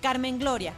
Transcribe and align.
Carmen 0.00 0.38
Gloria, 0.38 0.72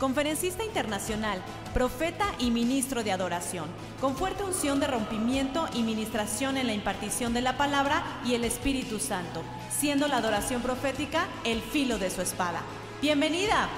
conferencista 0.00 0.64
internacional, 0.64 1.42
profeta 1.74 2.26
y 2.38 2.50
ministro 2.50 3.04
de 3.04 3.12
adoración, 3.12 3.66
con 4.00 4.16
fuerte 4.16 4.44
unción 4.44 4.80
de 4.80 4.86
rompimiento 4.86 5.68
y 5.74 5.82
ministración 5.82 6.56
en 6.56 6.66
la 6.66 6.74
impartición 6.74 7.34
de 7.34 7.42
la 7.42 7.56
palabra 7.56 8.02
y 8.24 8.34
el 8.34 8.44
Espíritu 8.44 8.98
Santo, 8.98 9.42
siendo 9.70 10.08
la 10.08 10.18
adoración 10.18 10.62
profética 10.62 11.26
el 11.44 11.60
filo 11.60 11.98
de 11.98 12.10
su 12.10 12.22
espada. 12.22 12.60
Bienvenida. 13.00 13.68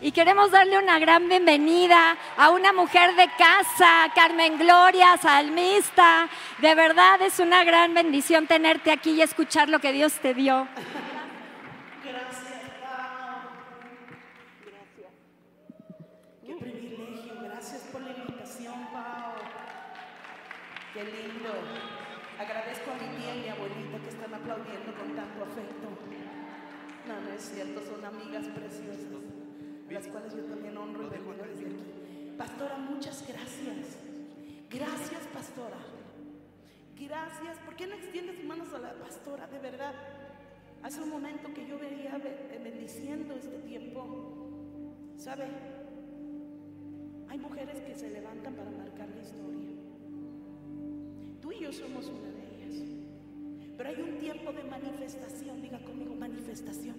Y 0.00 0.12
queremos 0.12 0.52
darle 0.52 0.78
una 0.78 1.00
gran 1.00 1.28
bienvenida 1.28 2.16
a 2.36 2.50
una 2.50 2.72
mujer 2.72 3.16
de 3.16 3.28
casa, 3.36 4.06
Carmen 4.14 4.56
Gloria, 4.56 5.16
salmista. 5.20 6.28
De 6.58 6.74
verdad 6.76 7.20
es 7.22 7.40
una 7.40 7.64
gran 7.64 7.94
bendición 7.94 8.46
tenerte 8.46 8.92
aquí 8.92 9.10
y 9.10 9.22
escuchar 9.22 9.68
lo 9.68 9.80
que 9.80 9.92
Dios 9.92 10.12
te 10.20 10.34
dio. 10.34 10.68
Gracias, 12.04 12.62
Pau. 12.80 13.50
Gracias. 14.64 15.12
Qué 16.46 16.54
privilegio. 16.54 17.34
Gracias 17.42 17.82
por 17.90 18.00
la 18.02 18.10
invitación, 18.10 18.86
Pau. 18.92 19.34
Agradezco 22.38 22.90
a 22.90 22.94
mi 22.94 23.16
tía 23.18 23.34
y 23.36 23.40
mi 23.42 23.48
abuelita 23.48 23.98
que 23.98 24.08
están 24.08 24.32
aplaudiendo 24.34 24.94
con 24.94 25.14
tanto 25.16 25.44
afecto. 25.44 25.88
No, 27.08 27.20
no 27.20 27.30
es 27.34 27.42
cierto, 27.42 27.80
son 27.82 28.04
amigas 28.04 28.46
preciosas, 28.48 29.00
las 29.90 30.06
cuales 30.08 30.34
yo 30.34 30.44
también 30.44 30.76
honro 30.76 31.04
y 31.06 31.10
bendigo 31.10 31.32
desde 31.34 31.66
aquí. 31.66 32.34
Pastora, 32.36 32.76
muchas 32.76 33.26
gracias. 33.26 33.96
Gracias, 34.70 35.22
pastora. 35.32 35.78
Gracias. 37.00 37.56
¿Por 37.64 37.74
qué 37.76 37.86
no 37.86 37.94
extiende 37.94 38.34
sus 38.36 38.44
manos 38.44 38.72
a 38.74 38.78
la 38.78 38.92
pastora? 38.94 39.46
De 39.46 39.58
verdad. 39.58 39.94
Hace 40.82 41.00
un 41.02 41.10
momento 41.10 41.52
que 41.54 41.66
yo 41.66 41.78
veía 41.78 42.18
be- 42.18 42.60
bendiciendo 42.62 43.34
este 43.34 43.58
tiempo. 43.60 44.06
¿Sabe? 45.16 45.46
Hay 47.28 47.38
mujeres 47.38 47.80
que 47.80 47.94
se 47.96 48.10
levantan 48.10 48.54
para 48.54 48.70
marcar 48.70 49.08
la 49.08 49.20
historia. 49.22 49.77
Tú 51.48 51.54
y 51.54 51.60
yo 51.60 51.72
somos 51.72 52.04
una 52.08 52.28
de 52.28 52.66
ellas. 52.66 52.84
Pero 53.78 53.88
hay 53.88 54.02
un 54.02 54.18
tiempo 54.18 54.52
de 54.52 54.64
manifestación. 54.64 55.62
Diga 55.62 55.78
conmigo, 55.78 56.14
manifestación. 56.14 56.96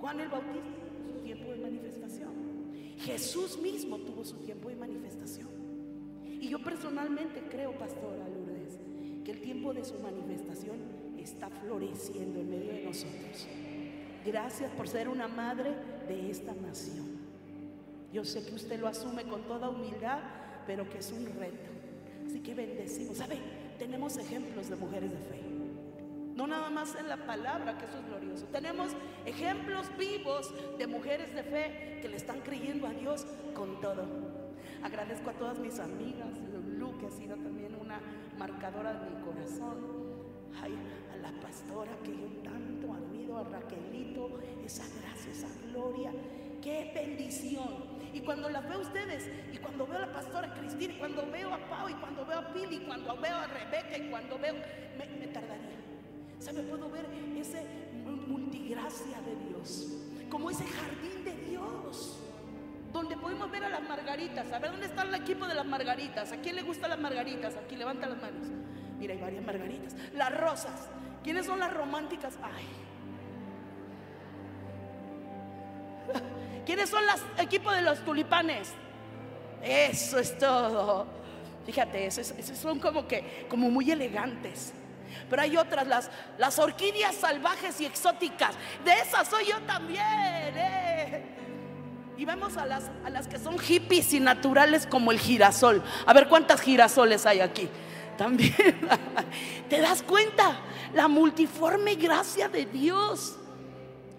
Juan 0.00 0.20
el 0.20 0.28
Bautista 0.30 0.62
tuvo 0.88 1.18
su 1.18 1.22
tiempo 1.22 1.50
de 1.50 1.58
manifestación. 1.58 2.30
Jesús 3.00 3.58
mismo 3.58 3.98
tuvo 3.98 4.24
su 4.24 4.36
tiempo 4.38 4.70
de 4.70 4.76
manifestación. 4.76 5.48
Y 6.24 6.48
yo 6.48 6.58
personalmente 6.60 7.42
creo, 7.50 7.72
pastora 7.72 8.26
Lourdes, 8.26 8.78
que 9.22 9.32
el 9.32 9.42
tiempo 9.42 9.74
de 9.74 9.84
su 9.84 9.98
manifestación 9.98 10.78
está 11.18 11.50
floreciendo 11.50 12.40
en 12.40 12.48
medio 12.48 12.72
de 12.72 12.84
nosotros. 12.84 13.46
Gracias 14.24 14.70
por 14.70 14.88
ser 14.88 15.10
una 15.10 15.28
madre 15.28 15.74
de 16.08 16.30
esta 16.30 16.54
nación. 16.54 17.18
Yo 18.14 18.24
sé 18.24 18.46
que 18.46 18.54
usted 18.54 18.80
lo 18.80 18.88
asume 18.88 19.24
con 19.24 19.42
toda 19.42 19.68
humildad, 19.68 20.20
pero 20.66 20.88
que 20.88 20.98
es 20.98 21.12
un 21.12 21.26
reto. 21.38 21.75
Así 22.26 22.40
que 22.40 22.54
bendecimos. 22.54 23.16
¿Sabe? 23.16 23.38
Tenemos 23.78 24.16
ejemplos 24.16 24.68
de 24.68 24.76
mujeres 24.76 25.10
de 25.10 25.18
fe. 25.18 25.42
No 26.34 26.46
nada 26.46 26.68
más 26.68 26.94
en 26.96 27.08
la 27.08 27.16
palabra, 27.24 27.78
que 27.78 27.86
eso 27.86 27.98
es 27.98 28.06
glorioso. 28.06 28.46
Tenemos 28.46 28.92
ejemplos 29.24 29.86
vivos 29.96 30.52
de 30.78 30.86
mujeres 30.86 31.34
de 31.34 31.42
fe 31.42 31.98
que 32.02 32.08
le 32.08 32.16
están 32.16 32.40
creyendo 32.40 32.86
a 32.86 32.90
Dios 32.90 33.26
con 33.54 33.80
todo. 33.80 34.04
Agradezco 34.82 35.30
a 35.30 35.32
todas 35.32 35.58
mis 35.58 35.78
amigas, 35.78 36.28
Lulu, 36.52 36.98
que 36.98 37.06
ha 37.06 37.10
sido 37.10 37.36
también 37.36 37.74
una 37.80 38.00
marcadora 38.38 38.92
de 38.92 39.10
mi 39.10 39.22
corazón. 39.22 40.06
A 40.62 41.16
la 41.16 41.32
pastora 41.40 41.92
que 42.04 42.12
yo 42.12 42.28
tanto 42.42 42.92
admiro, 42.92 43.38
a 43.38 43.44
Raquelito, 43.44 44.38
esa 44.64 44.84
gracia, 45.00 45.32
esa 45.32 45.48
gloria. 45.70 46.12
Qué 46.62 46.92
bendición. 46.94 47.95
Y 48.16 48.20
cuando 48.20 48.48
la 48.48 48.62
veo 48.62 48.78
a 48.78 48.80
ustedes, 48.80 49.30
y 49.52 49.58
cuando 49.58 49.86
veo 49.86 49.98
a 49.98 50.06
la 50.06 50.12
pastora 50.14 50.54
Cristina, 50.54 50.94
y 50.94 50.96
cuando 50.96 51.30
veo 51.30 51.52
a 51.52 51.58
Pau, 51.68 51.86
y 51.90 51.92
cuando 51.92 52.24
veo 52.24 52.38
a 52.38 52.48
Pili, 52.50 52.76
y 52.76 52.80
cuando 52.80 53.14
veo 53.18 53.36
a 53.36 53.46
Rebeca, 53.46 53.98
y 53.98 54.08
cuando 54.08 54.38
veo, 54.38 54.54
me, 54.54 55.06
me 55.20 55.26
tardaría. 55.26 55.76
¿Sabe? 56.38 56.62
Puedo 56.62 56.88
ver 56.88 57.04
ese 57.36 57.66
multigracia 58.26 59.20
de 59.20 59.36
Dios, 59.50 59.98
como 60.30 60.48
ese 60.48 60.64
jardín 60.64 61.24
de 61.26 61.50
Dios, 61.50 62.18
donde 62.90 63.18
podemos 63.18 63.50
ver 63.50 63.64
a 63.64 63.68
las 63.68 63.82
margaritas. 63.82 64.50
A 64.50 64.60
ver, 64.60 64.70
¿dónde 64.70 64.86
está 64.86 65.02
el 65.02 65.14
equipo 65.14 65.46
de 65.46 65.54
las 65.54 65.66
margaritas? 65.66 66.32
¿A 66.32 66.38
quién 66.38 66.56
le 66.56 66.62
gustan 66.62 66.88
las 66.88 66.98
margaritas? 66.98 67.54
Aquí 67.54 67.76
levanta 67.76 68.06
las 68.06 68.22
manos. 68.22 68.46
Mira, 68.98 69.12
hay 69.12 69.20
varias 69.20 69.44
margaritas. 69.44 69.94
Las 70.14 70.34
rosas. 70.40 70.88
¿Quiénes 71.22 71.44
son 71.44 71.58
las 71.58 71.74
románticas? 71.74 72.38
Ay. 72.42 72.64
¿Quiénes 76.66 76.90
son 76.90 77.04
los 77.06 77.20
equipos 77.38 77.74
de 77.74 77.82
los 77.82 78.04
tulipanes? 78.04 78.72
Eso 79.62 80.18
es 80.18 80.36
todo. 80.38 81.06
Fíjate, 81.64 82.06
esos, 82.06 82.32
son 82.60 82.78
como 82.78 83.06
que, 83.08 83.46
como 83.48 83.70
muy 83.70 83.90
elegantes. 83.90 84.72
Pero 85.28 85.42
hay 85.42 85.56
otras, 85.56 85.86
las, 85.86 86.10
las 86.38 86.58
orquídeas 86.58 87.14
salvajes 87.14 87.80
y 87.80 87.86
exóticas. 87.86 88.54
De 88.84 88.92
esas 88.92 89.28
soy 89.28 89.46
yo 89.46 89.58
también. 89.62 90.02
eh. 90.02 91.24
Y 92.16 92.24
vemos 92.24 92.56
a 92.56 92.64
las, 92.64 92.90
a 93.04 93.10
las 93.10 93.28
que 93.28 93.38
son 93.38 93.58
hippies 93.58 94.14
y 94.14 94.20
naturales 94.20 94.86
como 94.86 95.12
el 95.12 95.18
girasol. 95.18 95.82
A 96.06 96.12
ver 96.14 96.28
cuántas 96.28 96.60
girasoles 96.60 97.26
hay 97.26 97.40
aquí. 97.40 97.68
También. 98.16 98.54
¿Te 99.68 99.80
das 99.80 100.02
cuenta? 100.02 100.60
La 100.94 101.08
multiforme 101.08 101.94
gracia 101.96 102.48
de 102.48 102.64
Dios. 102.64 103.36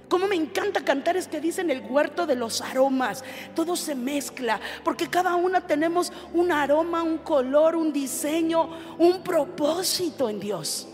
Como 0.09 0.27
me 0.27 0.35
encanta 0.35 0.85
cantar 0.85 1.17
es 1.17 1.27
que 1.27 1.41
dicen 1.41 1.69
el 1.69 1.81
huerto 1.81 2.25
de 2.25 2.35
los 2.35 2.61
aromas. 2.61 3.23
Todo 3.53 3.75
se 3.75 3.93
mezcla, 3.93 4.59
porque 4.83 5.09
cada 5.09 5.35
una 5.35 5.61
tenemos 5.61 6.13
un 6.33 6.51
aroma, 6.51 7.03
un 7.03 7.17
color, 7.17 7.75
un 7.75 7.91
diseño, 7.91 8.69
un 8.97 9.21
propósito 9.21 10.29
en 10.29 10.39
Dios. 10.39 10.87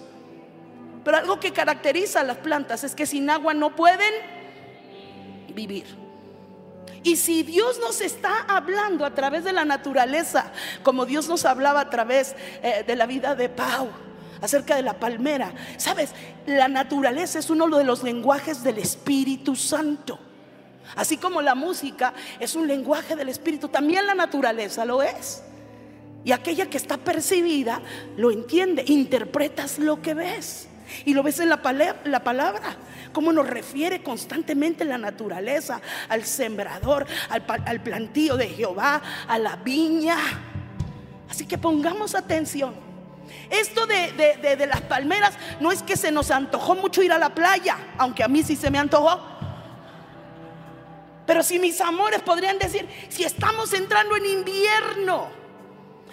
Pero 1.03 1.17
algo 1.17 1.39
que 1.39 1.51
caracteriza 1.51 2.21
a 2.21 2.23
las 2.23 2.37
plantas 2.37 2.83
es 2.83 2.95
que 2.95 3.05
sin 3.05 3.29
agua 3.29 3.53
no 3.53 3.75
pueden 3.75 4.13
vivir. 5.53 5.85
Y 7.03 7.17
si 7.17 7.43
Dios 7.43 7.79
nos 7.79 8.01
está 8.01 8.45
hablando 8.47 9.05
a 9.05 9.13
través 9.13 9.43
de 9.43 9.51
la 9.51 9.65
naturaleza, 9.65 10.51
como 10.83 11.05
Dios 11.05 11.27
nos 11.27 11.45
hablaba 11.45 11.81
a 11.81 11.89
través 11.89 12.35
eh, 12.63 12.83
de 12.87 12.95
la 12.95 13.05
vida 13.05 13.35
de 13.35 13.49
Pau, 13.49 13.89
acerca 14.43 14.75
de 14.75 14.81
la 14.81 14.99
palmera. 14.99 15.53
Sabes, 15.77 16.11
la 16.45 16.67
naturaleza 16.67 17.39
es 17.39 17.49
uno 17.49 17.67
de 17.77 17.83
los 17.83 18.03
lenguajes 18.03 18.61
del 18.63 18.77
Espíritu 18.77 19.55
Santo. 19.55 20.19
Así 20.95 21.17
como 21.17 21.41
la 21.41 21.55
música 21.55 22.13
es 22.39 22.53
un 22.53 22.67
lenguaje 22.67 23.15
del 23.15 23.29
Espíritu, 23.29 23.69
también 23.69 24.05
la 24.05 24.13
naturaleza 24.13 24.83
lo 24.85 25.01
es. 25.01 25.41
Y 26.25 26.31
aquella 26.33 26.69
que 26.69 26.77
está 26.77 26.97
percibida 26.97 27.81
lo 28.17 28.31
entiende, 28.31 28.83
interpretas 28.87 29.79
lo 29.79 30.01
que 30.01 30.13
ves. 30.13 30.67
Y 31.05 31.13
lo 31.13 31.23
ves 31.23 31.39
en 31.39 31.49
la, 31.49 31.61
pale- 31.61 31.95
la 32.03 32.23
palabra, 32.23 32.75
cómo 33.13 33.31
nos 33.31 33.47
refiere 33.47 34.03
constantemente 34.03 34.85
la 34.85 34.97
naturaleza, 34.97 35.81
al 36.09 36.25
sembrador, 36.25 37.07
al, 37.29 37.43
al 37.65 37.81
plantío 37.81 38.35
de 38.37 38.49
Jehová, 38.49 39.01
a 39.27 39.39
la 39.39 39.55
viña. 39.55 40.17
Así 41.29 41.45
que 41.47 41.57
pongamos 41.57 42.13
atención. 42.13 42.92
Esto 43.49 43.85
de, 43.85 44.11
de- 44.13 44.55
de- 44.55 44.67
las 44.67 44.81
palmeras 44.81 45.33
no 45.59 45.71
es 45.71 45.83
que 45.83 45.95
se 45.97 46.11
nos 46.11 46.31
antojó 46.31 46.75
mucho 46.75 47.01
ir 47.03 47.11
a 47.11 47.17
la 47.17 47.33
playa, 47.35 47.77
aunque 47.97 48.23
a 48.23 48.27
mí 48.27 48.43
sí 48.43 48.55
se 48.55 48.69
me 48.71 48.77
antojó. 48.79 49.19
Pero 51.25 51.41
si 51.43 51.57
mis 51.59 51.79
amores 51.79 52.21
podrían 52.21 52.57
decir, 52.59 52.87
si 53.09 53.23
estamos 53.23 53.73
entrando 53.73 54.15
en 54.17 54.25
invierno, 54.25 55.27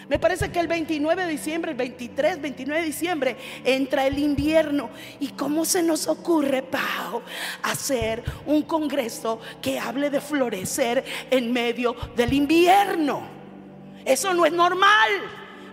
me 0.08 0.18
parece 0.18 0.50
que 0.50 0.58
el 0.60 0.66
29 0.68 1.24
de 1.24 1.30
diciembre, 1.30 1.70
el 1.72 1.76
23, 1.76 2.40
29 2.40 2.80
de 2.80 2.86
diciembre, 2.86 3.36
entra 3.64 4.06
el 4.06 4.18
invierno. 4.18 4.90
¿Y 5.20 5.28
cómo 5.28 5.64
se 5.64 5.82
nos 5.82 6.06
ocurre, 6.08 6.62
Pau, 6.62 7.22
hacer 7.62 8.22
un 8.46 8.62
congreso 8.62 9.40
que 9.62 9.78
hable 9.78 10.10
de 10.10 10.20
florecer 10.20 11.04
en 11.30 11.52
medio 11.52 11.94
del 12.16 12.32
invierno? 12.32 13.22
Eso 14.04 14.32
no 14.34 14.46
es 14.46 14.52
normal. 14.52 15.10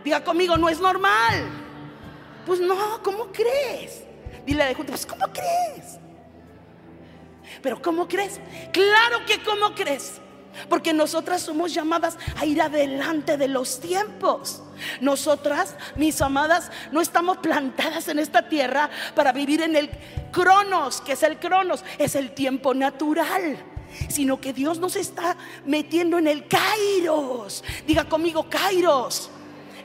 Diga 0.07 0.23
conmigo, 0.23 0.55
no 0.55 0.69
es 0.69 0.79
normal. 0.79 1.49
Pues 2.45 2.61
no, 2.61 3.03
¿cómo 3.03 3.25
crees? 3.29 4.05
Dile 4.45 4.63
de 4.63 4.73
junto, 4.73 4.93
pues 4.93 5.05
¿cómo 5.05 5.25
crees? 5.33 5.99
Pero 7.61 7.81
¿cómo 7.81 8.07
crees? 8.07 8.39
Claro 8.71 9.25
que 9.25 9.43
¿cómo 9.43 9.75
crees? 9.75 10.21
Porque 10.69 10.93
nosotras 10.93 11.41
somos 11.41 11.73
llamadas 11.73 12.17
a 12.37 12.45
ir 12.45 12.61
adelante 12.61 13.35
de 13.35 13.49
los 13.49 13.81
tiempos. 13.81 14.63
Nosotras, 15.01 15.75
mis 15.97 16.21
amadas, 16.21 16.71
no 16.93 17.01
estamos 17.01 17.39
plantadas 17.39 18.07
en 18.07 18.19
esta 18.19 18.47
tierra 18.47 18.89
para 19.13 19.33
vivir 19.33 19.61
en 19.61 19.75
el 19.75 19.89
cronos, 20.31 21.01
que 21.01 21.11
es 21.11 21.23
el 21.23 21.37
cronos, 21.37 21.83
es 21.97 22.15
el 22.15 22.31
tiempo 22.31 22.73
natural. 22.73 23.57
Sino 24.07 24.39
que 24.39 24.53
Dios 24.53 24.79
nos 24.79 24.95
está 24.95 25.35
metiendo 25.65 26.17
en 26.17 26.27
el 26.27 26.47
kairos. 26.47 27.61
Diga 27.85 28.05
conmigo, 28.05 28.49
kairos. 28.49 29.31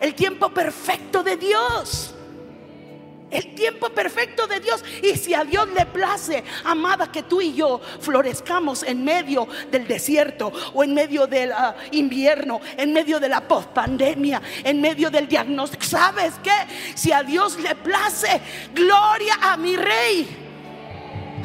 El 0.03 0.17
tiempo 0.17 0.49
perfecto 0.49 1.23
de 1.23 1.37
Dios. 1.37 2.13
El 3.31 3.55
tiempo 3.55 3.89
perfecto 3.91 4.49
de 4.49 4.59
Dios. 4.59 4.85
Y 5.01 5.17
si 5.17 5.33
a 5.33 5.45
Dios 5.45 5.69
le 5.73 5.87
place, 5.87 6.43
amada, 6.65 7.13
que 7.13 7.23
tú 7.23 7.41
y 7.41 7.55
yo 7.55 7.81
florezcamos 8.01 8.83
en 8.83 9.05
medio 9.05 9.47
del 9.71 9.87
desierto 9.87 10.53
o 10.75 10.83
en 10.83 10.93
medio 10.93 11.29
del 11.29 11.53
ah, 11.53 11.77
invierno, 11.93 12.61
en 12.77 12.93
medio 12.93 13.21
de 13.21 13.29
la 13.29 13.47
pospandemia, 13.47 14.43
en 14.65 14.81
medio 14.81 15.09
del 15.09 15.29
diagnóstico. 15.29 15.85
¿Sabes 15.85 16.33
qué? 16.43 16.97
Si 16.97 17.13
a 17.13 17.23
Dios 17.23 17.57
le 17.61 17.77
place, 17.77 18.41
gloria 18.75 19.35
a 19.41 19.57
mi 19.57 19.77
rey. 19.77 20.27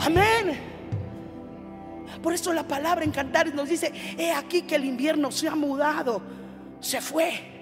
Amén. 0.01 0.59
Por 2.23 2.33
eso 2.33 2.51
la 2.51 2.67
palabra 2.67 3.05
en 3.05 3.11
Cantares 3.11 3.53
nos 3.53 3.69
dice, 3.69 3.93
he 4.17 4.31
aquí 4.31 4.63
que 4.63 4.77
el 4.77 4.85
invierno 4.85 5.31
se 5.31 5.47
ha 5.47 5.55
mudado, 5.55 6.23
se 6.79 7.01
fue. 7.01 7.56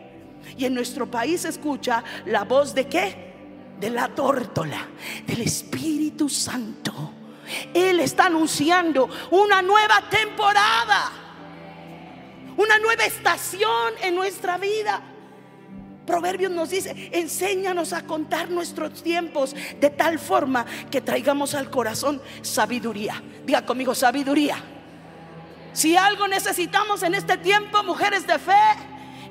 Y 0.57 0.65
en 0.65 0.73
nuestro 0.73 1.09
país 1.09 1.41
se 1.41 1.49
escucha 1.49 2.03
la 2.25 2.43
voz 2.43 2.73
de 2.73 2.87
qué? 2.87 3.33
De 3.79 3.89
la 3.89 4.07
tórtola, 4.07 4.87
del 5.25 5.41
Espíritu 5.41 6.29
Santo. 6.29 7.11
Él 7.73 7.99
está 7.99 8.25
anunciando 8.25 9.09
una 9.31 9.61
nueva 9.61 10.01
temporada, 10.09 11.11
una 12.57 12.79
nueva 12.79 13.03
estación 13.05 13.93
en 14.01 14.15
nuestra 14.15 14.57
vida. 14.57 15.01
Proverbios 16.05 16.51
nos 16.51 16.69
dice, 16.69 17.09
enséñanos 17.13 17.91
a 17.91 18.05
contar 18.05 18.49
nuestros 18.49 19.01
tiempos 19.01 19.55
de 19.79 19.89
tal 19.89 20.19
forma 20.19 20.65
que 20.91 21.01
traigamos 21.01 21.55
al 21.55 21.69
corazón 21.69 22.21
sabiduría. 22.41 23.21
Diga 23.45 23.65
conmigo, 23.65 23.95
sabiduría. 23.95 24.57
Si 25.73 25.97
algo 25.97 26.27
necesitamos 26.27 27.03
en 27.03 27.15
este 27.15 27.37
tiempo, 27.37 27.83
mujeres 27.83 28.25
de 28.27 28.37
fe, 28.39 28.53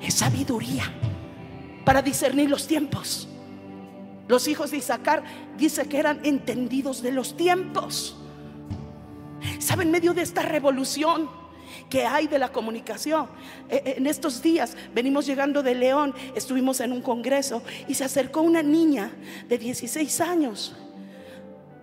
es 0.01 0.15
sabiduría 0.15 0.91
para 1.85 2.01
discernir 2.01 2.49
los 2.49 2.67
tiempos. 2.67 3.29
Los 4.27 4.47
hijos 4.47 4.71
de 4.71 4.77
Isaacar 4.77 5.23
dice 5.55 5.87
que 5.87 5.99
eran 5.99 6.19
entendidos 6.23 7.01
de 7.01 7.11
los 7.11 7.37
tiempos. 7.37 8.17
¿Saben? 9.59 9.87
En 9.87 9.91
medio 9.91 10.13
de 10.13 10.23
esta 10.23 10.41
revolución 10.41 11.29
que 11.89 12.05
hay 12.05 12.27
de 12.27 12.39
la 12.39 12.51
comunicación. 12.51 13.27
Eh, 13.69 13.81
eh, 13.85 13.93
en 13.97 14.07
estos 14.07 14.41
días 14.41 14.75
venimos 14.93 15.27
llegando 15.27 15.61
de 15.61 15.75
León, 15.75 16.15
estuvimos 16.33 16.79
en 16.79 16.91
un 16.91 17.01
congreso 17.01 17.61
y 17.87 17.93
se 17.93 18.03
acercó 18.03 18.41
una 18.41 18.63
niña 18.63 19.11
de 19.47 19.57
16 19.57 20.21
años 20.21 20.75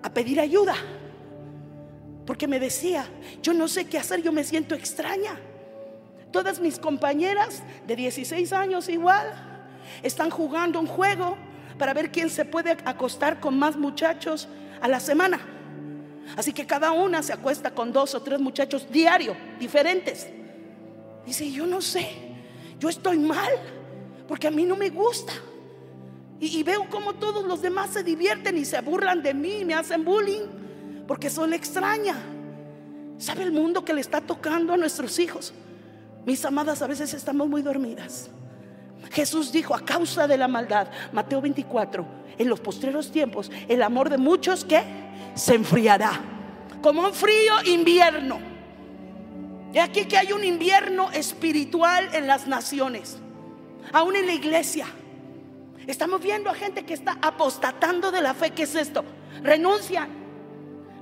a 0.02 0.10
pedir 0.12 0.40
ayuda. 0.40 0.74
Porque 2.26 2.48
me 2.48 2.58
decía, 2.58 3.06
yo 3.42 3.52
no 3.54 3.68
sé 3.68 3.84
qué 3.86 3.98
hacer, 3.98 4.22
yo 4.22 4.32
me 4.32 4.42
siento 4.42 4.74
extraña. 4.74 5.38
Todas 6.32 6.60
mis 6.60 6.78
compañeras 6.78 7.62
de 7.86 7.94
16 7.94 8.52
años 8.52 8.88
igual 8.88 9.51
están 10.02 10.30
jugando 10.30 10.80
un 10.80 10.86
juego 10.86 11.36
para 11.78 11.94
ver 11.94 12.10
quién 12.10 12.30
se 12.30 12.44
puede 12.44 12.70
acostar 12.84 13.40
con 13.40 13.58
más 13.58 13.76
muchachos 13.76 14.48
a 14.80 14.88
la 14.88 15.00
semana. 15.00 15.40
Así 16.36 16.52
que 16.52 16.66
cada 16.66 16.92
una 16.92 17.22
se 17.22 17.32
acuesta 17.32 17.72
con 17.72 17.92
dos 17.92 18.14
o 18.14 18.22
tres 18.22 18.40
muchachos 18.40 18.86
diario, 18.90 19.36
diferentes. 19.58 20.28
Dice, 21.26 21.50
yo 21.50 21.66
no 21.66 21.80
sé, 21.80 22.08
yo 22.78 22.88
estoy 22.88 23.18
mal, 23.18 23.52
porque 24.26 24.48
a 24.48 24.50
mí 24.50 24.64
no 24.64 24.76
me 24.76 24.90
gusta. 24.90 25.32
Y, 26.40 26.60
veo 26.64 26.88
como 26.90 27.14
todos 27.14 27.44
los 27.44 27.62
demás 27.62 27.90
se 27.90 28.02
divierten 28.02 28.58
y 28.58 28.64
se 28.64 28.80
burlan 28.80 29.22
de 29.22 29.32
mí, 29.32 29.64
me 29.64 29.74
hacen 29.74 30.04
bullying, 30.04 31.04
porque 31.06 31.30
soy 31.30 31.54
extraña. 31.54 32.16
¿Sabe 33.18 33.44
el 33.44 33.52
mundo 33.52 33.84
que 33.84 33.94
le 33.94 34.00
está 34.00 34.20
tocando 34.20 34.72
a 34.72 34.76
nuestros 34.76 35.20
hijos? 35.20 35.54
Mis 36.26 36.44
amadas, 36.44 36.82
a 36.82 36.88
veces 36.88 37.14
estamos 37.14 37.48
muy 37.48 37.62
dormidas. 37.62 38.28
Jesús 39.10 39.52
dijo, 39.52 39.74
a 39.74 39.84
causa 39.84 40.26
de 40.26 40.36
la 40.36 40.48
maldad, 40.48 40.88
Mateo 41.12 41.40
24, 41.40 42.06
en 42.38 42.48
los 42.48 42.60
postreros 42.60 43.10
tiempos, 43.10 43.50
el 43.68 43.82
amor 43.82 44.10
de 44.10 44.18
muchos 44.18 44.64
que 44.64 44.82
se 45.34 45.54
enfriará. 45.54 46.20
Como 46.80 47.02
un 47.02 47.12
frío 47.12 47.54
invierno. 47.66 48.40
Y 49.72 49.78
aquí 49.78 50.04
que 50.04 50.18
hay 50.18 50.32
un 50.32 50.44
invierno 50.44 51.10
espiritual 51.12 52.10
en 52.12 52.26
las 52.26 52.46
naciones, 52.46 53.18
aún 53.92 54.16
en 54.16 54.26
la 54.26 54.34
iglesia. 54.34 54.86
Estamos 55.86 56.20
viendo 56.20 56.50
a 56.50 56.54
gente 56.54 56.84
que 56.84 56.94
está 56.94 57.18
apostatando 57.22 58.10
de 58.10 58.20
la 58.20 58.34
fe. 58.34 58.50
¿Qué 58.50 58.64
es 58.64 58.74
esto? 58.74 59.04
Renuncian. 59.42 60.08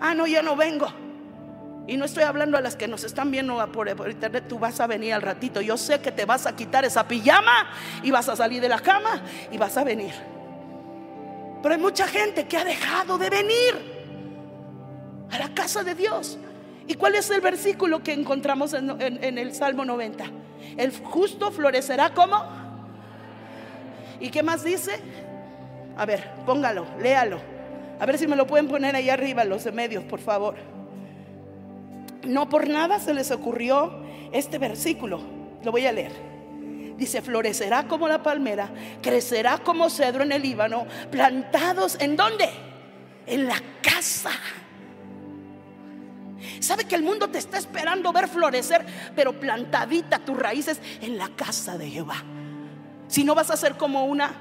Ah, 0.01 0.15
no, 0.15 0.27
yo 0.27 0.43
no 0.43 0.57
vengo. 0.57 0.89
Y 1.91 1.97
no 1.97 2.05
estoy 2.05 2.23
hablando 2.23 2.57
a 2.57 2.61
las 2.61 2.77
que 2.77 2.87
nos 2.87 3.03
están 3.03 3.33
viendo 3.33 3.57
por, 3.73 3.89
internet, 3.89 4.45
tú 4.49 4.61
vas 4.61 4.79
a 4.79 4.87
venir 4.87 5.13
al 5.13 5.23
ratito. 5.23 5.61
Yo 5.61 5.77
sé 5.77 6.01
que 6.01 6.13
te 6.13 6.25
vas 6.25 6.47
a 6.47 6.55
quitar 6.55 6.85
esa 6.85 7.09
pijama 7.09 7.69
y 8.05 8.13
vas 8.13 8.29
a 8.29 8.37
salir 8.37 8.63
de 8.63 8.69
la 8.69 8.79
cama 8.79 9.21
y 9.51 9.59
vas 9.59 9.77
a 9.77 9.83
venir. 9.83 10.15
Pero 11.61 11.75
hay 11.75 11.81
mucha 11.81 12.07
gente 12.07 12.47
que 12.47 12.57
ha 12.57 12.65
dejado 12.65 13.19
de 13.19 13.29
venir 13.29 13.75
a 15.33 15.39
la 15.41 15.53
casa 15.53 15.83
de 15.83 15.97
Dios. 15.97 16.39
¿Y 16.87 16.95
cuál 16.95 17.17
es 17.17 17.29
el 17.29 17.41
versículo 17.41 18.05
que 18.05 18.13
encontramos 18.13 18.73
en, 18.73 19.39
el 19.39 19.53
Salmo 19.53 19.85
90? 19.85 20.27
El 20.77 20.97
justo 20.97 21.51
florecerá 21.51 22.15
como. 22.15 22.41
¿Y 24.21 24.31
qué 24.31 24.45
más 24.45 24.63
dice? 24.63 25.01
A 25.97 26.07
ver, 26.07 26.31
póngalo, 26.47 26.87
léalo. 27.01 27.41
A 27.99 28.07
ver 28.07 28.17
si 28.17 28.29
me 28.29 28.37
lo 28.37 28.47
pueden 28.47 28.69
poner 28.69 28.95
ahí 28.95 29.11
arriba, 29.11 29.43
los 29.43 29.65
de 29.65 29.73
medios, 29.73 30.05
por 30.05 30.21
favor. 30.21 30.80
No 32.25 32.49
por 32.49 32.69
nada 32.69 32.99
se 32.99 33.15
les 33.15 33.31
ocurrió 33.31 34.03
este 34.33 34.59
versículo. 34.59 35.21
Lo 35.63 35.73
voy 35.73 35.87
a 35.87 35.93
leer. 35.93 36.13
Dice, 36.97 37.23
florecerá 37.23 37.89
como 37.89 38.09
la 38.09 38.23
palmera, 38.23 38.71
crecerá 39.01 39.59
como 39.59 39.89
cedro 39.89 40.23
en 40.23 40.33
el 40.33 40.43
Líbano, 40.43 40.87
plantados 41.11 41.97
en 41.99 42.17
dónde? 42.17 42.49
En 43.27 43.47
la 43.47 43.61
casa 43.81 44.33
Sabe 46.61 46.85
que 46.85 46.95
el 46.95 47.03
mundo 47.03 47.29
te 47.29 47.39
está 47.39 47.59
esperando 47.59 48.13
ver 48.13 48.29
florecer, 48.29 48.85
pero 49.15 49.39
plantadita 49.39 50.19
tus 50.19 50.39
raíces 50.39 50.81
en 51.01 51.19
la 51.19 51.29
casa 51.29 51.79
de 51.79 51.89
Jehová. 51.89 52.23
Si 53.09 53.25
no 53.25 53.35
vas 53.35 53.51
a 53.51 53.57
ser 53.57 53.77
como 53.77 54.05
una, 54.05 54.33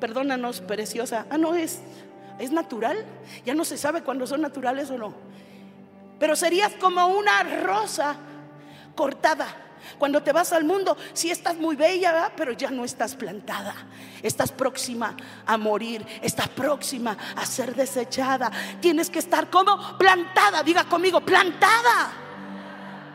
perdónanos, 0.00 0.60
preciosa. 0.60 1.26
Ah, 1.30 1.38
no 1.38 1.54
es, 1.54 1.80
es 2.38 2.52
natural. 2.52 3.04
Ya 3.44 3.54
no 3.54 3.64
se 3.64 3.76
sabe 3.76 4.02
cuándo 4.02 4.26
son 4.26 4.40
naturales 4.40 4.90
o 4.90 4.98
no. 4.98 5.14
Pero 6.18 6.36
serías 6.36 6.72
como 6.74 7.06
una 7.06 7.42
rosa 7.42 8.16
cortada 8.94 9.66
cuando 9.98 10.22
te 10.22 10.32
vas 10.32 10.52
al 10.52 10.64
mundo, 10.64 10.96
si 11.12 11.30
estás 11.30 11.56
muy 11.56 11.76
bella, 11.76 12.32
pero 12.36 12.52
ya 12.52 12.70
no 12.70 12.84
estás 12.84 13.14
plantada. 13.14 13.74
Estás 14.22 14.52
próxima 14.52 15.16
a 15.46 15.56
morir, 15.56 16.04
estás 16.22 16.48
próxima 16.48 17.16
a 17.34 17.46
ser 17.46 17.74
desechada. 17.74 18.50
Tienes 18.80 19.08
que 19.08 19.18
estar 19.18 19.48
como 19.48 19.96
plantada, 19.96 20.62
diga 20.62 20.84
conmigo, 20.84 21.20
plantada. 21.20 22.12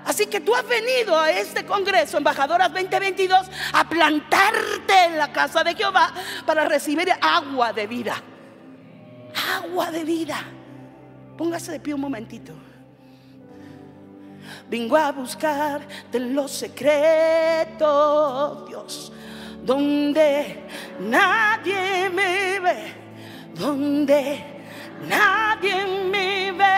Así 0.06 0.26
que 0.26 0.40
tú 0.40 0.56
has 0.56 0.68
venido 0.68 1.18
a 1.20 1.30
este 1.30 1.64
Congreso, 1.66 2.18
Embajadoras 2.18 2.74
2022, 2.74 3.48
a 3.74 3.88
plantarte 3.88 5.06
en 5.06 5.18
la 5.18 5.32
casa 5.32 5.64
de 5.64 5.76
Jehová 5.76 6.12
para 6.46 6.66
recibir 6.66 7.12
agua 7.22 7.72
de 7.72 7.86
vida. 7.86 8.16
Agua 9.62 9.92
de 9.92 10.04
vida. 10.04 10.44
Póngase 11.38 11.72
de 11.72 11.80
pie 11.80 11.94
un 11.94 12.02
momentito. 12.02 12.71
Vengo 14.72 14.96
a 14.96 15.12
buscar 15.12 15.82
de 16.12 16.20
los 16.20 16.50
secretos, 16.50 17.80
Dios, 18.70 19.12
donde 19.64 20.64
nadie 21.00 22.10
me 22.10 22.60
ve, 22.60 22.94
donde 23.54 24.44
nadie 25.10 25.86
me 26.10 26.52
ve. 26.54 26.72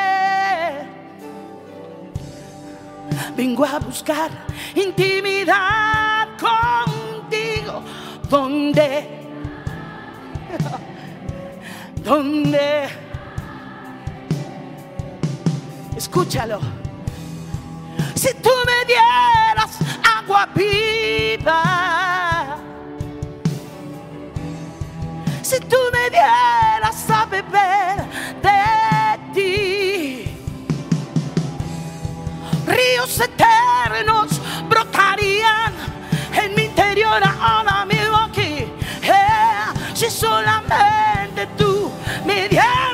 Vengo 3.37 3.63
a 3.63 3.77
buscar 3.77 4.31
intimidad 4.73 6.29
contigo, 6.39 7.83
donde, 8.27 9.07
donde, 12.03 12.89
escúchalo 15.95 16.82
si 18.23 18.33
tú 18.35 18.51
me 18.65 18.85
dieras 18.85 19.71
agua 20.17 20.47
viva, 20.55 21.61
si 25.41 25.59
tú 25.59 25.75
me 25.91 26.09
dieras 26.09 27.09
a 27.09 27.25
beber 27.25 27.97
de 28.45 28.63
ti, 29.33 30.37
ríos 32.65 33.19
eternos 33.19 34.39
brotarían 34.69 35.73
en 36.41 36.55
mi 36.55 36.63
interior 36.63 37.21
ahora 37.41 37.85
mismo 37.85 38.17
aquí. 38.19 38.71
Eh, 39.03 39.65
si 39.93 40.09
solamente 40.09 41.45
tú 41.57 41.91
me 42.25 42.47
dieras 42.47 42.92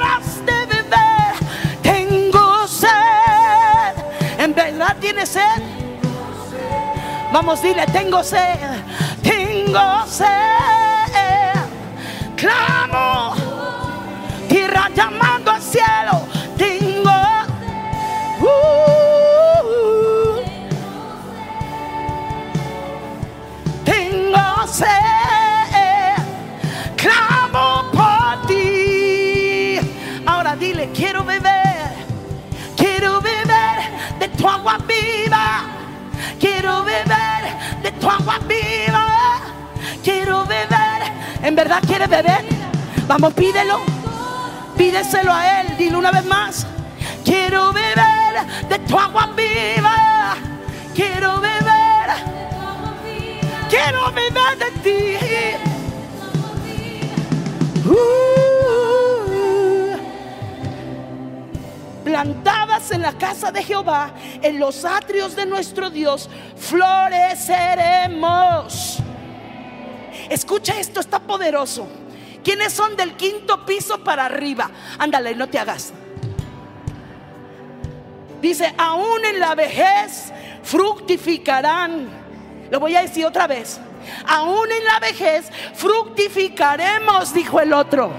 tiene 5.09 5.25
sed? 5.25 5.41
Vamos, 7.33 7.63
dile, 7.63 7.83
tengo 7.87 8.23
sed, 8.23 8.59
tengo 9.23 10.05
sed. 10.07 10.27
Clamo 12.35 13.33
tierra 14.47 14.87
llamando 14.95 15.49
al 15.51 15.61
cielo. 15.61 16.27
Tengo. 16.57 17.09
uh, 18.41 18.59
tengo 23.83 24.67
sed. 24.67 26.15
Clamo 26.95 27.89
por 27.91 28.47
ti. 28.47 29.79
Ahora 30.25 30.55
dile, 30.55 30.91
quiero 30.93 31.23
beber. 31.23 31.79
Quiero 32.77 33.19
beber 33.21 33.79
de 34.19 34.27
tu 34.29 34.47
agua 34.47 34.77
tu 37.99 38.09
agua 38.09 38.39
viva. 38.47 39.05
Quiero 40.03 40.45
beber. 40.45 41.11
¿En 41.43 41.55
verdad 41.55 41.81
quieres 41.85 42.09
beber? 42.09 42.45
Vamos, 43.07 43.33
pídelo. 43.33 43.81
Pídeselo 44.77 45.33
a 45.33 45.61
Él. 45.61 45.77
Dile 45.77 45.97
una 45.97 46.11
vez 46.11 46.25
más. 46.25 46.65
Quiero 47.23 47.73
beber 47.73 48.45
de 48.69 48.79
tu 48.79 48.97
agua 48.97 49.29
viva. 49.35 50.35
Quiero 50.95 51.39
beber. 51.39 52.09
Quiero 53.69 54.11
beber 54.11 54.57
de 54.57 54.71
ti. 54.83 55.68
Plantadas 62.09 62.89
en 62.89 63.03
la 63.03 63.13
casa 63.13 63.51
de 63.51 63.63
Jehová, 63.63 64.09
en 64.41 64.59
los 64.59 64.83
atrios 64.83 65.35
de 65.35 65.45
nuestro 65.45 65.91
Dios, 65.91 66.27
floreceremos. 66.55 68.97
Escucha 70.27 70.79
esto, 70.79 70.99
está 70.99 71.19
poderoso. 71.19 71.87
¿Quiénes 72.43 72.73
son 72.73 72.95
del 72.95 73.15
quinto 73.15 73.63
piso 73.63 74.03
para 74.03 74.25
arriba? 74.25 74.71
Ándale, 74.97 75.35
no 75.35 75.47
te 75.47 75.59
hagas. 75.59 75.93
Dice, 78.41 78.73
aún 78.75 79.23
en 79.25 79.39
la 79.39 79.53
vejez 79.53 80.33
fructificarán. 80.63 82.09
Lo 82.71 82.79
voy 82.79 82.95
a 82.95 83.03
decir 83.03 83.23
otra 83.23 83.45
vez. 83.45 83.79
Aún 84.25 84.71
en 84.71 84.83
la 84.83 84.99
vejez 84.99 85.51
fructificaremos, 85.75 87.35
dijo 87.35 87.59
el 87.59 87.71
otro. 87.71 88.11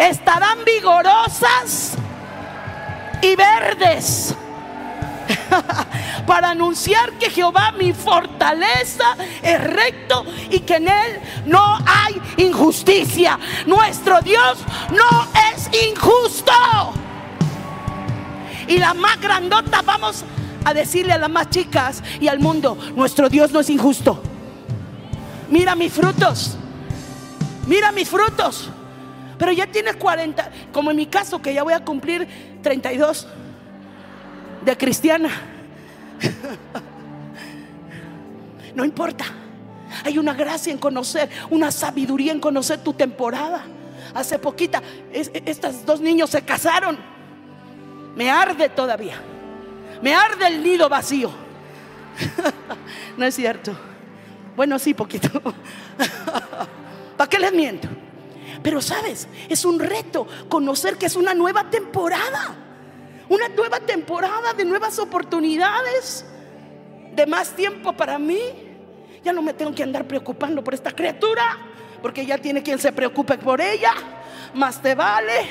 Estarán 0.00 0.64
vigorosas 0.64 1.92
y 3.20 3.36
verdes 3.36 4.34
para 6.26 6.52
anunciar 6.52 7.12
que 7.18 7.28
Jehová 7.28 7.72
mi 7.72 7.92
fortaleza 7.92 9.14
es 9.42 9.62
recto 9.62 10.24
y 10.48 10.60
que 10.60 10.76
en 10.76 10.88
él 10.88 11.20
no 11.44 11.78
hay 11.86 12.18
injusticia. 12.38 13.38
Nuestro 13.66 14.22
Dios 14.22 14.60
no 14.90 15.28
es 15.52 15.68
injusto. 15.90 16.52
Y 18.68 18.78
la 18.78 18.94
más 18.94 19.20
grandota 19.20 19.82
vamos 19.82 20.24
a 20.64 20.72
decirle 20.72 21.12
a 21.12 21.18
las 21.18 21.28
más 21.30 21.50
chicas 21.50 22.02
y 22.18 22.28
al 22.28 22.38
mundo, 22.40 22.78
nuestro 22.96 23.28
Dios 23.28 23.50
no 23.52 23.60
es 23.60 23.68
injusto. 23.68 24.22
Mira 25.50 25.74
mis 25.74 25.92
frutos. 25.92 26.56
Mira 27.66 27.92
mis 27.92 28.08
frutos. 28.08 28.70
Pero 29.40 29.50
ya 29.52 29.66
tienes 29.66 29.96
40, 29.96 30.50
como 30.72 30.90
en 30.92 30.98
mi 30.98 31.06
caso 31.06 31.40
que 31.42 31.52
ya 31.52 31.62
voy 31.64 31.72
a 31.72 31.82
cumplir 31.84 32.28
32 32.62 33.26
de 34.64 34.76
cristiana. 34.76 35.30
No 38.74 38.84
importa. 38.84 39.24
Hay 40.04 40.16
una 40.18 40.32
gracia 40.32 40.72
en 40.72 40.78
conocer, 40.78 41.28
una 41.50 41.72
sabiduría 41.72 42.30
en 42.30 42.38
conocer 42.38 42.78
tu 42.84 42.92
temporada. 42.92 43.64
Hace 44.14 44.38
poquita, 44.38 44.80
es- 45.12 45.30
estos 45.34 45.84
dos 45.84 46.00
niños 46.00 46.30
se 46.30 46.42
casaron. 46.42 46.96
Me 48.14 48.30
arde 48.30 48.68
todavía. 48.68 49.16
Me 50.02 50.14
arde 50.14 50.46
el 50.46 50.62
nido 50.62 50.88
vacío. 50.88 51.30
No 53.16 53.24
es 53.26 53.34
cierto. 53.34 53.72
Bueno, 54.56 54.78
sí, 54.78 54.94
poquito. 54.94 55.28
¿Para 57.16 57.28
qué 57.28 57.38
les 57.40 57.52
miento? 57.52 57.88
Pero 58.62 58.82
sabes, 58.82 59.28
es 59.48 59.64
un 59.64 59.78
reto 59.78 60.26
conocer 60.48 60.96
que 60.96 61.06
es 61.06 61.16
una 61.16 61.34
nueva 61.34 61.70
temporada. 61.70 62.56
Una 63.28 63.48
nueva 63.48 63.80
temporada 63.80 64.52
de 64.54 64.64
nuevas 64.64 64.98
oportunidades. 64.98 66.24
De 67.14 67.26
más 67.26 67.50
tiempo 67.50 67.92
para 67.92 68.18
mí. 68.18 68.40
Ya 69.24 69.32
no 69.32 69.42
me 69.42 69.54
tengo 69.54 69.74
que 69.74 69.82
andar 69.82 70.06
preocupando 70.06 70.62
por 70.62 70.74
esta 70.74 70.92
criatura. 70.92 71.58
Porque 72.02 72.26
ya 72.26 72.38
tiene 72.38 72.62
quien 72.62 72.78
se 72.78 72.92
preocupe 72.92 73.38
por 73.38 73.60
ella. 73.60 73.92
Más 74.54 74.80
te 74.82 74.94
vale. 74.94 75.48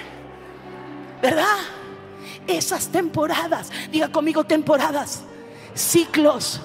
¿Verdad? 1.21 1.57
Esas 2.47 2.87
temporadas. 2.89 3.71
Diga 3.91 4.09
conmigo 4.11 4.43
temporadas. 4.43 5.23
Ciclos. 5.73 6.61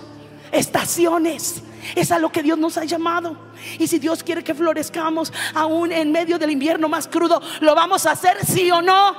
Estaciones. 0.54 1.62
Es 1.94 2.10
a 2.10 2.18
lo 2.18 2.30
que 2.30 2.42
Dios 2.42 2.58
nos 2.58 2.78
ha 2.78 2.84
llamado. 2.84 3.36
Y 3.78 3.86
si 3.86 3.98
Dios 3.98 4.22
quiere 4.22 4.42
que 4.42 4.54
florezcamos 4.54 5.32
aún 5.54 5.92
en 5.92 6.10
medio 6.12 6.38
del 6.38 6.50
invierno 6.50 6.88
más 6.88 7.06
crudo, 7.06 7.42
¿lo 7.60 7.74
vamos 7.74 8.06
a 8.06 8.12
hacer 8.12 8.38
sí 8.46 8.70
o 8.70 8.80
no? 8.80 9.14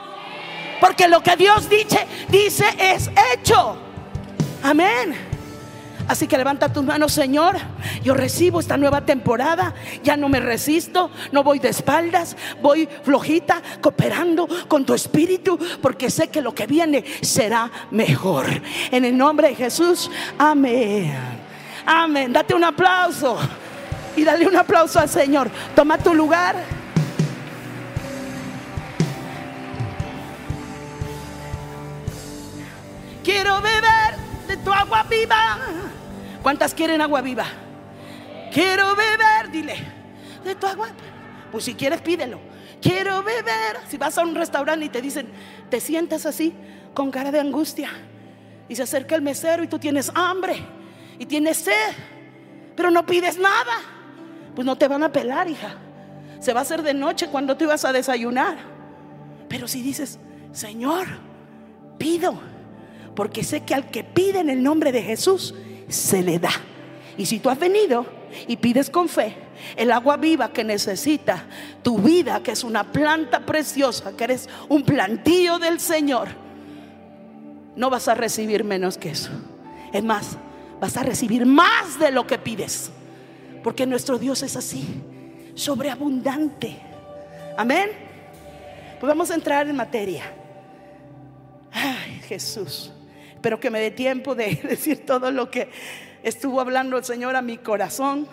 Porque 0.79 1.07
lo 1.07 1.21
que 1.21 1.35
Dios 1.35 1.69
dice, 1.69 2.07
dice 2.29 2.65
es 2.79 3.09
hecho. 3.33 3.77
Amén. 4.63 5.34
Así 6.07 6.27
que 6.27 6.37
levanta 6.37 6.71
tus 6.71 6.83
manos, 6.83 7.13
Señor. 7.13 7.57
Yo 8.03 8.13
recibo 8.13 8.59
esta 8.59 8.77
nueva 8.77 9.01
temporada. 9.01 9.73
Ya 10.03 10.15
no 10.17 10.29
me 10.29 10.39
resisto, 10.39 11.09
no 11.31 11.43
voy 11.43 11.59
de 11.59 11.69
espaldas, 11.69 12.37
voy 12.61 12.87
flojita, 13.03 13.61
cooperando 13.81 14.47
con 14.67 14.85
tu 14.85 14.93
espíritu, 14.93 15.57
porque 15.81 16.09
sé 16.09 16.27
que 16.27 16.41
lo 16.41 16.53
que 16.53 16.67
viene 16.67 17.03
será 17.21 17.71
mejor. 17.91 18.45
En 18.91 19.05
el 19.05 19.17
nombre 19.17 19.49
de 19.49 19.55
Jesús, 19.55 20.11
amén. 20.37 21.13
Amén. 21.85 22.33
Date 22.33 22.53
un 22.53 22.63
aplauso 22.63 23.37
y 24.15 24.23
dale 24.23 24.47
un 24.47 24.55
aplauso 24.55 24.99
al 24.99 25.09
Señor. 25.09 25.49
Toma 25.75 25.97
tu 25.97 26.13
lugar. 26.13 26.55
Quiero 33.23 33.59
beber 33.59 34.15
de 34.47 34.57
tu 34.57 34.71
agua 34.71 35.03
viva. 35.09 35.57
¿Cuántas 36.45 36.75
quieren 36.75 37.01
agua 37.01 37.23
viva? 37.23 37.47
Quiero 38.53 38.95
beber, 38.95 39.49
dile, 39.51 39.77
de 40.43 40.53
tu 40.53 40.67
agua. 40.67 40.89
Pues 41.51 41.63
si 41.63 41.73
quieres, 41.73 42.01
pídelo. 42.01 42.39
Quiero 42.79 43.23
beber. 43.23 43.79
Si 43.87 43.97
vas 43.97 44.15
a 44.19 44.21
un 44.21 44.35
restaurante 44.35 44.85
y 44.85 44.89
te 44.89 45.01
dicen, 45.01 45.27
te 45.71 45.79
sientas 45.79 46.27
así, 46.27 46.53
con 46.93 47.09
cara 47.09 47.31
de 47.31 47.39
angustia, 47.39 47.89
y 48.69 48.75
se 48.75 48.83
acerca 48.83 49.15
el 49.15 49.23
mesero 49.23 49.63
y 49.63 49.67
tú 49.67 49.79
tienes 49.79 50.11
hambre 50.13 50.57
y 51.17 51.25
tienes 51.25 51.57
sed, 51.57 51.95
pero 52.75 52.91
no 52.91 53.07
pides 53.07 53.39
nada, 53.39 53.81
pues 54.53 54.67
no 54.67 54.77
te 54.77 54.87
van 54.87 55.01
a 55.01 55.11
pelar, 55.11 55.49
hija. 55.49 55.77
Se 56.39 56.53
va 56.53 56.59
a 56.59 56.61
hacer 56.61 56.83
de 56.83 56.93
noche 56.93 57.27
cuando 57.29 57.57
tú 57.57 57.63
ibas 57.63 57.85
a 57.85 57.91
desayunar. 57.91 58.57
Pero 59.49 59.67
si 59.67 59.81
dices, 59.81 60.19
Señor, 60.51 61.07
pido, 61.97 62.39
porque 63.15 63.43
sé 63.43 63.61
que 63.61 63.73
al 63.73 63.89
que 63.89 64.03
pide 64.03 64.41
en 64.41 64.51
el 64.51 64.61
nombre 64.61 64.91
de 64.91 65.01
Jesús, 65.01 65.55
se 65.87 66.21
le 66.21 66.39
da. 66.39 66.51
Y 67.17 67.25
si 67.25 67.39
tú 67.39 67.49
has 67.49 67.59
venido 67.59 68.05
y 68.47 68.57
pides 68.57 68.89
con 68.89 69.07
fe 69.07 69.35
el 69.75 69.91
agua 69.91 70.17
viva 70.17 70.51
que 70.51 70.63
necesita 70.63 71.45
tu 71.81 71.97
vida, 71.97 72.41
que 72.43 72.51
es 72.51 72.63
una 72.63 72.91
planta 72.91 73.45
preciosa, 73.45 74.15
que 74.15 74.25
eres 74.25 74.49
un 74.69 74.83
plantío 74.83 75.59
del 75.59 75.79
Señor, 75.79 76.27
no 77.75 77.89
vas 77.89 78.07
a 78.07 78.15
recibir 78.15 78.63
menos 78.63 78.97
que 78.97 79.11
eso. 79.11 79.31
Es 79.93 80.03
más, 80.03 80.37
vas 80.79 80.97
a 80.97 81.03
recibir 81.03 81.45
más 81.45 81.99
de 81.99 82.11
lo 82.11 82.27
que 82.27 82.37
pides. 82.37 82.91
Porque 83.63 83.85
nuestro 83.85 84.19
Dios 84.19 84.43
es 84.43 84.55
así, 84.55 84.85
sobreabundante. 85.55 86.77
Amén. 87.57 87.89
Pues 88.99 89.07
vamos 89.07 89.31
a 89.31 89.35
entrar 89.35 89.67
en 89.67 89.75
materia. 89.75 90.23
Ay, 91.71 92.21
Jesús. 92.27 92.91
Espero 93.45 93.59
que 93.59 93.69
me 93.69 93.79
dé 93.79 93.91
tiempo 93.91 94.33
de 94.33 94.55
decir 94.63 95.05
todo 95.05 95.29
lo 95.29 95.51
que 95.51 95.69
estuvo 96.23 96.59
hablando 96.59 96.97
el 96.97 97.05
Señor 97.05 97.35
a 97.35 97.43
mi 97.43 97.59
corazón. 97.59 98.27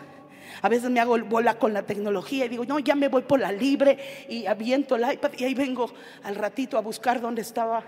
A 0.62 0.70
veces 0.70 0.88
me 0.88 1.00
hago 1.00 1.18
bola 1.18 1.58
con 1.58 1.74
la 1.74 1.82
tecnología 1.82 2.46
y 2.46 2.48
digo, 2.48 2.64
no, 2.64 2.78
ya 2.78 2.94
me 2.94 3.08
voy 3.08 3.20
por 3.20 3.38
la 3.38 3.52
libre 3.52 3.98
y 4.30 4.46
aviento 4.46 4.96
el 4.96 5.12
iPad 5.12 5.32
y 5.36 5.44
ahí 5.44 5.52
vengo 5.52 5.92
al 6.22 6.34
ratito 6.34 6.78
a 6.78 6.80
buscar 6.80 7.20
dónde 7.20 7.42
estaba 7.42 7.84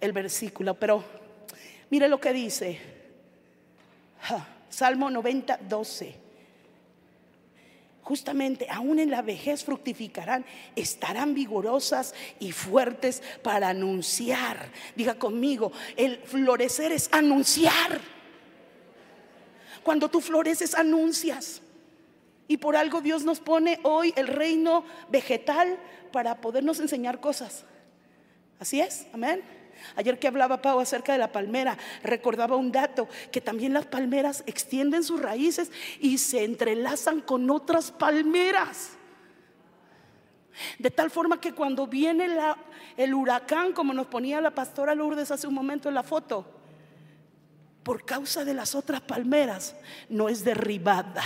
el 0.00 0.12
versículo. 0.12 0.72
Pero 0.72 1.04
mire 1.90 2.08
lo 2.08 2.18
que 2.18 2.32
dice. 2.32 2.80
Salmo 4.70 5.10
90, 5.10 5.60
12. 5.68 6.19
Justamente, 8.10 8.66
aún 8.68 8.98
en 8.98 9.08
la 9.08 9.22
vejez 9.22 9.62
fructificarán, 9.62 10.44
estarán 10.74 11.32
vigorosas 11.32 12.12
y 12.40 12.50
fuertes 12.50 13.22
para 13.40 13.68
anunciar. 13.68 14.68
Diga 14.96 15.14
conmigo, 15.14 15.70
el 15.94 16.18
florecer 16.18 16.90
es 16.90 17.08
anunciar. 17.12 18.00
Cuando 19.84 20.10
tú 20.10 20.20
floreces, 20.20 20.74
anuncias. 20.74 21.62
Y 22.48 22.56
por 22.56 22.74
algo 22.74 23.00
Dios 23.00 23.22
nos 23.22 23.38
pone 23.38 23.78
hoy 23.84 24.12
el 24.16 24.26
reino 24.26 24.84
vegetal 25.08 25.78
para 26.10 26.40
podernos 26.40 26.80
enseñar 26.80 27.20
cosas. 27.20 27.64
Así 28.58 28.80
es, 28.80 29.06
amén. 29.12 29.40
Ayer 29.96 30.18
que 30.18 30.28
hablaba 30.28 30.62
Pau 30.62 30.80
acerca 30.80 31.12
de 31.12 31.18
la 31.18 31.32
palmera, 31.32 31.76
recordaba 32.02 32.56
un 32.56 32.72
dato, 32.72 33.08
que 33.30 33.40
también 33.40 33.72
las 33.72 33.86
palmeras 33.86 34.42
extienden 34.46 35.04
sus 35.04 35.20
raíces 35.20 35.70
y 36.00 36.18
se 36.18 36.44
entrelazan 36.44 37.20
con 37.20 37.50
otras 37.50 37.90
palmeras. 37.90 38.92
De 40.78 40.90
tal 40.90 41.10
forma 41.10 41.40
que 41.40 41.52
cuando 41.52 41.86
viene 41.86 42.28
el 42.96 43.14
huracán, 43.14 43.72
como 43.72 43.94
nos 43.94 44.06
ponía 44.06 44.40
la 44.40 44.54
pastora 44.54 44.94
Lourdes 44.94 45.30
hace 45.30 45.46
un 45.46 45.54
momento 45.54 45.88
en 45.88 45.94
la 45.94 46.02
foto, 46.02 46.46
por 47.82 48.04
causa 48.04 48.44
de 48.44 48.54
las 48.54 48.74
otras 48.74 49.00
palmeras, 49.00 49.74
no 50.08 50.28
es 50.28 50.44
derribada. 50.44 51.22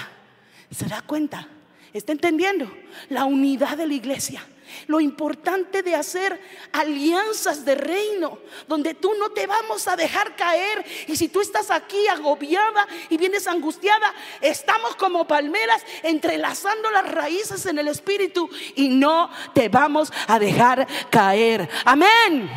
¿Se 0.71 0.87
da 0.87 1.03
cuenta? 1.03 1.49
¿Está 1.93 2.13
entendiendo? 2.13 2.71
La 3.09 3.25
unidad 3.25 3.77
de 3.77 3.87
la 3.87 3.95
iglesia. 3.95 4.47
Lo 4.87 5.01
importante 5.01 5.83
de 5.83 5.95
hacer 5.95 6.41
alianzas 6.73 7.65
de 7.65 7.75
reino, 7.75 8.39
donde 8.67 8.95
tú 8.95 9.13
no 9.19 9.31
te 9.31 9.47
vamos 9.47 9.89
a 9.89 9.97
dejar 9.97 10.37
caer. 10.37 10.85
Y 11.09 11.17
si 11.17 11.29
tú 11.29 11.41
estás 11.41 11.71
aquí 11.71 12.07
agobiada 12.09 12.87
y 13.09 13.17
vienes 13.17 13.47
angustiada, 13.47 14.15
estamos 14.41 14.97
como 14.97 15.27
palmeras 15.27 15.83
entrelazando 16.03 16.91
las 16.91 17.11
raíces 17.11 17.67
en 17.67 17.79
el 17.79 17.89
espíritu 17.89 18.49
y 18.75 18.89
no 18.89 19.31
te 19.53 19.69
vamos 19.69 20.13
a 20.27 20.39
dejar 20.39 20.87
caer. 21.11 21.69
Amén. 21.85 22.51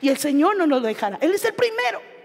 Y 0.00 0.08
el 0.08 0.18
Señor 0.18 0.56
no 0.56 0.66
nos 0.66 0.82
dejará. 0.82 1.18
Él 1.20 1.34
es 1.34 1.44
el 1.44 1.54
primero. 1.54 2.15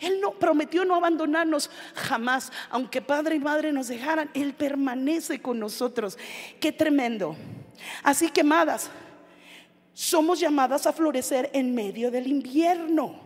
Él 0.00 0.20
no 0.20 0.32
prometió 0.32 0.84
no 0.84 0.94
abandonarnos 0.94 1.70
jamás, 1.94 2.52
aunque 2.70 3.00
padre 3.00 3.36
y 3.36 3.40
madre 3.40 3.72
nos 3.72 3.88
dejaran, 3.88 4.30
Él 4.34 4.54
permanece 4.54 5.40
con 5.40 5.58
nosotros. 5.58 6.18
Qué 6.60 6.72
tremendo. 6.72 7.36
Así 8.02 8.28
que, 8.30 8.40
amadas, 8.40 8.90
somos 9.92 10.40
llamadas 10.40 10.86
a 10.86 10.92
florecer 10.92 11.50
en 11.52 11.74
medio 11.74 12.10
del 12.10 12.26
invierno. 12.26 13.20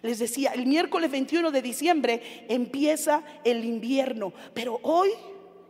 Les 0.00 0.18
decía, 0.18 0.52
el 0.54 0.66
miércoles 0.66 1.10
21 1.10 1.50
de 1.50 1.62
diciembre 1.62 2.46
empieza 2.48 3.22
el 3.44 3.64
invierno, 3.64 4.32
pero 4.54 4.80
hoy, 4.82 5.10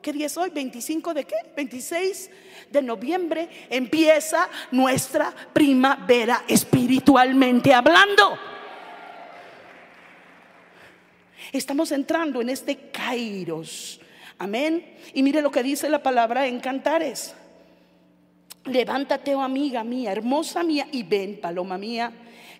¿qué 0.01 0.13
día 0.13 0.27
es 0.27 0.37
hoy? 0.37 0.51
¿25 0.51 1.13
de 1.13 1.25
qué? 1.25 1.35
26 1.57 2.31
de 2.71 2.83
noviembre 2.83 3.49
empieza 3.69 4.49
nuestra 4.71 5.35
primavera 5.53 6.45
espiritualmente 6.47 7.75
hablando. 7.75 8.52
Estamos 11.53 11.93
entrando 11.93 12.41
en 12.41 12.49
este 12.49 12.91
Kairos. 12.91 14.01
Amén. 14.39 14.97
Y 15.13 15.23
mire 15.23 15.43
lo 15.43 15.51
que 15.51 15.63
dice 15.63 15.91
la 15.91 16.03
palabra 16.03 16.47
en 16.47 16.61
Cantares. 16.61 17.35
Levántate, 18.65 19.35
oh 19.35 19.43
amiga 19.43 19.85
mía, 19.85 20.13
hermosa 20.13 20.63
mía, 20.63 20.89
y 20.91 21.03
ven, 21.03 21.39
paloma 21.41 21.77
mía, 21.77 22.11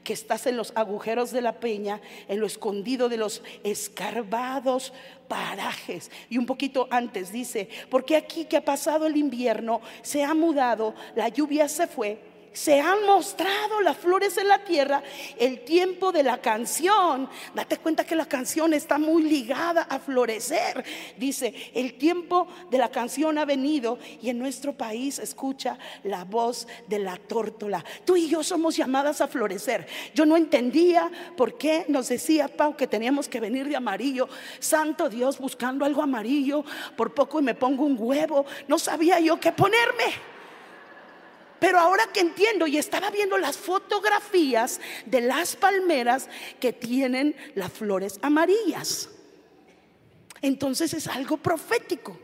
que 0.05 0.13
estás 0.13 0.47
en 0.47 0.59
los 0.59 0.73
agujeros 0.77 1.31
de 1.31 1.41
la 1.41 1.59
peña, 1.59 2.03
en 2.29 2.39
lo 2.39 2.47
escondido 2.47 3.09
de 3.09 3.17
los 3.17 3.43
escarbados 3.65 4.93
parajes. 5.27 6.11
Y 6.29 6.37
un 6.37 6.45
poquito 6.45 6.87
antes 6.91 7.33
dice, 7.33 7.71
porque 7.89 8.17
aquí 8.17 8.45
que 8.45 8.59
ha 8.59 8.65
pasado 8.65 9.07
el 9.07 9.17
invierno, 9.17 9.81
se 10.03 10.23
ha 10.23 10.35
mudado, 10.35 10.95
la 11.15 11.29
lluvia 11.29 11.67
se 11.67 11.87
fue 11.87 12.32
se 12.53 12.81
han 12.81 13.05
mostrado 13.07 13.81
las 13.81 13.97
flores 13.97 14.37
en 14.39 14.49
la 14.49 14.65
tierra, 14.65 15.03
el 15.39 15.65
tiempo 15.65 16.13
de 16.13 16.23
la 16.23 16.41
canción. 16.41 17.29
Date 17.55 17.79
cuenta 17.79 18.05
que 18.05 18.15
la 18.15 18.27
canción 18.27 18.75
está 18.75 18.99
muy 18.99 19.23
ligada 19.23 19.83
a 19.83 19.99
florecer. 19.99 20.85
Dice, 21.17 21.55
el 21.75 21.95
tiempo 21.95 22.49
de 22.71 22.79
la 22.79 22.91
canción 22.91 23.39
ha 23.39 23.45
venido 23.45 23.99
y 24.21 24.31
en 24.31 24.39
nuestro 24.39 24.73
país 24.73 25.19
escucha 25.19 25.79
la 26.05 26.25
voz 26.25 26.67
de 26.89 26.99
la 26.99 27.17
tórtola. 27.17 27.85
Tú 28.05 28.17
y 28.17 28.29
yo 28.29 28.43
somos 28.43 28.77
llamadas 28.77 29.21
a 29.21 29.29
florecer. 29.29 29.87
Yo 30.15 30.27
no 30.27 30.37
entendía 30.37 31.11
por 31.37 31.57
qué 31.57 31.87
nos 31.89 32.09
decía 32.09 32.49
Pau 32.49 32.77
que 32.77 32.87
teníamos 32.87 33.29
que 33.29 33.41
venir 33.41 33.69
de 33.69 33.77
amarillo. 33.77 34.29
Santo 34.59 35.09
Dios, 35.09 35.39
buscando 35.39 35.85
algo 35.85 36.03
amarillo. 36.03 36.65
Por 36.97 37.15
poco 37.15 37.41
y 37.41 37.43
me 37.43 37.55
pongo 37.55 37.85
un 37.85 37.97
huevo. 37.99 38.45
No 38.69 38.79
sabía 38.79 39.21
yo 39.21 39.41
qué 39.41 39.53
ponerme. 39.53 40.32
Pero 41.63 41.79
ahora 41.79 42.09
que 42.13 42.19
entiendo 42.19 42.67
y 42.67 42.77
estaba 42.77 43.09
viendo 43.13 43.39
las 43.39 43.57
fotografías 43.57 44.81
de 45.07 45.21
las 45.21 45.55
palmeras 45.55 46.29
que 46.59 46.73
tienen 46.73 47.37
las 47.55 47.71
flores 47.71 48.19
amarillas. 48.21 49.09
Entonces 50.41 50.93
es 50.93 51.07
algo 51.07 51.37
profético. 51.37 52.19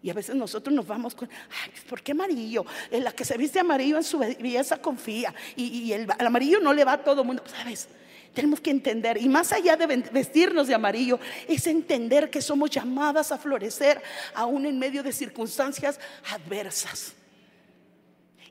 Y 0.00 0.10
a 0.10 0.14
veces 0.14 0.36
nosotros 0.36 0.72
nos 0.72 0.86
vamos 0.86 1.16
con, 1.16 1.28
ay, 1.64 1.72
¿por 1.88 2.02
qué 2.02 2.12
amarillo? 2.12 2.64
La 2.92 3.10
que 3.10 3.24
se 3.24 3.36
viste 3.36 3.58
amarillo 3.58 3.96
en 3.96 4.04
su 4.04 4.18
belleza 4.18 4.80
confía. 4.80 5.34
Y, 5.56 5.90
el, 5.90 6.06
amarillo 6.20 6.60
no 6.60 6.72
le 6.72 6.84
va 6.84 6.92
a 6.92 7.02
todo 7.02 7.22
el 7.22 7.26
mundo, 7.26 7.42
¿sabes? 7.48 7.88
Tenemos 8.32 8.60
que 8.60 8.70
entender, 8.70 9.20
y 9.20 9.28
más 9.28 9.50
allá 9.52 9.76
de 9.76 9.88
vestirnos 9.88 10.68
de 10.68 10.74
amarillo, 10.74 11.18
es 11.48 11.66
entender 11.66 12.30
que 12.30 12.40
somos 12.40 12.70
llamadas 12.70 13.32
a 13.32 13.38
florecer 13.38 14.00
aún 14.34 14.66
en 14.66 14.78
medio 14.78 15.02
de 15.02 15.12
circunstancias 15.12 15.98
adversas. 16.30 17.14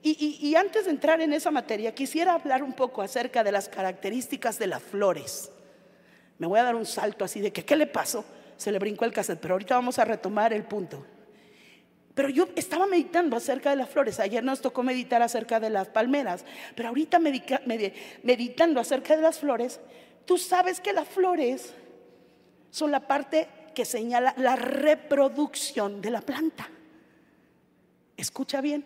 Y, 0.02 0.56
antes 0.56 0.86
de 0.86 0.92
entrar 0.92 1.20
en 1.20 1.34
esa 1.34 1.52
materia, 1.52 1.94
quisiera 1.94 2.34
hablar 2.34 2.64
un 2.64 2.74
poco 2.74 3.02
acerca 3.02 3.44
de 3.44 3.52
las 3.52 3.68
características 3.68 4.58
de 4.58 4.68
las 4.68 4.82
flores. 4.82 5.52
Me 6.38 6.48
voy 6.48 6.60
a 6.60 6.64
dar 6.64 6.76
un 6.76 6.86
salto 6.86 7.26
así 7.26 7.42
de 7.42 7.52
que, 7.52 7.66
¿qué 7.66 7.76
le 7.76 7.86
pasó? 7.86 8.24
Se 8.56 8.72
le 8.72 8.80
brincó 8.80 9.04
el 9.04 9.12
cassette, 9.12 9.40
pero 9.40 9.56
ahorita 9.56 9.76
vamos 9.76 10.00
a 10.00 10.06
retomar 10.06 10.54
el 10.54 10.64
punto. 10.64 11.06
Pero 12.16 12.30
yo 12.30 12.48
estaba 12.56 12.88
meditando 12.88 13.36
acerca 13.36 13.70
de 13.70 13.76
las 13.76 13.90
flores. 13.90 14.20
Ayer 14.20 14.44
nos 14.44 14.62
tocó 14.62 14.84
meditar 14.84 15.22
acerca 15.22 15.60
de 15.60 15.70
las 15.70 15.90
palmeras, 15.90 16.46
pero 16.76 16.90
ahorita 16.90 17.20
meditando 17.20 18.80
acerca 18.80 19.16
de 19.16 19.22
las 19.22 19.40
flores, 19.40 19.80
tú 20.26 20.38
sabes 20.38 20.80
que 20.80 20.94
las 20.94 21.08
flores 21.08 21.74
son 22.72 22.92
la 22.92 23.08
parte 23.08 23.48
que 23.76 23.84
señala 23.84 24.34
la 24.38 24.56
reproducción 24.56 26.02
de 26.02 26.10
la 26.10 26.22
planta. 26.22 26.70
Escucha 28.20 28.62
bien 28.62 28.84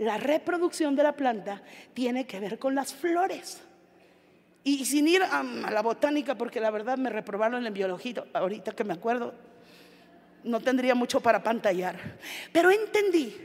la 0.00 0.16
reproducción 0.16 0.96
de 0.96 1.02
la 1.02 1.12
planta 1.12 1.62
tiene 1.92 2.26
que 2.26 2.40
ver 2.40 2.58
con 2.58 2.74
las 2.74 2.94
flores. 2.94 3.60
Y 4.64 4.86
sin 4.86 5.06
ir 5.06 5.22
a, 5.22 5.42
la 5.42 5.82
botánica, 5.82 6.36
porque 6.36 6.58
la 6.58 6.70
verdad 6.70 6.96
me 6.96 7.10
reprobaron 7.10 7.66
en 7.66 7.74
biología, 7.74 8.24
ahorita 8.32 8.72
que 8.72 8.82
me 8.82 8.94
acuerdo, 8.94 9.34
no 10.42 10.60
tendría 10.60 10.94
mucho 10.94 11.20
para 11.20 11.42
pantallar. 11.42 11.98
Pero 12.50 12.70
entendí 12.70 13.36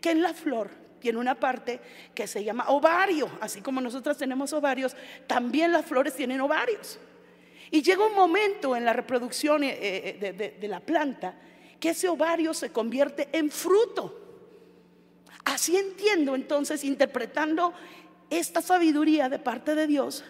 que 0.00 0.10
en 0.10 0.20
la 0.20 0.34
flor 0.34 0.68
tiene 0.98 1.18
una 1.18 1.36
parte 1.36 1.78
que 2.12 2.26
se 2.26 2.42
llama 2.42 2.64
ovario, 2.70 3.30
así 3.40 3.60
como 3.60 3.80
nosotros 3.80 4.16
tenemos 4.16 4.52
ovarios, 4.52 4.96
también 5.28 5.70
las 5.70 5.84
flores 5.84 6.14
tienen 6.14 6.40
ovarios. 6.40 6.98
Y 7.70 7.82
llega 7.82 8.04
un 8.04 8.16
momento 8.16 8.74
en 8.74 8.84
la 8.84 8.92
reproducción 8.92 9.62
eh, 9.62 9.78
eh, 9.80 10.56
de 10.60 10.68
la 10.68 10.80
planta 10.80 11.36
que 11.78 11.90
ese 11.90 12.08
ovario 12.08 12.52
se 12.52 12.72
convierte 12.72 13.28
en 13.30 13.48
fruto. 13.48 14.23
Así 15.44 15.76
entiendo 15.76 16.34
entonces, 16.34 16.84
interpretando 16.84 17.74
esta 18.30 18.62
sabiduría 18.62 19.28
de 19.28 19.38
parte 19.38 19.74
de 19.74 19.86
Dios, 19.86 20.24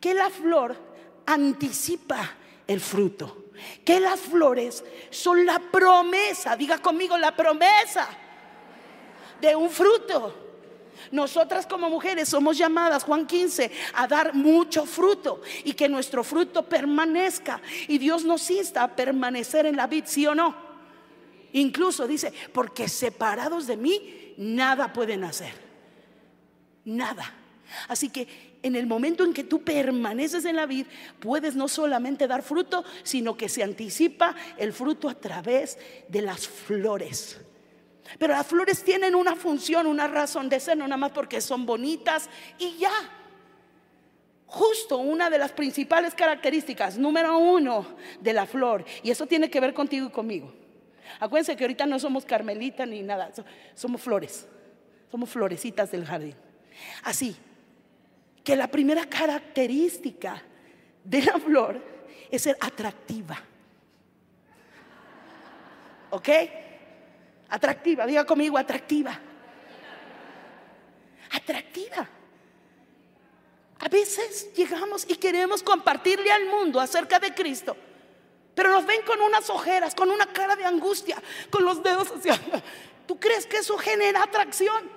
que 0.00 0.14
la 0.14 0.30
flor 0.30 0.76
anticipa 1.26 2.32
el 2.66 2.80
fruto, 2.80 3.46
que 3.84 4.00
las 4.00 4.20
flores 4.20 4.84
son 5.10 5.44
la 5.44 5.58
promesa, 5.58 6.56
diga 6.56 6.78
conmigo 6.78 7.16
la 7.18 7.36
promesa 7.36 8.08
de 9.40 9.54
un 9.54 9.70
fruto. 9.70 10.40
Nosotras 11.10 11.66
como 11.66 11.90
mujeres 11.90 12.28
somos 12.28 12.56
llamadas, 12.56 13.04
Juan 13.04 13.26
15, 13.26 13.70
a 13.94 14.06
dar 14.06 14.34
mucho 14.34 14.86
fruto 14.86 15.42
y 15.64 15.74
que 15.74 15.88
nuestro 15.88 16.24
fruto 16.24 16.62
permanezca. 16.62 17.60
Y 17.88 17.98
Dios 17.98 18.24
nos 18.24 18.50
insta 18.50 18.82
a 18.82 18.96
permanecer 18.96 19.66
en 19.66 19.76
la 19.76 19.86
vid, 19.86 20.04
¿sí 20.06 20.26
o 20.26 20.34
no? 20.34 20.63
Incluso 21.54 22.08
dice, 22.08 22.32
porque 22.52 22.88
separados 22.88 23.68
de 23.68 23.76
mí, 23.76 24.34
nada 24.36 24.92
pueden 24.92 25.22
hacer. 25.22 25.52
Nada. 26.84 27.32
Así 27.86 28.08
que 28.08 28.58
en 28.62 28.74
el 28.74 28.88
momento 28.88 29.22
en 29.22 29.32
que 29.32 29.44
tú 29.44 29.62
permaneces 29.62 30.44
en 30.46 30.56
la 30.56 30.66
vid, 30.66 30.86
puedes 31.20 31.54
no 31.54 31.68
solamente 31.68 32.26
dar 32.26 32.42
fruto, 32.42 32.84
sino 33.04 33.36
que 33.36 33.48
se 33.48 33.62
anticipa 33.62 34.34
el 34.56 34.72
fruto 34.72 35.08
a 35.08 35.14
través 35.14 35.78
de 36.08 36.22
las 36.22 36.48
flores. 36.48 37.40
Pero 38.18 38.34
las 38.34 38.48
flores 38.48 38.82
tienen 38.82 39.14
una 39.14 39.36
función, 39.36 39.86
una 39.86 40.08
razón 40.08 40.48
de 40.48 40.58
ser, 40.58 40.76
no 40.76 40.88
nada 40.88 40.96
más 40.96 41.12
porque 41.12 41.40
son 41.40 41.64
bonitas 41.66 42.28
y 42.58 42.78
ya. 42.78 42.92
Justo 44.46 44.98
una 44.98 45.30
de 45.30 45.38
las 45.38 45.52
principales 45.52 46.16
características, 46.16 46.98
número 46.98 47.38
uno 47.38 47.86
de 48.20 48.32
la 48.32 48.44
flor, 48.44 48.84
y 49.04 49.12
eso 49.12 49.26
tiene 49.26 49.48
que 49.48 49.60
ver 49.60 49.72
contigo 49.72 50.08
y 50.08 50.10
conmigo 50.10 50.63
Acuérdense 51.20 51.56
que 51.56 51.64
ahorita 51.64 51.86
no 51.86 51.98
somos 51.98 52.24
carmelita 52.24 52.86
ni 52.86 53.02
nada, 53.02 53.30
somos 53.74 54.00
flores, 54.00 54.46
somos 55.10 55.30
florecitas 55.30 55.90
del 55.90 56.04
jardín. 56.04 56.34
Así 57.02 57.36
que 58.42 58.56
la 58.56 58.68
primera 58.68 59.04
característica 59.06 60.42
de 61.02 61.22
la 61.22 61.38
flor 61.38 61.80
es 62.30 62.42
ser 62.42 62.56
atractiva. 62.60 63.38
¿ok? 66.14 66.28
Atractiva, 67.48 68.06
diga 68.06 68.24
conmigo, 68.24 68.56
atractiva. 68.56 69.18
Atractiva. 71.32 72.08
A 73.80 73.88
veces 73.88 74.52
llegamos 74.54 75.04
y 75.08 75.16
queremos 75.16 75.62
compartirle 75.62 76.30
al 76.30 76.46
mundo 76.46 76.80
acerca 76.80 77.18
de 77.18 77.34
Cristo, 77.34 77.76
pero 78.54 78.70
nos 78.70 78.86
ven 78.86 79.02
con 79.02 79.20
unas 79.20 79.50
ojeras, 79.50 79.94
con 79.94 80.10
una 80.10 80.26
cara 80.26 80.56
de 80.56 80.64
angustia, 80.64 81.16
con 81.50 81.64
los 81.64 81.82
dedos 81.82 82.10
hacia... 82.10 82.38
¿Tú 83.06 83.18
crees 83.20 83.46
que 83.46 83.58
eso 83.58 83.76
genera 83.76 84.22
atracción? 84.22 84.90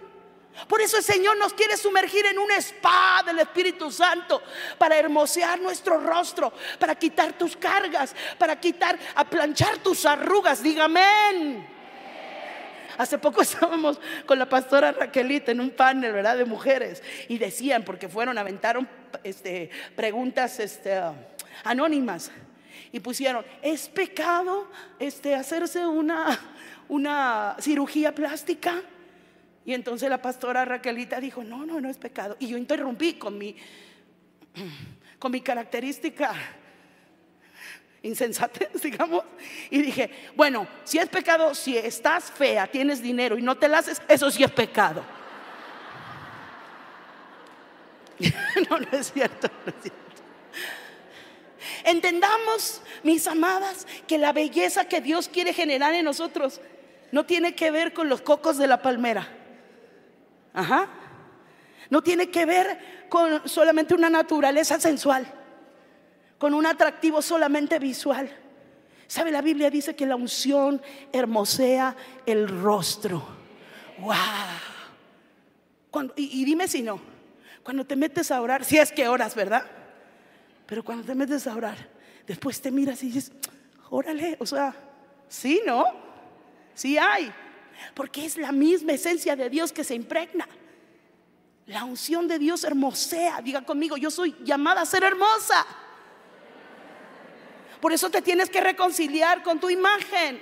Por 0.67 0.81
eso 0.81 0.97
el 0.97 1.03
Señor 1.03 1.37
nos 1.37 1.53
quiere 1.53 1.77
sumergir 1.77 2.25
en 2.25 2.39
un 2.39 2.49
spa 2.51 3.21
del 3.25 3.39
Espíritu 3.39 3.91
Santo 3.91 4.41
para 4.77 4.97
hermosear 4.97 5.59
nuestro 5.59 5.99
rostro, 5.99 6.51
para 6.79 6.95
quitar 6.95 7.33
tus 7.33 7.55
cargas, 7.55 8.15
para 8.39 8.59
quitar, 8.59 8.97
a 9.15 9.25
planchar 9.25 9.77
tus 9.79 10.05
arrugas. 10.05 10.63
Dígame. 10.63 11.67
Hace 12.97 13.19
poco 13.19 13.41
estábamos 13.43 13.99
con 14.25 14.39
la 14.39 14.49
pastora 14.49 14.91
Raquelita 14.91 15.51
en 15.51 15.59
un 15.59 15.69
panel, 15.69 16.13
¿verdad? 16.13 16.37
De 16.37 16.45
mujeres 16.45 17.03
y 17.27 17.37
decían, 17.37 17.83
porque 17.83 18.09
fueron, 18.09 18.37
aventaron 18.37 18.89
este, 19.23 19.69
preguntas 19.95 20.59
este, 20.59 20.99
anónimas 21.63 22.31
y 22.97 22.99
pusieron, 22.99 23.45
¿es 23.61 23.89
pecado 23.89 24.67
este, 24.97 25.35
hacerse 25.35 25.85
una, 25.85 26.39
una 26.89 27.55
cirugía 27.59 28.13
plástica? 28.13 28.81
Y 29.63 29.75
entonces 29.75 30.09
la 30.09 30.19
pastora 30.19 30.65
Raquelita 30.65 31.19
dijo, 31.19 31.43
no, 31.43 31.63
no, 31.63 31.79
no 31.79 31.89
es 31.89 31.99
pecado. 31.99 32.35
Y 32.39 32.47
yo 32.47 32.57
interrumpí 32.57 33.13
con 33.13 33.37
mi, 33.37 33.55
con 35.19 35.31
mi 35.31 35.41
característica 35.41 36.33
insensatez, 38.01 38.69
digamos, 38.81 39.23
y 39.69 39.83
dije, 39.83 40.09
bueno, 40.35 40.67
si 40.83 40.97
es 40.97 41.07
pecado, 41.07 41.53
si 41.53 41.77
estás 41.77 42.31
fea, 42.31 42.65
tienes 42.65 42.99
dinero 42.99 43.37
y 43.37 43.43
no 43.43 43.55
te 43.55 43.67
la 43.67 43.77
haces, 43.77 44.01
eso 44.07 44.31
sí 44.31 44.43
es 44.43 44.51
pecado. 44.51 45.03
no, 48.71 48.79
no 48.79 48.87
es 48.91 49.11
cierto, 49.13 49.49
no 49.67 49.71
es 49.71 49.81
cierto. 49.83 50.06
Entendamos, 51.87 52.81
mis 53.03 53.25
amadas, 53.27 53.87
que 54.07 54.17
la 54.17 54.33
belleza 54.33 54.89
que 54.89 54.99
Dios 54.99 55.29
quiere 55.29 55.53
generar 55.53 55.93
en 55.93 56.03
nosotros 56.03 56.59
no 57.13 57.25
tiene 57.25 57.55
que 57.55 57.71
ver 57.71 57.93
con 57.93 58.09
los 58.09 58.19
cocos 58.19 58.57
de 58.57 58.67
la 58.67 58.81
palmera. 58.81 59.25
Ajá. 60.53 60.89
No 61.89 62.03
tiene 62.03 62.29
que 62.29 62.45
ver 62.45 63.07
con 63.07 63.47
solamente 63.47 63.93
una 63.93 64.09
naturaleza 64.09 64.81
sensual, 64.81 65.33
con 66.37 66.53
un 66.53 66.65
atractivo 66.65 67.21
solamente 67.21 67.79
visual. 67.79 68.35
¿Sabe? 69.07 69.31
La 69.31 69.41
Biblia 69.41 69.69
dice 69.69 69.95
que 69.95 70.05
la 70.05 70.17
unción 70.17 70.81
hermosea 71.13 71.95
el 72.25 72.49
rostro. 72.49 73.25
¡Wow! 73.99 74.13
y, 76.17 76.41
y, 76.41 76.43
dime 76.43 76.67
si 76.67 76.81
no, 76.81 76.99
cuando 77.63 77.85
te 77.85 77.95
metes 77.95 78.29
a 78.29 78.41
orar, 78.41 78.65
si 78.65 78.77
es 78.77 78.91
que 78.91 79.07
oras, 79.07 79.35
¿verdad? 79.35 79.76
Pero 80.67 80.83
cuando 80.83 81.05
te 81.05 81.15
metes 81.15 81.47
a 81.47 81.55
orar, 81.55 81.77
después 82.27 82.61
te 82.61 82.69
miras 82.69 83.01
y 83.01 83.07
dices, 83.07 83.31
órale, 83.89 84.35
o 84.39 84.45
sea, 84.45 84.75
sí, 85.29 85.61
¿no? 85.65 85.85
Sí 86.73 86.97
hay. 86.97 87.33
Porque 87.93 88.25
es 88.25 88.37
la 88.37 88.51
misma 88.51 88.91
esencia 88.91 89.35
de 89.35 89.49
Dios 89.49 89.71
que 89.71 89.83
se 89.83 89.95
impregna. 89.95 90.47
La 91.67 91.85
unción 91.85 92.27
de 92.27 92.37
Dios 92.37 92.63
hermosea. 92.63 93.41
Diga 93.41 93.61
conmigo, 93.63 93.97
yo 93.97 94.11
soy 94.11 94.35
llamada 94.43 94.81
a 94.81 94.85
ser 94.85 95.03
hermosa. 95.03 95.65
Por 97.79 97.93
eso 97.93 98.09
te 98.09 98.21
tienes 98.21 98.49
que 98.49 98.59
reconciliar 98.59 99.43
con 99.43 99.59
tu 99.59 99.69
imagen. 99.69 100.39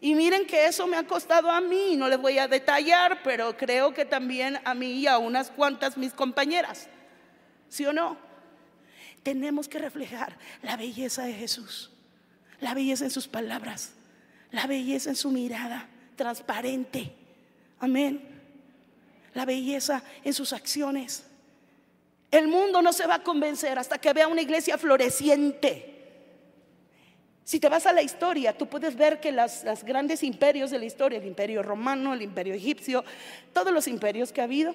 Y 0.00 0.14
miren 0.14 0.46
que 0.46 0.66
eso 0.66 0.86
me 0.86 0.96
ha 0.96 1.06
costado 1.06 1.50
a 1.50 1.60
mí, 1.60 1.96
no 1.96 2.08
les 2.08 2.20
voy 2.20 2.38
a 2.38 2.48
detallar, 2.48 3.22
pero 3.22 3.56
creo 3.56 3.94
que 3.94 4.04
también 4.04 4.58
a 4.64 4.74
mí 4.74 4.94
y 4.94 5.06
a 5.06 5.18
unas 5.18 5.50
cuantas 5.50 5.96
mis 5.96 6.12
compañeras. 6.12 6.88
¿Sí 7.68 7.86
o 7.86 7.92
no? 7.92 8.31
Tenemos 9.22 9.68
que 9.68 9.78
reflejar 9.78 10.36
la 10.62 10.76
belleza 10.76 11.24
de 11.24 11.32
Jesús, 11.32 11.90
la 12.60 12.74
belleza 12.74 13.04
en 13.04 13.10
sus 13.10 13.28
palabras, 13.28 13.92
la 14.50 14.66
belleza 14.66 15.10
en 15.10 15.16
su 15.16 15.30
mirada, 15.30 15.88
transparente. 16.16 17.12
Amén. 17.78 18.20
La 19.34 19.44
belleza 19.44 20.02
en 20.24 20.34
sus 20.34 20.52
acciones. 20.52 21.24
El 22.30 22.48
mundo 22.48 22.82
no 22.82 22.92
se 22.92 23.06
va 23.06 23.16
a 23.16 23.22
convencer 23.22 23.78
hasta 23.78 23.98
que 23.98 24.12
vea 24.12 24.28
una 24.28 24.42
iglesia 24.42 24.78
floreciente. 24.78 25.92
Si 27.44 27.60
te 27.60 27.68
vas 27.68 27.86
a 27.86 27.92
la 27.92 28.02
historia, 28.02 28.56
tú 28.56 28.66
puedes 28.68 28.96
ver 28.96 29.20
que 29.20 29.32
los 29.32 29.84
grandes 29.84 30.22
imperios 30.22 30.70
de 30.70 30.78
la 30.78 30.84
historia, 30.84 31.18
el 31.18 31.26
imperio 31.26 31.62
romano, 31.62 32.14
el 32.14 32.22
imperio 32.22 32.54
egipcio, 32.54 33.04
todos 33.52 33.72
los 33.72 33.88
imperios 33.88 34.32
que 34.32 34.40
ha 34.40 34.44
habido, 34.44 34.74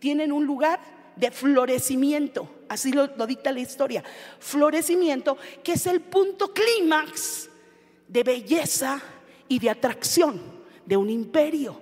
tienen 0.00 0.32
un 0.32 0.44
lugar 0.44 0.80
de 1.20 1.30
florecimiento. 1.30 2.48
Así 2.68 2.92
lo, 2.92 3.06
dicta 3.26 3.52
la 3.52 3.60
historia. 3.60 4.02
Florecimiento 4.38 5.36
que 5.62 5.72
es 5.72 5.86
el 5.86 6.00
punto 6.00 6.52
clímax 6.52 7.50
de 8.08 8.22
belleza 8.22 9.00
y 9.46 9.58
de 9.58 9.70
atracción 9.70 10.40
de 10.86 10.96
un 10.96 11.10
imperio. 11.10 11.80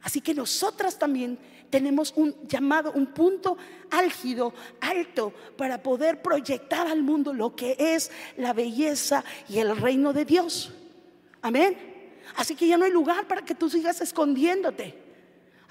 Así 0.00 0.20
que 0.20 0.34
nosotras 0.34 0.98
también 0.98 1.38
tenemos 1.68 2.12
un 2.16 2.34
llamado, 2.48 2.92
un 2.92 3.06
punto 3.06 3.56
álgido, 3.90 4.52
alto, 4.80 5.32
para 5.56 5.82
poder 5.82 6.22
proyectar 6.22 6.86
al 6.86 7.02
mundo 7.02 7.32
lo 7.32 7.54
que 7.54 7.76
es 7.78 8.10
la 8.36 8.52
belleza 8.52 9.24
y 9.48 9.58
el 9.58 9.76
reino 9.76 10.12
de 10.12 10.24
Dios. 10.24 10.72
Amén. 11.42 11.76
Así 12.36 12.54
que 12.54 12.66
ya 12.66 12.76
no 12.76 12.84
hay 12.84 12.92
lugar 12.92 13.28
para 13.28 13.44
que 13.44 13.54
tú 13.54 13.68
sigas 13.68 14.00
escondiéndote. 14.00 15.01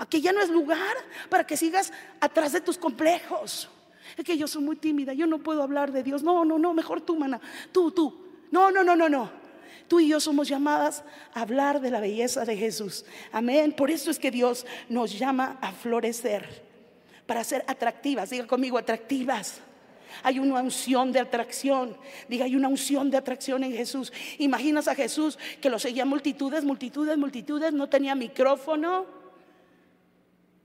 Aquí 0.02 0.20
ya 0.20 0.34
no 0.34 0.42
es 0.42 0.50
lugar 0.50 0.98
para 1.30 1.46
que 1.46 1.56
sigas 1.56 1.94
atrás 2.20 2.54
de 2.54 2.60
tus 2.60 2.76
complejos. 2.76 3.70
Es 4.18 4.26
que 4.26 4.36
yo 4.36 4.48
soy 4.48 4.64
muy 4.64 4.76
tímida, 4.76 5.14
yo 5.14 5.28
no 5.28 5.38
puedo 5.38 5.62
hablar 5.62 5.92
de 5.92 6.02
Dios. 6.02 6.24
No, 6.24 6.44
no, 6.44 6.58
no, 6.58 6.74
mejor 6.74 7.02
tú, 7.02 7.16
mana. 7.16 7.40
Tú, 7.72 7.92
tú. 7.92 8.20
No, 8.50 8.72
no, 8.72 8.84
no, 8.84 8.96
no, 8.96 9.08
no. 9.08 9.30
Tú 9.88 10.00
y 10.00 10.08
yo 10.08 10.20
somos 10.20 10.48
llamadas 10.48 11.04
a 11.36 11.42
hablar 11.42 11.82
de 11.82 11.92
la 11.92 12.00
belleza 12.00 12.46
de 12.46 12.58
Jesús. 12.58 13.06
Amén. 13.32 13.74
Por 13.74 13.92
eso 13.92 14.10
es 14.10 14.18
que 14.18 14.32
Dios 14.32 14.66
nos 14.90 15.20
llama 15.20 15.60
a 15.62 15.72
florecer, 15.72 16.64
para 17.28 17.44
ser 17.44 17.64
atractivas. 17.68 18.32
Diga 18.32 18.48
conmigo, 18.48 18.80
atractivas. 18.80 19.62
Hay 20.24 20.40
una 20.40 20.62
unción 20.62 21.12
de 21.12 21.20
atracción. 21.20 21.96
Diga, 22.28 22.46
hay 22.46 22.56
una 22.56 22.70
unción 22.70 23.12
de 23.12 23.18
atracción 23.18 23.64
en 23.64 23.74
Jesús. 23.74 24.12
Imaginas 24.40 24.88
a 24.88 24.96
Jesús 24.96 25.38
que 25.62 25.70
lo 25.70 25.78
seguían 25.78 26.08
multitudes, 26.08 26.64
multitudes, 26.64 27.20
multitudes, 27.20 27.72
no 27.72 27.88
tenía 27.88 28.16
micrófono. 28.16 29.21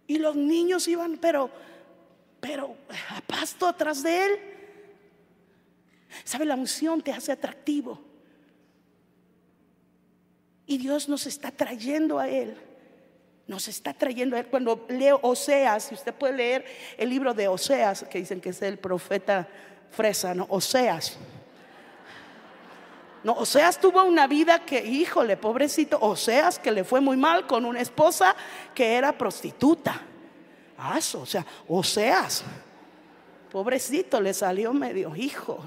Y 0.06 0.18
los 0.18 0.36
niños 0.36 0.86
iban, 0.88 1.18
pero, 1.18 1.50
pero 2.40 2.76
a 3.10 3.20
pasto 3.20 3.66
atrás 3.66 4.02
de 4.02 4.24
él. 4.24 4.40
¿Sabe? 6.24 6.44
La 6.44 6.54
unción 6.54 7.02
te 7.02 7.12
hace 7.12 7.32
atractivo. 7.32 8.00
Y 10.66 10.78
Dios 10.78 11.08
nos 11.08 11.26
está 11.26 11.50
trayendo 11.50 12.18
a 12.18 12.28
Él. 12.28 12.56
Nos 13.46 13.68
está 13.68 13.94
trayendo 13.94 14.36
a 14.36 14.40
Él. 14.40 14.46
Cuando 14.46 14.84
leo 14.88 15.20
Oseas, 15.22 15.84
si 15.84 15.94
usted 15.94 16.12
puede 16.12 16.34
leer 16.34 16.64
el 16.98 17.08
libro 17.08 17.32
de 17.32 17.46
Oseas, 17.46 18.04
que 18.10 18.18
dicen 18.18 18.40
que 18.40 18.48
es 18.48 18.60
el 18.62 18.78
profeta 18.78 19.48
fresa, 19.90 20.34
¿no? 20.34 20.46
Oseas. 20.50 21.16
No, 23.26 23.32
Oseas 23.32 23.80
tuvo 23.80 24.04
una 24.04 24.28
vida 24.28 24.64
que, 24.64 24.86
híjole, 24.86 25.36
pobrecito, 25.36 25.98
Oseas 26.00 26.60
que 26.60 26.70
le 26.70 26.84
fue 26.84 27.00
muy 27.00 27.16
mal 27.16 27.44
con 27.48 27.64
una 27.64 27.80
esposa 27.80 28.36
que 28.72 28.94
era 28.94 29.18
prostituta. 29.18 30.00
Ah, 30.78 31.00
o 31.14 31.26
sea, 31.26 31.44
Oseas, 31.66 32.44
pobrecito, 33.50 34.20
le 34.20 34.32
salió 34.32 34.72
medio 34.72 35.16
hijo. 35.16 35.58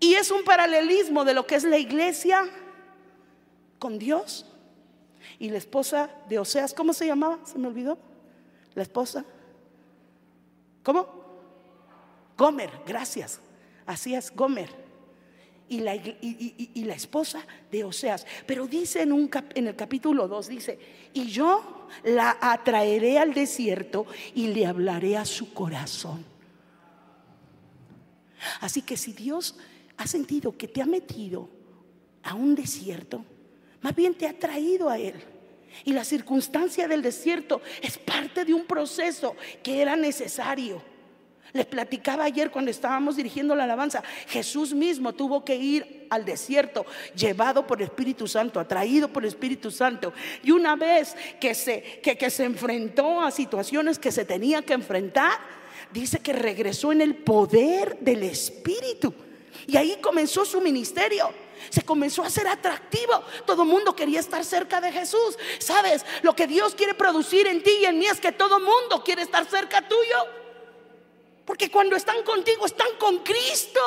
Y 0.00 0.12
es 0.12 0.30
un 0.30 0.44
paralelismo 0.44 1.24
de 1.24 1.32
lo 1.32 1.46
que 1.46 1.54
es 1.54 1.64
la 1.64 1.78
iglesia 1.78 2.44
con 3.78 3.98
Dios. 3.98 4.44
Y 5.38 5.48
la 5.48 5.56
esposa 5.56 6.10
de 6.28 6.38
Oseas, 6.38 6.74
¿cómo 6.74 6.92
se 6.92 7.06
llamaba? 7.06 7.38
Se 7.46 7.58
me 7.58 7.68
olvidó. 7.68 7.96
La 8.74 8.82
esposa. 8.82 9.24
¿Cómo? 10.82 11.08
Gomer, 12.36 12.70
gracias. 12.84 13.40
Así 13.86 14.14
es, 14.14 14.30
Gomer. 14.30 14.81
Y 15.68 15.80
la, 15.80 15.94
y, 15.94 16.84
la, 16.84 16.94
esposa 16.94 17.46
de 17.70 17.84
Oseas. 17.84 18.26
Pero 18.46 18.66
dice 18.66 19.02
en, 19.02 19.30
en 19.54 19.66
el 19.68 19.74
capítulo 19.76 20.28
2, 20.28 20.48
dice, 20.48 20.78
y 21.14 21.26
yo 21.28 21.88
la 22.04 22.36
atraeré 22.40 23.18
al 23.18 23.32
desierto 23.32 24.06
y 24.34 24.48
le 24.48 24.66
hablaré 24.66 25.16
a 25.16 25.24
su 25.24 25.54
corazón. 25.54 26.24
Así 28.60 28.82
que 28.82 28.96
si 28.96 29.12
Dios 29.12 29.56
ha 29.96 30.06
sentido 30.06 30.56
que 30.56 30.68
te 30.68 30.82
ha 30.82 30.86
metido 30.86 31.48
a 32.22 32.34
un 32.34 32.54
desierto, 32.54 33.24
más 33.80 33.94
bien 33.94 34.14
te 34.14 34.26
ha 34.26 34.38
traído 34.38 34.88
a 34.88 34.98
Él. 34.98 35.14
Y 35.84 35.92
la 35.92 36.04
circunstancia 36.04 36.86
del 36.86 37.02
desierto 37.02 37.62
es 37.80 37.98
parte 37.98 38.44
de 38.44 38.54
un 38.54 38.66
proceso 38.66 39.36
que 39.62 39.80
era 39.80 39.96
necesario. 39.96 40.82
Les 41.52 41.66
platicaba 41.66 42.24
ayer 42.24 42.50
cuando 42.50 42.70
estábamos 42.70 43.16
dirigiendo 43.16 43.54
la 43.54 43.64
alabanza, 43.64 44.02
Jesús 44.28 44.72
mismo 44.72 45.12
tuvo 45.12 45.44
que 45.44 45.54
ir 45.54 46.06
al 46.08 46.24
desierto, 46.24 46.86
llevado 47.14 47.66
por 47.66 47.80
el 47.80 47.88
Espíritu 47.88 48.26
Santo, 48.26 48.58
atraído 48.58 49.08
por 49.08 49.22
el 49.22 49.28
Espíritu 49.28 49.70
Santo. 49.70 50.14
Y 50.42 50.50
una 50.50 50.76
vez 50.76 51.14
que 51.40 51.54
se, 51.54 52.00
que, 52.02 52.30
se 52.30 52.44
enfrentó 52.44 53.20
a 53.20 53.30
situaciones 53.30 53.98
que 53.98 54.10
se 54.12 54.24
tenía 54.24 54.62
que 54.62 54.72
enfrentar, 54.72 55.38
dice 55.92 56.20
que 56.20 56.32
regresó 56.32 56.90
en 56.90 57.02
el 57.02 57.16
poder 57.16 57.98
del 57.98 58.22
Espíritu. 58.22 59.12
Y 59.66 59.76
ahí 59.76 59.98
comenzó 60.00 60.46
su 60.46 60.60
ministerio. 60.60 61.30
Se 61.68 61.82
comenzó 61.82 62.22
a 62.22 62.30
ser 62.30 62.48
atractivo. 62.48 63.22
Todo 63.44 63.62
el 63.64 63.68
mundo 63.68 63.94
quería 63.94 64.20
estar 64.20 64.42
cerca 64.42 64.80
de 64.80 64.90
Jesús. 64.90 65.38
¿Sabes? 65.58 66.04
Lo 66.22 66.34
que 66.34 66.46
Dios 66.46 66.74
quiere 66.74 66.94
producir 66.94 67.46
en 67.46 67.62
ti 67.62 67.72
y 67.82 67.84
en 67.84 67.98
mí 67.98 68.06
es 68.06 68.20
que 68.20 68.32
todo 68.32 68.56
el 68.56 68.64
mundo 68.64 69.04
quiere 69.04 69.20
estar 69.20 69.44
cerca 69.44 69.86
tuyo. 69.86 70.41
Porque 71.52 71.70
cuando 71.70 71.96
están 71.96 72.22
contigo, 72.22 72.64
están 72.64 72.88
con 72.98 73.18
Cristo. 73.18 73.78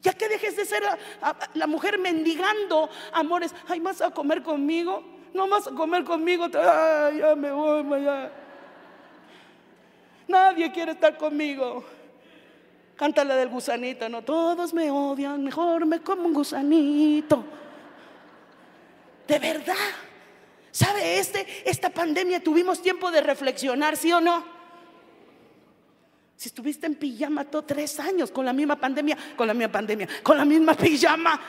Ya 0.00 0.14
que 0.14 0.26
dejes 0.26 0.56
de 0.56 0.64
ser 0.64 0.84
la, 1.52 1.66
mujer 1.66 1.98
mendigando 1.98 2.88
amores. 3.12 3.54
Ay, 3.68 3.78
¿vas 3.80 4.00
a 4.00 4.10
comer 4.10 4.42
conmigo? 4.42 5.04
No 5.34 5.48
vas 5.48 5.66
a 5.66 5.72
comer 5.72 6.02
conmigo. 6.02 6.46
Ay, 6.46 7.18
ya 7.18 7.36
me 7.36 7.52
voy, 7.52 8.04
ya. 8.04 8.32
Nadie 10.28 10.72
quiere 10.72 10.92
estar 10.92 11.18
conmigo. 11.18 11.84
Cántale 12.96 13.34
del 13.34 13.50
gusanito, 13.50 14.08
no, 14.08 14.22
todos 14.22 14.72
me 14.72 14.90
odian, 14.90 15.44
mejor 15.44 15.84
me 15.84 16.00
como 16.00 16.22
un 16.22 16.32
gusanito. 16.32 17.44
De 19.28 19.38
verdad. 19.38 19.74
¿Sabe? 20.70 21.18
Este, 21.18 21.68
esta 21.68 21.90
pandemia 21.90 22.42
tuvimos 22.42 22.80
tiempo 22.80 23.10
de 23.10 23.20
reflexionar, 23.20 23.98
¿sí 23.98 24.10
o 24.10 24.22
no? 24.22 24.55
Si 26.36 26.48
estuviste 26.48 26.86
en 26.86 26.96
pijama 26.96 27.44
todo 27.44 27.62
tres 27.64 27.98
años 27.98 28.30
con 28.30 28.44
la 28.44 28.52
misma 28.52 28.76
pandemia, 28.76 29.16
con 29.34 29.46
la 29.46 29.54
misma 29.54 29.72
pandemia, 29.72 30.08
con 30.22 30.36
la 30.36 30.44
misma 30.44 30.74
pijama, 30.74 31.40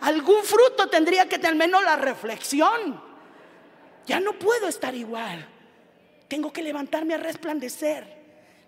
algún 0.00 0.42
fruto 0.44 0.88
tendría 0.88 1.28
que 1.28 1.38
tener 1.38 1.56
menos 1.56 1.82
la 1.82 1.96
reflexión. 1.96 3.02
Ya 4.06 4.20
no 4.20 4.34
puedo 4.34 4.68
estar 4.68 4.94
igual. 4.94 5.48
Tengo 6.28 6.52
que 6.52 6.62
levantarme 6.62 7.14
a 7.14 7.16
resplandecer. 7.16 8.06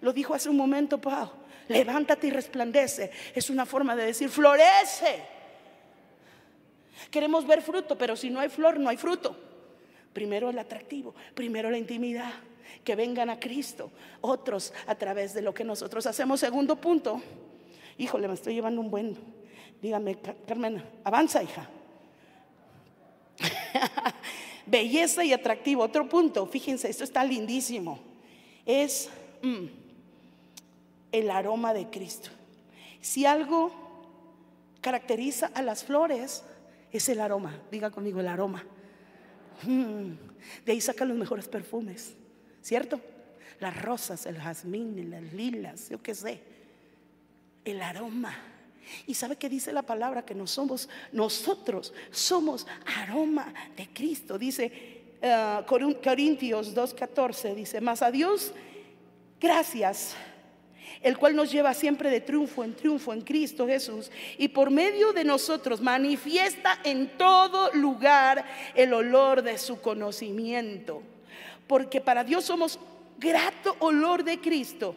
Lo 0.00 0.12
dijo 0.12 0.34
hace 0.34 0.48
un 0.48 0.56
momento 0.56 1.00
Pau. 1.00 1.30
Levántate 1.68 2.26
y 2.26 2.30
resplandece. 2.30 3.12
Es 3.34 3.48
una 3.48 3.66
forma 3.66 3.94
de 3.94 4.06
decir 4.06 4.28
florece. 4.28 5.22
Queremos 7.10 7.46
ver 7.46 7.62
fruto, 7.62 7.96
pero 7.96 8.16
si 8.16 8.30
no 8.30 8.40
hay 8.40 8.48
flor, 8.48 8.80
no 8.80 8.88
hay 8.88 8.96
fruto. 8.96 9.36
Primero 10.12 10.50
el 10.50 10.58
atractivo, 10.58 11.14
primero 11.34 11.70
la 11.70 11.78
intimidad 11.78 12.32
que 12.84 12.96
vengan 12.96 13.30
a 13.30 13.38
Cristo, 13.38 13.90
otros 14.20 14.72
a 14.86 14.94
través 14.94 15.34
de 15.34 15.42
lo 15.42 15.54
que 15.54 15.64
nosotros 15.64 16.06
hacemos. 16.06 16.40
Segundo 16.40 16.76
punto, 16.76 17.20
híjole, 17.98 18.28
me 18.28 18.34
estoy 18.34 18.54
llevando 18.54 18.80
un 18.80 18.90
buen, 18.90 19.16
dígame, 19.82 20.18
Carmen, 20.46 20.82
avanza, 21.04 21.42
hija. 21.42 21.68
Belleza 24.66 25.24
y 25.24 25.32
atractivo. 25.32 25.82
Otro 25.82 26.08
punto, 26.08 26.46
fíjense, 26.46 26.90
esto 26.90 27.04
está 27.04 27.24
lindísimo. 27.24 28.00
Es 28.64 29.08
mm, 29.42 29.66
el 31.12 31.30
aroma 31.30 31.72
de 31.72 31.88
Cristo. 31.88 32.30
Si 33.00 33.24
algo 33.24 33.70
caracteriza 34.80 35.50
a 35.54 35.62
las 35.62 35.84
flores, 35.84 36.44
es 36.92 37.08
el 37.08 37.20
aroma. 37.20 37.60
Diga 37.70 37.90
conmigo 37.90 38.20
el 38.20 38.28
aroma. 38.28 38.64
Mm, 39.62 40.12
de 40.64 40.72
ahí 40.72 40.80
sacan 40.80 41.08
los 41.08 41.16
mejores 41.16 41.48
perfumes. 41.48 42.14
¿Cierto? 42.66 43.00
Las 43.60 43.80
rosas, 43.80 44.26
el 44.26 44.38
jazmín, 44.38 45.08
las 45.08 45.22
lilas, 45.32 45.88
yo 45.88 46.02
qué 46.02 46.16
sé, 46.16 46.40
el 47.64 47.80
aroma. 47.80 48.36
Y 49.06 49.14
sabe 49.14 49.36
que 49.36 49.48
dice 49.48 49.72
la 49.72 49.82
palabra 49.82 50.24
que 50.24 50.34
no 50.34 50.48
somos, 50.48 50.88
nosotros 51.12 51.94
somos 52.10 52.66
aroma 52.98 53.54
de 53.76 53.88
Cristo. 53.90 54.36
Dice 54.36 54.72
uh, 55.22 55.64
Corintios 55.64 56.74
2.14, 56.74 57.54
dice, 57.54 57.80
más 57.80 58.02
a 58.02 58.10
Dios, 58.10 58.52
gracias, 59.40 60.16
el 61.02 61.16
cual 61.18 61.36
nos 61.36 61.52
lleva 61.52 61.72
siempre 61.72 62.10
de 62.10 62.20
triunfo 62.20 62.64
en 62.64 62.74
triunfo 62.74 63.12
en 63.12 63.20
Cristo 63.20 63.68
Jesús, 63.68 64.10
y 64.38 64.48
por 64.48 64.72
medio 64.72 65.12
de 65.12 65.22
nosotros 65.22 65.80
manifiesta 65.80 66.80
en 66.82 67.16
todo 67.16 67.72
lugar 67.74 68.44
el 68.74 68.92
olor 68.92 69.42
de 69.42 69.56
su 69.56 69.80
conocimiento 69.80 71.04
porque 71.66 72.00
para 72.00 72.24
Dios 72.24 72.44
somos 72.44 72.78
grato 73.18 73.76
olor 73.80 74.24
de 74.24 74.40
Cristo 74.40 74.94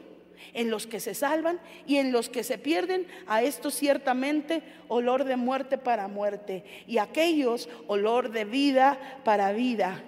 en 0.53 0.69
los 0.69 0.87
que 0.87 0.99
se 0.99 1.13
salvan 1.13 1.59
y 1.85 1.97
en 1.97 2.11
los 2.11 2.29
que 2.29 2.43
se 2.43 2.57
pierden, 2.57 3.07
a 3.27 3.41
estos 3.41 3.75
ciertamente 3.75 4.63
olor 4.87 5.23
de 5.23 5.35
muerte 5.35 5.77
para 5.77 6.07
muerte 6.07 6.63
y 6.87 6.97
aquellos 6.97 7.69
olor 7.87 8.31
de 8.31 8.45
vida 8.45 9.19
para 9.23 9.51
vida. 9.51 10.03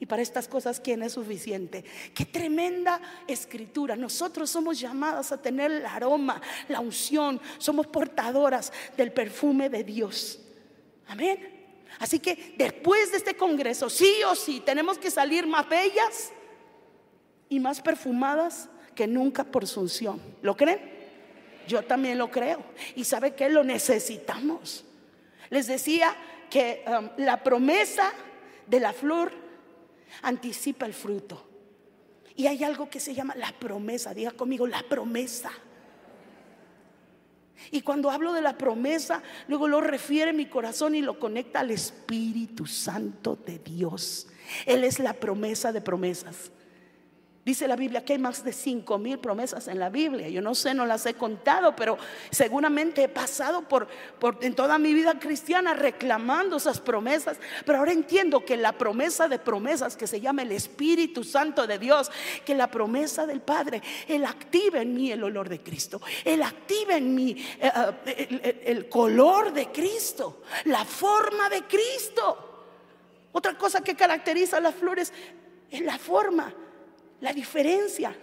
Y 0.00 0.06
para 0.06 0.22
estas 0.22 0.48
cosas, 0.48 0.80
¿quién 0.80 1.02
es 1.02 1.12
suficiente? 1.12 1.84
Qué 2.14 2.24
tremenda 2.26 3.00
escritura. 3.26 3.96
Nosotros 3.96 4.50
somos 4.50 4.78
llamadas 4.78 5.32
a 5.32 5.40
tener 5.40 5.70
el 5.70 5.86
aroma, 5.86 6.42
la 6.68 6.80
unción, 6.80 7.40
somos 7.58 7.86
portadoras 7.86 8.72
del 8.96 9.12
perfume 9.12 9.70
de 9.70 9.84
Dios. 9.84 10.40
Amén. 11.06 11.53
Así 11.98 12.18
que 12.18 12.54
después 12.56 13.12
de 13.12 13.18
este 13.18 13.36
congreso, 13.36 13.88
sí 13.88 14.22
o 14.26 14.34
sí, 14.34 14.60
tenemos 14.60 14.98
que 14.98 15.10
salir 15.10 15.46
más 15.46 15.68
bellas 15.68 16.32
y 17.48 17.60
más 17.60 17.80
perfumadas 17.80 18.68
que 18.94 19.06
nunca 19.06 19.44
por 19.44 19.66
su 19.66 19.80
unción. 19.80 20.20
¿Lo 20.42 20.56
creen? 20.56 20.80
Yo 21.66 21.82
también 21.82 22.18
lo 22.18 22.30
creo. 22.30 22.62
Y 22.94 23.04
sabe 23.04 23.34
que 23.34 23.48
lo 23.48 23.64
necesitamos. 23.64 24.84
Les 25.50 25.66
decía 25.66 26.16
que 26.50 26.84
um, 26.86 27.10
la 27.18 27.42
promesa 27.42 28.12
de 28.66 28.80
la 28.80 28.92
flor 28.92 29.32
anticipa 30.22 30.86
el 30.86 30.94
fruto. 30.94 31.42
Y 32.36 32.46
hay 32.46 32.64
algo 32.64 32.90
que 32.90 33.00
se 33.00 33.14
llama 33.14 33.34
la 33.36 33.52
promesa. 33.52 34.12
Diga 34.12 34.32
conmigo, 34.32 34.66
la 34.66 34.82
promesa. 34.82 35.52
Y 37.70 37.82
cuando 37.82 38.10
hablo 38.10 38.32
de 38.32 38.42
la 38.42 38.58
promesa, 38.58 39.22
luego 39.48 39.68
lo 39.68 39.80
refiere 39.80 40.32
mi 40.32 40.46
corazón 40.46 40.94
y 40.94 41.02
lo 41.02 41.18
conecta 41.18 41.60
al 41.60 41.70
Espíritu 41.70 42.66
Santo 42.66 43.38
de 43.46 43.58
Dios. 43.58 44.28
Él 44.66 44.84
es 44.84 44.98
la 44.98 45.14
promesa 45.14 45.72
de 45.72 45.80
promesas. 45.80 46.50
Dice 47.44 47.68
la 47.68 47.76
Biblia 47.76 48.02
que 48.02 48.14
hay 48.14 48.18
más 48.18 48.42
de 48.42 48.54
cinco 48.54 48.96
mil 48.96 49.18
promesas 49.18 49.68
en 49.68 49.78
la 49.78 49.90
Biblia. 49.90 50.30
Yo 50.30 50.40
no 50.40 50.54
sé, 50.54 50.72
no 50.72 50.86
las 50.86 51.04
he 51.04 51.12
contado, 51.12 51.76
pero 51.76 51.98
seguramente 52.30 53.02
he 53.02 53.08
pasado 53.08 53.68
por, 53.68 53.86
en 54.40 54.54
toda 54.54 54.78
mi 54.78 54.94
vida 54.94 55.18
cristiana 55.18 55.74
reclamando 55.74 56.56
esas 56.56 56.80
promesas. 56.80 57.36
Pero 57.66 57.78
ahora 57.78 57.92
entiendo 57.92 58.46
que 58.46 58.56
la 58.56 58.72
promesa 58.72 59.28
de 59.28 59.38
promesas 59.38 59.94
que 59.94 60.06
se 60.06 60.22
llama 60.22 60.40
el 60.40 60.52
Espíritu 60.52 61.22
Santo 61.22 61.66
de 61.66 61.78
Dios, 61.78 62.10
que 62.46 62.54
la 62.54 62.70
promesa 62.70 63.26
del 63.26 63.42
Padre, 63.42 63.82
Él 64.08 64.24
activa 64.24 64.80
en 64.80 64.94
mí 64.94 65.12
el 65.12 65.22
olor 65.22 65.50
de 65.50 65.60
Cristo. 65.60 66.00
Él 66.24 66.42
activa 66.42 66.96
en 66.96 67.14
mí 67.14 67.36
eh, 67.60 67.70
eh, 68.06 68.62
el 68.64 68.88
color 68.88 69.52
de 69.52 69.70
Cristo, 69.70 70.40
la 70.64 70.86
forma 70.86 71.50
de 71.50 71.64
Cristo. 71.64 72.52
Otra 73.32 73.58
cosa 73.58 73.82
que 73.82 73.94
caracteriza 73.94 74.56
a 74.56 74.60
las 74.60 74.74
flores 74.74 75.12
es 75.70 75.82
la 75.82 75.98
forma 75.98 76.54
la 77.20 77.32
diferencia, 77.32 78.14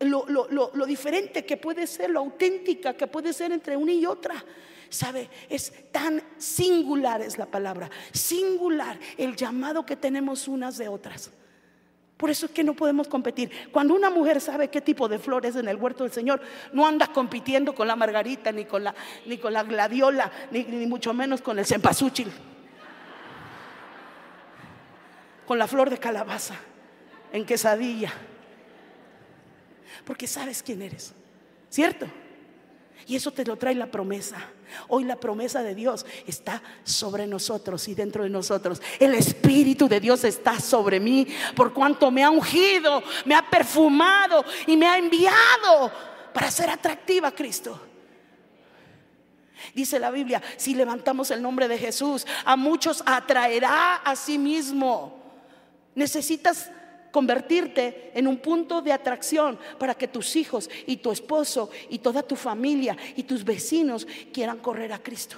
lo, 0.00 0.86
diferente 0.86 1.44
que 1.44 1.56
puede 1.56 1.86
ser, 1.86 2.10
lo 2.10 2.20
auténtica 2.20 2.94
que 2.94 3.06
puede 3.06 3.32
ser 3.32 3.52
entre 3.52 3.76
una 3.76 3.92
y 3.92 4.06
otra. 4.06 4.44
¿Sabe? 4.90 5.28
Es 5.48 5.72
tan 5.90 6.22
singular 6.36 7.20
es 7.20 7.36
la 7.36 7.46
palabra, 7.46 7.90
singular 8.12 8.98
el 9.16 9.34
llamado 9.34 9.84
que 9.84 9.96
tenemos 9.96 10.46
unas 10.46 10.78
de 10.78 10.88
otras. 10.88 11.32
Por 12.16 12.30
eso 12.30 12.46
es 12.46 12.52
que 12.52 12.62
no 12.62 12.74
podemos 12.74 13.08
competir. 13.08 13.50
Cuando 13.72 13.94
una 13.94 14.08
mujer 14.08 14.40
sabe 14.40 14.68
qué 14.68 14.80
tipo 14.80 15.08
de 15.08 15.18
flores 15.18 15.56
en 15.56 15.66
el 15.66 15.76
huerto 15.76 16.04
del 16.04 16.12
Señor, 16.12 16.40
no 16.72 16.86
anda 16.86 17.08
compitiendo 17.08 17.74
con 17.74 17.88
la 17.88 17.96
margarita, 17.96 18.52
ni 18.52 18.66
con 18.66 18.84
la, 18.84 18.94
ni 19.26 19.38
con 19.38 19.52
la 19.52 19.64
gladiola, 19.64 20.30
ni, 20.52 20.62
ni 20.62 20.86
mucho 20.86 21.12
menos 21.12 21.42
con 21.42 21.58
el 21.58 21.66
cempasúchil, 21.66 22.30
con 25.44 25.58
la 25.58 25.66
flor 25.66 25.90
de 25.90 25.98
calabaza 25.98 26.54
en 27.34 27.44
quesadilla. 27.44 28.12
Porque 30.06 30.26
sabes 30.28 30.62
quién 30.62 30.80
eres, 30.82 31.12
¿cierto? 31.68 32.06
Y 33.06 33.16
eso 33.16 33.32
te 33.32 33.44
lo 33.44 33.56
trae 33.56 33.74
la 33.74 33.90
promesa. 33.90 34.38
Hoy 34.88 35.04
la 35.04 35.16
promesa 35.16 35.62
de 35.62 35.74
Dios 35.74 36.06
está 36.26 36.62
sobre 36.84 37.26
nosotros 37.26 37.88
y 37.88 37.94
dentro 37.94 38.22
de 38.22 38.30
nosotros. 38.30 38.80
El 39.00 39.14
Espíritu 39.14 39.88
de 39.88 39.98
Dios 40.00 40.22
está 40.22 40.60
sobre 40.60 41.00
mí 41.00 41.26
por 41.56 41.74
cuanto 41.74 42.10
me 42.12 42.22
ha 42.22 42.30
ungido, 42.30 43.02
me 43.24 43.34
ha 43.34 43.50
perfumado 43.50 44.44
y 44.68 44.76
me 44.76 44.86
ha 44.86 44.96
enviado 44.96 45.92
para 46.32 46.50
ser 46.52 46.70
atractiva 46.70 47.28
a 47.28 47.34
Cristo. 47.34 47.80
Dice 49.74 49.98
la 49.98 50.12
Biblia, 50.12 50.40
si 50.56 50.74
levantamos 50.74 51.32
el 51.32 51.42
nombre 51.42 51.66
de 51.66 51.78
Jesús, 51.78 52.26
a 52.44 52.54
muchos 52.54 53.02
atraerá 53.04 53.96
a 53.96 54.14
sí 54.14 54.38
mismo. 54.38 55.20
Necesitas 55.96 56.70
convertirte 57.14 58.10
en 58.12 58.26
un 58.26 58.38
punto 58.38 58.82
de 58.82 58.92
atracción 58.92 59.56
para 59.78 59.94
que 59.94 60.08
tus 60.08 60.34
hijos 60.34 60.68
y 60.84 60.96
tu 60.96 61.12
esposo 61.12 61.70
y 61.88 62.00
toda 62.00 62.24
tu 62.24 62.34
familia 62.34 62.96
y 63.14 63.22
tus 63.22 63.44
vecinos 63.44 64.04
quieran 64.32 64.58
correr 64.58 64.92
a 64.92 64.98
Cristo. 64.98 65.36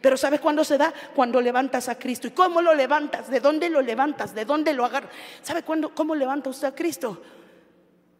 Pero 0.00 0.16
¿sabes 0.16 0.40
cuándo 0.40 0.64
se 0.64 0.78
da? 0.78 0.94
Cuando 1.14 1.42
levantas 1.42 1.90
a 1.90 1.98
Cristo. 1.98 2.26
¿Y 2.26 2.30
cómo 2.30 2.62
lo 2.62 2.72
levantas? 2.72 3.28
¿De 3.28 3.38
dónde 3.38 3.68
lo 3.68 3.82
levantas? 3.82 4.34
¿De 4.34 4.46
dónde 4.46 4.72
lo 4.72 4.86
agarras? 4.86 5.10
¿Sabe 5.42 5.62
cuándo, 5.62 5.94
cómo 5.94 6.14
levanta 6.14 6.48
usted 6.48 6.68
a 6.68 6.74
Cristo? 6.74 7.22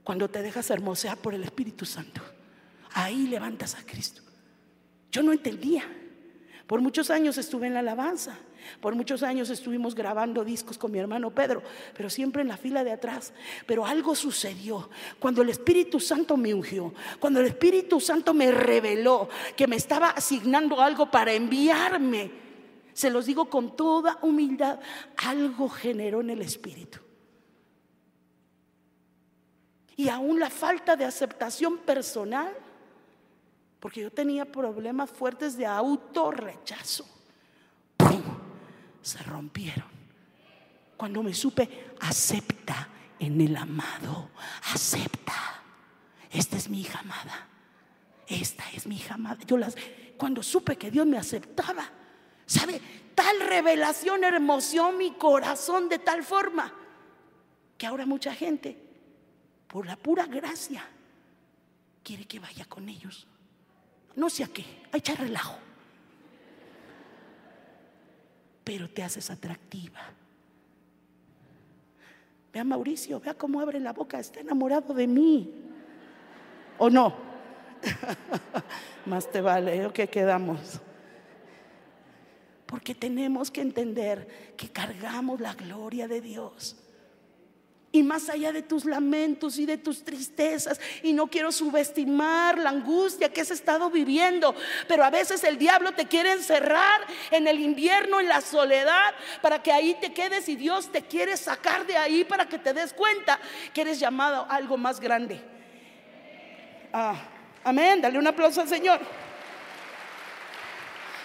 Cuando 0.05 0.29
te 0.29 0.43
dejas 0.43 0.69
hermosear 0.69 1.17
por 1.17 1.33
el 1.33 1.45
Espíritu 1.45 1.87
Santo. 1.87 2.21
Ahí 2.93 3.29
levantas 3.29 3.77
a 3.77 3.87
Cristo. 3.87 4.21
Yo 5.11 5.23
no 5.23 5.33
entendía. 5.33 5.85
Por 6.67 6.83
muchos 6.83 7.09
años 7.09 7.39
estuve 7.39 7.69
en 7.69 7.73
la 7.73 7.81
alabanza. 7.81 8.37
Por 8.81 8.95
muchos 8.95 9.23
años 9.23 9.51
estuvimos 9.51 9.95
grabando 9.95 10.45
discos 10.45 10.79
con 10.79 10.93
mi 10.93 10.99
hermano 10.99 11.31
Pedro, 11.31 11.63
pero 11.95 12.11
siempre 12.11 12.43
en 12.43 12.49
la 12.49 12.57
fila 12.57 12.85
de 12.85 12.93
atrás. 12.93 13.33
Pero 13.67 13.87
algo 13.87 14.15
sucedió 14.15 14.91
cuando 15.19 15.43
el 15.43 15.51
Espíritu 15.51 16.01
Santo 16.01 16.37
me 16.37 16.55
ungió, 16.55 16.93
cuando 17.21 17.41
el 17.41 17.47
Espíritu 17.47 18.01
Santo 18.01 18.35
me 18.35 18.51
reveló 18.51 19.29
que 19.57 19.67
me 19.67 19.77
estaba 19.77 20.11
asignando 20.11 20.81
algo 20.81 21.11
para 21.11 21.33
enviarme. 21.33 22.31
Se 22.93 23.11
los 23.11 23.27
digo 23.27 23.47
con 23.47 23.77
toda 23.77 24.19
humildad, 24.23 24.81
algo 25.17 25.69
generó 25.69 26.21
en 26.21 26.31
el 26.31 26.43
Espíritu. 26.43 26.99
Y 29.97 30.09
aún 30.09 30.41
la 30.41 30.51
falta 30.51 30.97
de 30.97 31.05
aceptación 31.05 31.79
personal, 31.79 32.53
porque 33.79 34.01
yo 34.01 34.11
tenía 34.11 34.45
problemas 34.45 35.11
fuertes 35.11 35.57
de 35.57 35.67
autorrechazo 35.67 37.22
se 39.03 39.19
rompieron. 39.25 39.91
Cuando 40.97 41.23
me 41.23 41.35
supe, 41.35 41.95
acepta 42.01 42.89
en 43.19 43.41
el 43.41 43.57
amado, 43.57 44.31
acepta. 44.73 45.63
Esta 46.31 46.57
es 46.57 46.69
mi 46.69 46.81
hija 46.81 47.01
amada. 47.01 47.49
Esta 48.27 48.65
es 48.71 48.87
mi 48.87 48.97
hija 48.97 49.15
amada. 49.15 49.39
Yo 49.47 49.59
las 49.59 49.77
cuando 50.17 50.43
supe 50.43 50.77
que 50.77 50.91
Dios 50.91 51.07
me 51.07 51.19
aceptaba, 51.19 51.85
¿sabe? 52.47 52.81
Tal 53.15 53.41
revelación 53.41 54.23
hermosió 54.23 54.93
mi 54.93 55.13
corazón 55.13 55.89
de 55.89 55.99
tal 55.99 56.23
forma 56.23 56.73
que 57.77 57.87
ahora 57.87 58.07
mucha 58.07 58.33
gente, 58.33 58.79
por 59.67 59.85
la 59.85 59.97
pura 59.97 60.27
gracia, 60.27 60.85
quiere 62.05 62.25
que 62.27 62.39
vaya 62.39 62.65
con 62.67 62.89
ellos. 62.89 63.27
No 64.15 64.31
sé 64.31 64.45
a 64.45 64.49
qué, 64.49 64.65
a 64.93 64.99
echar 64.99 65.19
relajo 65.19 65.59
pero 68.65 68.89
te 68.89 69.03
haces 69.03 69.31
atractiva. 69.31 70.01
Vea 72.53 72.65
Mauricio, 72.65 73.19
vea 73.21 73.35
cómo 73.35 73.61
abre 73.61 73.81
la 73.81 73.93
boca, 73.93 74.19
está 74.19 74.41
enamorado 74.41 74.93
de 74.93 75.07
mí. 75.07 75.51
¿O 76.79 76.91
no? 76.91 77.15
Más 79.07 79.31
te 79.31 79.41
vale, 79.41 79.87
¿o 79.87 79.93
qué 79.93 80.09
quedamos? 80.09 80.81
Porque 82.67 82.95
tenemos 82.95 83.51
que 83.51 83.61
entender 83.61 84.55
que 84.57 84.71
cargamos 84.71 85.41
la 85.41 85.55
gloria 85.55 86.09
de 86.09 86.21
Dios. 86.21 86.82
Y 87.95 88.03
más 88.03 88.31
allá 88.31 88.53
de 88.53 88.63
tus 88.63 88.87
lamentos 88.87 89.59
y 89.59 89.67
de 89.67 89.77
tus 89.77 90.03
tristezas, 90.03 90.81
y 91.03 91.13
no 91.13 91.27
quiero 91.27 91.53
subestimar 91.53 92.57
la 92.57 92.71
angustia 92.71 93.31
que 93.31 93.43
has 93.43 93.51
estado 93.51 93.91
viviendo, 93.91 94.55
pero 94.89 95.05
a 95.05 95.11
veces 95.11 95.45
el 95.45 95.59
diablo 95.59 95.93
te 95.93 96.07
quiere 96.07 96.33
encerrar 96.33 97.03
en 97.31 97.47
el 97.47 97.61
invierno, 97.61 98.19
en 98.19 98.29
la 98.29 98.41
soledad, 98.41 99.15
para 99.43 99.63
que 99.63 99.73
ahí 99.73 99.95
te 100.01 100.15
quedes 100.15 100.49
y 100.49 100.57
Dios 100.57 100.91
te 100.91 101.03
quiere 101.03 101.37
sacar 101.37 101.87
de 101.87 101.99
ahí 101.99 102.25
para 102.25 102.49
que 102.49 102.59
te 102.59 102.73
des 102.73 102.95
cuenta 102.95 103.39
que 103.75 103.83
eres 103.83 104.01
llamado 104.01 104.47
a 104.49 104.57
algo 104.57 104.79
más 104.79 104.99
grande. 104.99 105.39
Ah, 106.95 107.15
amén, 107.63 108.01
dale 108.01 108.19
un 108.19 108.27
aplauso 108.27 108.63
al 108.63 108.69
Señor. 108.69 109.01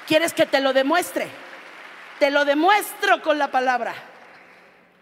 ¿Quieres 0.05 0.33
que 0.33 0.45
te 0.45 0.59
lo 0.59 0.73
demuestre? 0.73 1.27
Te 2.19 2.29
lo 2.29 2.45
demuestro 2.45 3.21
con 3.21 3.37
la 3.37 3.51
palabra. 3.51 3.93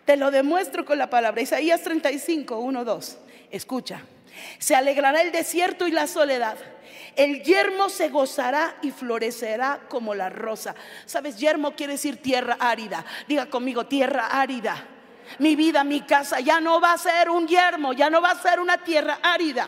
Te 0.05 0.17
lo 0.17 0.29
demuestro 0.29 0.85
con 0.85 0.99
la 0.99 1.09
palabra. 1.09 1.41
Isaías 1.41 1.81
35, 1.81 2.59
1, 2.59 2.85
2. 2.85 3.17
Escucha. 3.49 4.03
Se 4.59 4.75
alegrará 4.75 5.21
el 5.21 5.31
desierto 5.31 5.87
y 5.87 5.91
la 5.91 6.05
soledad. 6.05 6.57
El 7.15 7.41
yermo 7.41 7.89
se 7.89 8.09
gozará 8.09 8.75
y 8.83 8.91
florecerá 8.91 9.81
como 9.89 10.13
la 10.13 10.29
rosa. 10.29 10.75
¿Sabes? 11.05 11.37
Yermo 11.39 11.75
quiere 11.75 11.93
decir 11.93 12.21
tierra 12.21 12.57
árida. 12.59 13.03
Diga 13.27 13.47
conmigo, 13.47 13.87
tierra 13.87 14.27
árida. 14.27 14.89
Mi 15.39 15.55
vida, 15.55 15.83
mi 15.83 16.01
casa 16.01 16.39
ya 16.39 16.59
no 16.59 16.79
va 16.79 16.93
a 16.93 16.97
ser 16.99 17.31
un 17.31 17.47
yermo, 17.47 17.93
ya 17.93 18.11
no 18.11 18.21
va 18.21 18.31
a 18.31 18.41
ser 18.41 18.59
una 18.59 18.83
tierra 18.83 19.19
árida. 19.23 19.67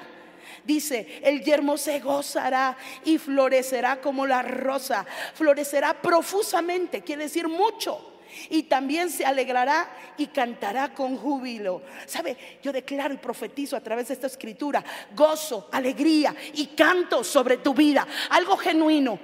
Dice, 0.63 1.19
el 1.23 1.43
yermo 1.43 1.78
se 1.78 2.00
gozará 2.00 2.78
y 3.06 3.17
florecerá 3.17 4.02
como 4.02 4.28
la 4.28 4.43
rosa. 4.43 5.04
Florecerá 5.34 6.00
profusamente, 6.00 7.02
quiere 7.02 7.23
decir 7.23 7.47
mucho 7.47 8.16
y 8.50 8.63
también 8.63 9.10
se 9.10 9.26
alegrará 9.26 9.89
y 10.17 10.28
cantará 10.28 10.93
con 10.93 11.17
júbilo. 11.17 11.82
¿Sabe? 12.06 12.38
Yo 12.62 12.71
declaro 12.71 13.13
y 13.13 13.17
profetizo 13.17 13.76
a 13.76 13.82
través 13.82 14.08
de 14.08 14.15
esta 14.15 14.28
escritura 14.28 14.84
gozo, 15.15 15.69
alegría 15.71 16.36
y 16.54 16.67
canto 16.67 17.23
sobre 17.23 17.58
tu 17.58 17.73
vida. 17.73 18.08
Algo 18.30 18.58
genuino, 18.58 19.19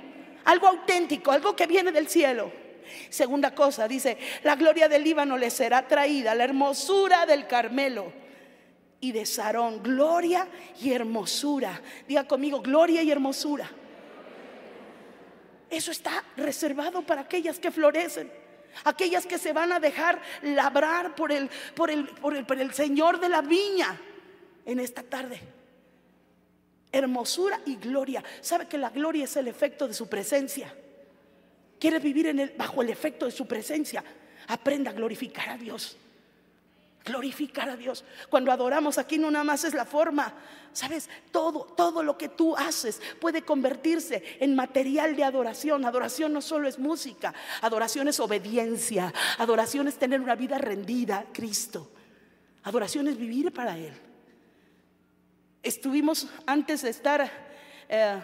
algo 0.46 0.68
auténtico, 0.68 1.32
algo 1.32 1.56
que 1.56 1.68
viene 1.68 1.92
del 1.92 2.08
cielo. 2.08 2.52
Segunda 3.10 3.56
cosa, 3.56 3.88
dice, 3.88 4.18
la 4.44 4.56
gloria 4.56 4.90
del 4.90 5.04
Líbano 5.04 5.38
le 5.38 5.50
será 5.50 5.88
traída, 5.88 6.36
la 6.36 6.44
hermosura 6.44 7.26
del 7.26 7.48
Carmelo 7.48 8.12
y 9.00 9.12
de 9.12 9.26
Sarón, 9.26 9.82
gloria 9.82 10.48
y 10.82 10.92
hermosura. 10.92 11.82
Diga 12.08 12.28
conmigo, 12.28 12.62
gloria 12.62 13.02
y 13.02 13.12
hermosura. 13.12 13.70
Eso 15.70 15.92
está 15.92 16.24
reservado 16.38 17.02
para 17.02 17.22
aquellas 17.22 17.60
que 17.60 17.72
florecen 17.72 18.32
aquellas 18.84 19.26
que 19.26 19.38
se 19.38 19.54
van 19.54 19.72
a 19.72 19.80
dejar 19.80 20.22
labrar 20.42 21.16
por 21.16 21.32
el, 21.32 21.50
por 21.76 21.90
el, 21.90 22.06
por 22.06 22.36
el, 22.36 22.46
por 22.46 22.60
el 22.60 22.74
Señor 22.74 23.20
de 23.20 23.30
la 23.30 23.42
viña 23.42 24.00
en 24.66 24.80
esta 24.80 25.04
tarde. 25.04 25.40
Hermosura 26.92 27.60
y 27.66 27.76
gloria. 27.76 28.24
¿Sabe 28.42 28.68
que 28.68 28.78
la 28.78 28.90
gloria 28.90 29.24
es 29.24 29.36
el 29.38 29.48
efecto 29.48 29.88
de 29.88 29.94
su 29.94 30.08
presencia? 30.08 30.74
¿Quiere 31.80 32.00
vivir 32.00 32.28
en 32.28 32.40
el, 32.40 32.50
bajo 32.52 32.82
el 32.82 32.90
efecto 32.90 33.26
de 33.26 33.32
su 33.32 33.48
presencia? 33.48 34.04
Aprenda 34.48 34.92
a 34.92 34.94
glorificar 34.94 35.50
a 35.50 35.58
Dios 35.58 35.98
glorificar 37.04 37.70
a 37.70 37.76
Dios. 37.76 38.04
Cuando 38.30 38.52
adoramos 38.52 38.98
aquí 38.98 39.18
no 39.18 39.30
nada 39.30 39.44
más 39.44 39.64
es 39.64 39.74
la 39.74 39.86
forma, 39.86 40.34
¿sabes? 40.72 41.10
Todo, 41.32 41.66
todo 41.66 42.04
lo 42.04 42.18
que 42.18 42.30
tú 42.30 42.56
haces 42.56 43.02
puede 43.20 43.44
convertirse 43.44 44.24
en 44.40 44.56
material 44.56 45.16
de 45.16 45.24
adoración. 45.24 45.86
Adoración 45.86 46.34
no 46.34 46.42
solo 46.42 46.68
es 46.68 46.80
música, 46.80 47.34
adoración 47.62 48.08
es 48.08 48.20
obediencia, 48.20 49.14
adoración 49.38 49.88
es 49.88 49.98
tener 49.98 50.22
una 50.22 50.36
vida 50.36 50.58
rendida 50.58 51.20
a 51.20 51.34
Cristo. 51.34 51.92
Adoración 52.64 53.08
es 53.08 53.18
vivir 53.18 53.52
para 53.52 53.78
Él. 53.78 53.94
Estuvimos 55.62 56.28
antes 56.46 56.82
de 56.82 56.90
estar 56.90 57.30
eh, 57.90 58.22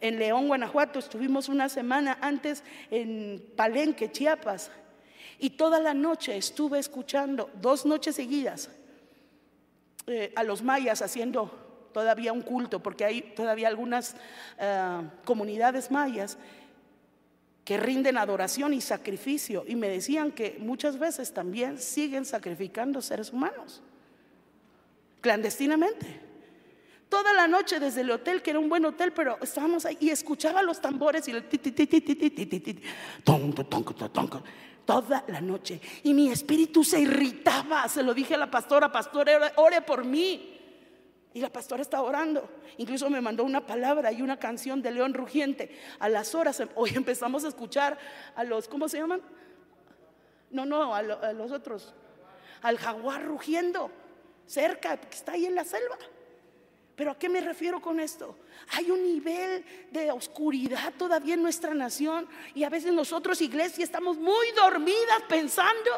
en 0.00 0.18
León, 0.18 0.48
Guanajuato, 0.48 0.98
estuvimos 0.98 1.48
una 1.48 1.68
semana 1.68 2.18
antes 2.20 2.62
en 2.90 3.42
Palenque, 3.56 4.10
Chiapas. 4.12 4.70
Y 5.38 5.50
toda 5.50 5.80
la 5.80 5.94
noche 5.94 6.36
estuve 6.36 6.78
escuchando, 6.78 7.50
dos 7.60 7.84
noches 7.86 8.16
seguidas, 8.16 8.70
eh, 10.06 10.32
a 10.36 10.42
los 10.42 10.62
mayas 10.62 11.02
haciendo 11.02 11.50
todavía 11.92 12.32
un 12.32 12.42
culto, 12.42 12.82
porque 12.82 13.04
hay 13.04 13.22
todavía 13.22 13.68
algunas 13.68 14.16
eh, 14.58 15.08
comunidades 15.24 15.90
mayas 15.90 16.36
que 17.64 17.78
rinden 17.78 18.18
adoración 18.18 18.74
y 18.74 18.80
sacrificio. 18.80 19.64
Y 19.66 19.76
me 19.76 19.88
decían 19.88 20.32
que 20.32 20.56
muchas 20.58 20.98
veces 20.98 21.32
también 21.32 21.78
siguen 21.78 22.26
sacrificando 22.26 23.00
seres 23.00 23.32
humanos, 23.32 23.80
clandestinamente. 25.20 26.20
Toda 27.08 27.32
la 27.32 27.46
noche 27.46 27.80
desde 27.80 28.00
el 28.02 28.10
hotel, 28.10 28.42
que 28.42 28.50
era 28.50 28.58
un 28.58 28.68
buen 28.68 28.84
hotel, 28.84 29.12
pero 29.12 29.38
estábamos 29.40 29.86
ahí 29.86 29.96
y 30.00 30.10
escuchaba 30.10 30.62
los 30.62 30.80
tambores 30.80 31.28
y 31.28 31.30
el 31.30 31.44
toda 34.84 35.24
la 35.28 35.40
noche. 35.40 35.80
Y 36.02 36.14
mi 36.14 36.30
espíritu 36.30 36.84
se 36.84 37.00
irritaba. 37.00 37.88
Se 37.88 38.02
lo 38.02 38.14
dije 38.14 38.34
a 38.34 38.38
la 38.38 38.50
pastora, 38.50 38.90
pastora, 38.90 39.52
ore 39.56 39.80
por 39.82 40.04
mí. 40.04 40.50
Y 41.32 41.40
la 41.40 41.50
pastora 41.50 41.82
estaba 41.82 42.04
orando. 42.04 42.48
Incluso 42.78 43.10
me 43.10 43.20
mandó 43.20 43.44
una 43.44 43.66
palabra 43.66 44.12
y 44.12 44.22
una 44.22 44.38
canción 44.38 44.82
de 44.82 44.92
León 44.92 45.14
Rugiente. 45.14 45.76
A 45.98 46.08
las 46.08 46.34
horas, 46.34 46.62
hoy 46.76 46.92
empezamos 46.94 47.44
a 47.44 47.48
escuchar 47.48 47.98
a 48.36 48.44
los, 48.44 48.68
¿cómo 48.68 48.88
se 48.88 48.98
llaman? 48.98 49.20
No, 50.50 50.64
no, 50.64 50.94
a, 50.94 50.98
a 50.98 51.32
los 51.32 51.50
otros. 51.50 51.92
Al 52.62 52.78
jaguar 52.78 53.24
rugiendo 53.24 53.90
cerca, 54.46 54.96
que 54.96 55.16
está 55.16 55.32
ahí 55.32 55.46
en 55.46 55.54
la 55.54 55.64
selva. 55.64 55.98
Pero 56.96 57.10
¿a 57.10 57.18
qué 57.18 57.28
me 57.28 57.40
refiero 57.40 57.80
con 57.80 57.98
esto? 57.98 58.38
Hay 58.70 58.90
un 58.90 59.02
nivel 59.02 59.64
de 59.90 60.10
oscuridad 60.12 60.92
todavía 60.96 61.34
en 61.34 61.42
nuestra 61.42 61.74
nación 61.74 62.28
y 62.54 62.62
a 62.62 62.68
veces 62.68 62.92
nosotros, 62.92 63.40
iglesia, 63.40 63.84
estamos 63.84 64.16
muy 64.16 64.52
dormidas 64.52 65.22
pensando 65.28 65.90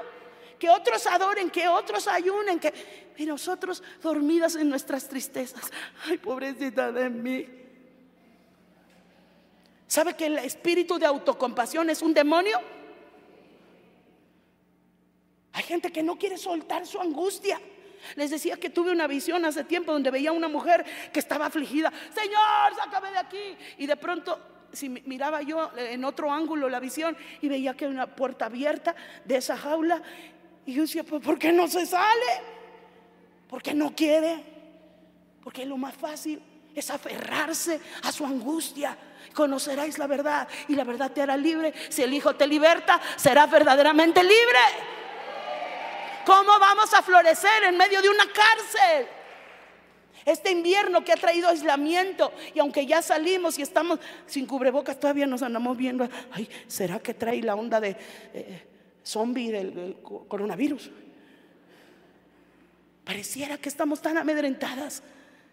que 0.59 0.71
otros 0.71 1.07
adoren, 1.07 1.51
que 1.51 1.69
otros 1.69 2.09
ayunen, 2.09 2.59
que 2.59 2.73
y 3.17 3.27
nosotros 3.27 3.83
dormidas 4.03 4.57
en 4.57 4.69
nuestras 4.69 5.09
tristezas. 5.09 5.71
Ay, 6.07 6.19
pobrecita 6.19 6.93
de 6.93 7.11
mí. 7.11 7.47
¿Sabe 9.87 10.15
que 10.15 10.27
el 10.27 10.39
espíritu 10.39 10.99
de 10.99 11.07
autocompasión 11.07 11.89
es 11.91 12.03
un 12.03 12.13
demonio? 12.13 12.61
Hay 15.53 15.63
gente 15.63 15.91
que 15.91 16.03
no 16.03 16.19
quiere 16.19 16.37
soltar 16.37 16.87
su 16.87 17.01
angustia. 17.01 17.61
Les 18.15 18.31
decía 18.31 18.57
que 18.57 18.71
tuve 18.71 18.93
una 18.93 19.07
visión 19.07 19.45
hace 19.45 19.65
tiempo 19.65 19.93
donde 19.93 20.11
veía 20.11 20.31
a 20.31 20.33
una 20.33 20.49
mujer 20.49 20.85
que 21.13 21.19
estaba 21.19 21.47
afligida. 21.47 21.93
Señor, 22.15 22.75
sácame 22.77 23.11
de 23.11 23.19
aquí. 23.19 23.57
Y 23.79 23.87
de 23.87 23.97
pronto, 23.97 24.39
si 24.73 24.89
miraba 24.89 25.43
yo 25.43 25.71
en 25.77 26.05
otro 26.05 26.33
ángulo 26.33 26.69
la 26.69 26.81
visión 26.81 27.17
y 27.41 27.49
veía 27.49 27.75
que 27.75 27.87
hay 27.87 27.91
una 27.91 28.07
puerta 28.07 28.47
abierta 28.47 28.95
de 29.25 29.37
esa 29.37 29.57
jaula. 29.57 30.03
Y 30.65 30.75
yo 30.75 30.83
decía, 30.83 31.05
pues, 31.05 31.23
¿por 31.23 31.39
qué 31.39 31.53
no 31.53 31.69
se 31.69 31.87
sale? 31.87 32.27
Porque 33.49 33.75
no 33.75 33.95
quiere. 33.95 34.43
Porque 35.43 35.65
lo 35.65 35.77
más 35.77 35.95
fácil 35.95 36.43
es 36.75 36.91
aferrarse 36.91 37.81
a 38.03 38.13
su 38.13 38.25
angustia. 38.27 38.97
Conoceráis 39.33 39.99
la 39.99 40.07
verdad 40.07 40.49
y 40.69 40.75
la 40.75 40.85
verdad 40.85 41.11
te 41.11 41.23
hará 41.23 41.37
libre. 41.37 41.73
Si 41.89 42.03
el 42.03 42.13
Hijo 42.13 42.35
te 42.35 42.47
liberta, 42.47 43.01
serás 43.17 43.51
verdaderamente 43.51 44.23
libre. 44.23 44.59
¿Cómo 46.27 46.59
vamos 46.59 46.93
a 46.93 47.03
florecer 47.03 47.63
en 47.69 47.77
medio 47.79 48.03
de 48.03 48.09
una 48.09 48.25
cárcel? 48.27 49.07
Este 50.25 50.51
invierno 50.51 51.05
que 51.05 51.13
ha 51.13 51.17
traído 51.17 51.49
aislamiento 51.49 52.33
y 52.53 52.59
aunque 52.59 52.85
ya 52.85 53.01
salimos 53.01 53.57
y 53.61 53.63
estamos 53.63 54.01
sin 54.27 54.45
cubrebocas, 54.45 54.99
todavía 54.99 55.25
nos 55.29 55.43
andamos 55.43 55.77
viendo, 55.77 56.09
ay, 56.33 56.49
¿será 56.67 56.99
que 56.99 57.15
trae 57.15 57.41
la 57.43 57.55
onda 57.55 57.81
de 57.81 57.97
eh, 58.35 58.63
zombie 59.05 59.53
del 59.53 59.99
coronavirus? 60.03 60.91
Pareciera 63.05 63.57
que 63.57 63.69
estamos 63.69 64.03
tan 64.03 64.19
amedrentadas. 64.19 65.05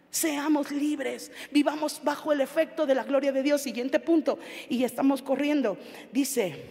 Seamos 0.10 0.72
libres, 0.72 1.32
vivamos 1.52 2.02
bajo 2.04 2.32
el 2.32 2.42
efecto 2.42 2.88
de 2.88 2.96
la 2.96 3.04
gloria 3.04 3.32
de 3.32 3.44
Dios. 3.44 3.62
Siguiente 3.62 4.00
punto, 4.00 4.40
y 4.70 4.84
estamos 4.84 5.22
corriendo. 5.22 5.78
Dice, 6.12 6.66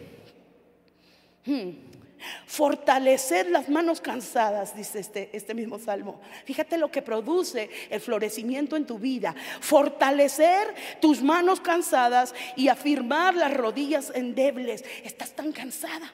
hmm, 1.46 1.70
fortalecer 2.46 3.50
las 3.50 3.68
manos 3.68 4.00
cansadas, 4.00 4.76
dice 4.76 5.00
este, 5.00 5.30
este 5.32 5.54
mismo 5.54 5.78
salmo. 5.78 6.20
Fíjate 6.44 6.78
lo 6.78 6.90
que 6.90 7.02
produce 7.02 7.70
el 7.90 8.00
florecimiento 8.00 8.76
en 8.76 8.86
tu 8.86 8.98
vida. 8.98 9.34
Fortalecer 9.60 10.74
tus 11.00 11.22
manos 11.22 11.60
cansadas 11.60 12.34
y 12.56 12.68
afirmar 12.68 13.34
las 13.34 13.54
rodillas 13.54 14.12
endebles. 14.14 14.84
Estás 15.04 15.32
tan 15.32 15.52
cansada 15.52 16.12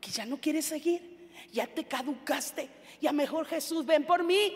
que 0.00 0.10
ya 0.10 0.24
no 0.24 0.38
quieres 0.38 0.66
seguir, 0.66 1.02
ya 1.52 1.66
te 1.66 1.84
caducaste 1.84 2.68
ya 3.00 3.12
mejor 3.12 3.46
Jesús, 3.46 3.84
ven 3.84 4.04
por 4.04 4.24
mí. 4.24 4.52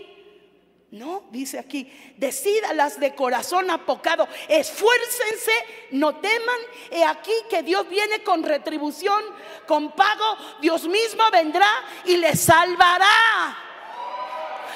No, 0.93 1.23
dice 1.31 1.61
aquí, 1.61 1.89
decídalas 2.17 2.99
de 2.99 3.15
corazón 3.15 3.71
apocado, 3.71 4.27
esfuércense, 4.49 5.53
no 5.93 6.17
teman, 6.17 6.59
he 6.91 7.05
aquí 7.05 7.31
que 7.49 7.63
Dios 7.63 7.89
viene 7.89 8.25
con 8.25 8.43
retribución, 8.43 9.23
con 9.69 9.93
pago, 9.93 10.37
Dios 10.61 10.89
mismo 10.89 11.23
vendrá 11.31 11.69
y 12.07 12.17
les 12.17 12.41
salvará. 12.41 13.07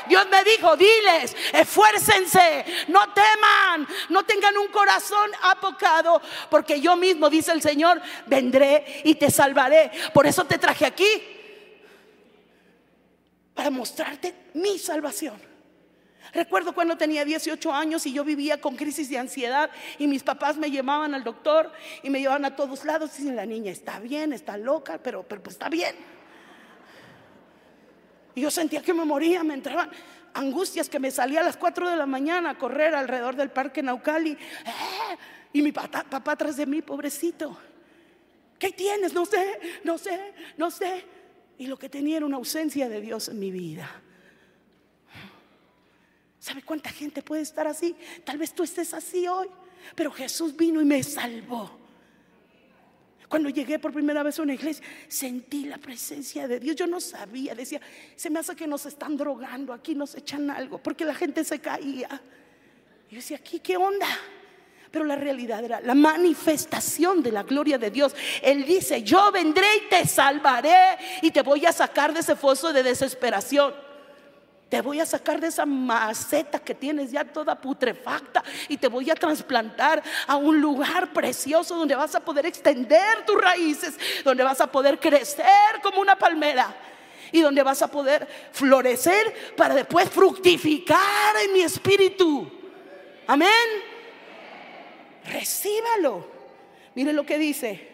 Dios 0.07 0.29
me 0.29 0.45
dijo, 0.45 0.77
diles, 0.77 1.35
esfuércense, 1.53 2.65
no 2.89 3.12
teman, 3.12 3.89
no 4.11 4.25
tengan 4.25 4.57
un 4.57 4.69
corazón 4.69 5.33
apocado, 5.43 6.23
porque 6.49 6.81
yo 6.81 6.95
mismo, 6.95 7.29
dice 7.29 7.51
el 7.51 7.61
Señor, 7.62 8.01
vendré 8.27 9.03
y 9.03 9.17
te 9.17 9.33
salvaré. 9.33 9.91
Por 10.12 10.29
eso 10.29 10.45
te 10.45 10.59
traje 10.59 10.87
aquí, 10.87 11.07
para 13.53 13.71
mostrarte 13.71 14.51
mi 14.55 14.79
salvación. 14.79 15.53
Recuerdo 16.35 16.74
cuando 16.74 16.97
tenía 16.97 17.24
18 17.24 17.72
años 17.72 18.05
y 18.07 18.12
yo 18.12 18.24
vivía 18.24 18.61
con 18.61 18.74
crisis 18.74 19.09
de 19.09 19.18
ansiedad 19.18 19.70
y 19.99 20.07
mis 20.07 20.22
papás 20.22 20.57
me 20.57 20.70
llevaban 20.70 21.14
al 21.14 21.22
doctor 21.22 21.70
y 22.03 22.11
me 22.11 22.20
llevaban 22.20 22.45
a 22.45 22.57
todos 22.57 22.85
lados 22.85 23.18
y 23.20 23.30
la 23.30 23.47
niña 23.47 23.70
está 23.70 24.01
bien, 24.01 24.32
está 24.32 24.57
loca, 24.57 24.99
pero, 25.03 25.22
pero 25.22 25.43
pues 25.43 25.55
está 25.55 25.68
bien. 25.68 25.95
Y 28.35 28.41
yo 28.41 28.51
sentía 28.51 28.82
que 28.82 28.93
me 28.93 29.05
moría, 29.05 29.45
me 29.45 29.55
entraban 29.55 29.91
angustias 30.35 30.89
que 30.89 30.99
me 30.99 31.11
salía 31.11 31.41
a 31.41 31.45
las 31.45 31.57
4 31.57 31.89
de 31.89 31.97
la 31.97 32.07
mañana 32.07 32.51
a 32.51 32.59
correr 32.59 32.95
alrededor 32.95 33.37
del 33.37 33.51
parque 33.51 33.82
Naucali. 33.82 34.37
Y 35.53 35.62
mi 35.62 35.70
papá, 35.70 36.03
papá 36.03 36.32
atrás 36.32 36.57
de 36.57 36.66
mí, 36.66 36.82
pobrecito. 36.82 37.57
¿Qué 38.59 38.72
tienes? 38.72 39.12
No 39.12 39.24
sé, 39.24 39.61
no 39.85 39.99
sé, 39.99 40.35
no 40.57 40.70
sé. 40.70 41.05
Y 41.59 41.68
lo 41.68 41.78
que 41.78 41.89
tenía 41.89 42.16
era 42.16 42.26
una 42.26 42.39
ausencia 42.39 42.89
de 42.89 43.01
Dios 43.01 43.28
en 43.28 43.39
mi 43.39 43.53
vida. 43.53 43.89
¿Sabe 46.45 46.61
cuánta 46.61 46.90
gente 46.90 47.22
puede 47.22 47.40
estar 47.40 47.66
así? 47.66 47.97
Tal 48.22 48.36
vez 48.36 48.53
tú 48.53 48.64
estés 48.64 48.92
así 48.92 49.26
hoy, 49.26 49.49
pero 49.95 50.11
Jesús 50.11 50.55
vino 50.55 50.82
y 50.82 50.84
me 50.84 51.03
salvó. 51.03 51.70
Cuando 53.30 53.49
llegué 53.49 53.78
por 53.78 53.95
primera 53.95 54.22
vez 54.22 54.38
a 54.38 54.42
una 54.42 54.53
iglesia, 54.53 54.84
sentí 55.09 55.64
la 55.64 55.78
presencia 55.78 56.47
de 56.47 56.61
Dios. 56.61 56.76
Yo 56.76 56.86
no 56.86 57.01
sabía, 57.01 57.55
decía, 57.55 57.80
se 58.14 58.28
me 58.28 58.40
hace 58.40 58.55
que 58.55 58.66
nos 58.66 58.84
están 58.84 59.16
drogando, 59.16 59.72
aquí 59.72 59.95
nos 59.95 60.16
echan 60.16 60.51
algo, 60.51 60.76
porque 60.76 61.07
la 61.07 61.14
gente 61.14 61.45
se 61.45 61.61
caía. 61.61 62.11
Yo 63.09 63.16
decía, 63.16 63.38
aquí, 63.38 63.61
¿qué 63.61 63.78
onda? 63.78 64.07
pero 64.90 65.07
la 65.07 65.16
realidad 65.16 65.64
era 65.64 65.80
la 65.80 65.95
manifestación 65.97 67.20
de 67.20 67.32
la 67.32 67.42
gloria 67.42 67.78
de 67.78 67.90
Dios. 67.90 68.14
Él 68.40 68.64
dice, 68.64 69.03
yo 69.03 69.32
vendré 69.32 69.66
y 69.78 69.88
te 69.88 70.07
salvaré 70.07 70.97
y 71.20 71.32
te 71.32 71.42
voy 71.42 71.66
a 71.66 71.72
sacar 71.72 72.14
de 72.14 72.20
ese 72.20 72.36
foso 72.36 72.72
de 72.72 72.84
desesperación. 72.84 73.84
Te 74.69 74.81
voy 74.81 75.01
a 75.01 75.07
sacar 75.07 75.41
de 75.41 75.49
esa 75.49 75.67
maceta 75.67 76.59
que 76.59 76.75
tienes 76.75 77.12
ya 77.12 77.25
toda 77.25 77.61
putrefacta 77.61 78.43
y 78.69 78.77
te 78.77 78.89
voy 78.89 79.11
a 79.11 79.15
trasplantar 79.15 80.03
a 80.27 80.37
un 80.37 80.61
lugar 80.61 81.12
precioso 81.12 81.77
donde 81.77 81.95
vas 81.95 82.15
a 82.15 82.21
poder 82.21 82.47
extender 82.47 83.25
tus 83.27 83.41
raíces, 83.41 83.95
donde 84.25 84.43
vas 84.43 84.61
a 84.61 84.67
poder 84.67 84.99
crecer 84.99 85.47
como 85.83 86.01
una 86.01 86.17
palmera 86.17 86.75
y 87.31 87.41
donde 87.41 87.62
vas 87.62 87.83
a 87.83 87.89
poder 87.89 88.27
florecer 88.53 89.55
para 89.57 89.75
después 89.75 90.09
fructificar 90.11 91.37
en 91.45 91.53
mi 91.53 91.61
espíritu. 91.61 92.51
Amén 93.27 93.51
recíbalo. 95.25 96.27
Mire 96.95 97.12
lo 97.12 97.25
que 97.25 97.39
dice. 97.39 97.89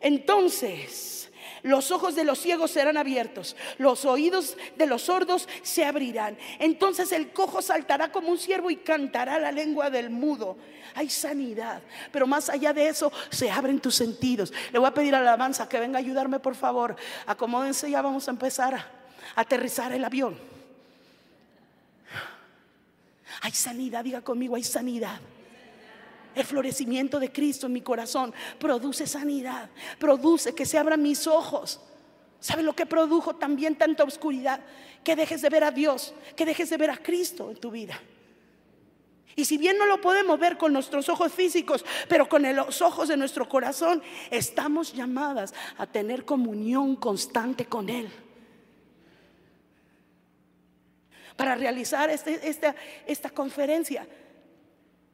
Entonces, 0.00 1.19
los 1.62 1.90
ojos 1.90 2.14
de 2.14 2.24
los 2.24 2.38
ciegos 2.38 2.70
serán 2.70 2.96
abiertos, 2.96 3.56
los 3.78 4.04
oídos 4.04 4.56
de 4.76 4.86
los 4.86 5.02
sordos 5.02 5.48
se 5.62 5.84
abrirán. 5.84 6.36
Entonces 6.58 7.12
el 7.12 7.32
cojo 7.32 7.62
saltará 7.62 8.12
como 8.12 8.28
un 8.28 8.38
ciervo 8.38 8.70
y 8.70 8.76
cantará 8.76 9.38
la 9.38 9.52
lengua 9.52 9.90
del 9.90 10.10
mudo. 10.10 10.56
Hay 10.94 11.08
sanidad, 11.08 11.82
pero 12.12 12.26
más 12.26 12.48
allá 12.48 12.72
de 12.72 12.88
eso 12.88 13.12
se 13.30 13.50
abren 13.50 13.80
tus 13.80 13.94
sentidos. 13.94 14.52
Le 14.72 14.78
voy 14.78 14.88
a 14.88 14.94
pedir 14.94 15.14
a 15.14 15.20
la 15.20 15.30
alabanza 15.30 15.68
que 15.68 15.78
venga 15.78 15.98
a 15.98 16.00
ayudarme, 16.00 16.40
por 16.40 16.54
favor. 16.54 16.96
Acomódense, 17.26 17.90
ya 17.90 18.02
vamos 18.02 18.26
a 18.28 18.30
empezar 18.32 18.74
a 18.74 18.86
aterrizar 19.36 19.92
el 19.92 20.04
avión. 20.04 20.36
Hay 23.42 23.52
sanidad, 23.52 24.04
diga 24.04 24.20
conmigo, 24.20 24.56
hay 24.56 24.64
sanidad. 24.64 25.20
El 26.34 26.44
florecimiento 26.44 27.18
de 27.18 27.32
Cristo 27.32 27.66
en 27.66 27.72
mi 27.72 27.80
corazón 27.80 28.32
produce 28.58 29.06
sanidad, 29.06 29.70
produce 29.98 30.54
que 30.54 30.66
se 30.66 30.78
abran 30.78 31.02
mis 31.02 31.26
ojos. 31.26 31.80
¿Sabe 32.40 32.62
lo 32.62 32.74
que 32.74 32.86
produjo 32.86 33.36
también 33.36 33.76
tanta 33.76 34.04
oscuridad? 34.04 34.60
Que 35.04 35.16
dejes 35.16 35.42
de 35.42 35.48
ver 35.50 35.64
a 35.64 35.70
Dios, 35.70 36.14
que 36.36 36.46
dejes 36.46 36.70
de 36.70 36.76
ver 36.76 36.90
a 36.90 36.96
Cristo 36.96 37.50
en 37.50 37.56
tu 37.56 37.70
vida. 37.70 38.00
Y 39.36 39.44
si 39.44 39.58
bien 39.58 39.78
no 39.78 39.86
lo 39.86 40.00
podemos 40.00 40.38
ver 40.38 40.56
con 40.56 40.72
nuestros 40.72 41.08
ojos 41.08 41.32
físicos, 41.32 41.84
pero 42.08 42.28
con 42.28 42.42
los 42.54 42.82
ojos 42.82 43.08
de 43.08 43.16
nuestro 43.16 43.48
corazón, 43.48 44.02
estamos 44.30 44.92
llamadas 44.92 45.54
a 45.78 45.86
tener 45.86 46.24
comunión 46.24 46.96
constante 46.96 47.64
con 47.64 47.88
Él. 47.88 48.10
Para 51.36 51.54
realizar 51.54 52.10
este, 52.10 52.48
esta, 52.48 52.74
esta 53.06 53.30
conferencia, 53.30 54.06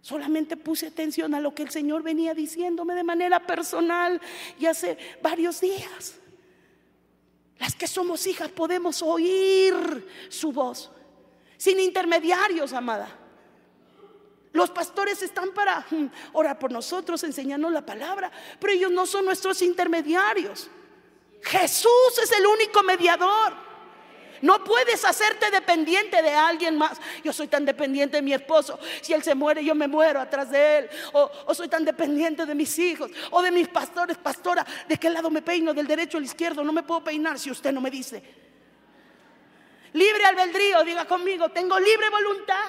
Solamente 0.06 0.56
puse 0.56 0.86
atención 0.86 1.34
a 1.34 1.40
lo 1.40 1.52
que 1.52 1.64
el 1.64 1.70
Señor 1.70 2.04
venía 2.04 2.32
diciéndome 2.32 2.94
de 2.94 3.02
manera 3.02 3.44
personal 3.44 4.20
y 4.56 4.66
hace 4.66 4.96
varios 5.20 5.60
días. 5.60 6.14
Las 7.58 7.74
que 7.74 7.88
somos 7.88 8.24
hijas 8.28 8.48
podemos 8.50 9.02
oír 9.02 9.74
su 10.28 10.52
voz 10.52 10.92
sin 11.56 11.80
intermediarios, 11.80 12.72
amada. 12.72 13.08
Los 14.52 14.70
pastores 14.70 15.22
están 15.22 15.52
para 15.52 15.84
mm, 15.90 16.06
orar 16.34 16.56
por 16.56 16.70
nosotros, 16.70 17.24
enseñarnos 17.24 17.72
la 17.72 17.84
palabra, 17.84 18.30
pero 18.60 18.74
ellos 18.74 18.92
no 18.92 19.06
son 19.06 19.24
nuestros 19.24 19.60
intermediarios. 19.60 20.70
Jesús 21.42 22.16
es 22.22 22.30
el 22.30 22.46
único 22.46 22.80
mediador. 22.84 23.65
No 24.42 24.62
puedes 24.64 25.04
hacerte 25.04 25.50
dependiente 25.50 26.22
de 26.22 26.30
alguien 26.30 26.76
más. 26.76 26.98
Yo 27.24 27.32
soy 27.32 27.48
tan 27.48 27.64
dependiente 27.64 28.16
de 28.16 28.22
mi 28.22 28.32
esposo. 28.32 28.78
Si 29.00 29.12
él 29.12 29.22
se 29.22 29.34
muere, 29.34 29.64
yo 29.64 29.74
me 29.74 29.88
muero 29.88 30.20
atrás 30.20 30.50
de 30.50 30.78
él. 30.78 30.90
O, 31.12 31.54
soy 31.54 31.68
tan 31.68 31.84
dependiente 31.84 32.46
de 32.46 32.54
mis 32.54 32.78
hijos. 32.78 33.10
O 33.30 33.42
de 33.42 33.50
mis 33.50 33.68
pastores. 33.68 34.16
Pastora, 34.18 34.66
¿de 34.88 34.96
qué 34.96 35.10
lado 35.10 35.30
me 35.30 35.42
peino? 35.42 35.72
¿Del 35.74 35.86
derecho 35.86 36.18
o 36.18 36.20
del 36.20 36.26
izquierdo? 36.26 36.62
No 36.62 36.72
me 36.72 36.82
puedo 36.82 37.02
peinar 37.04 37.38
si 37.38 37.50
usted 37.50 37.72
no 37.72 37.80
me 37.80 37.90
dice. 37.90 38.22
Libre 39.92 40.24
albedrío, 40.24 40.84
diga 40.84 41.06
conmigo, 41.06 41.48
tengo 41.48 41.78
libre 41.80 42.10
voluntad. 42.10 42.66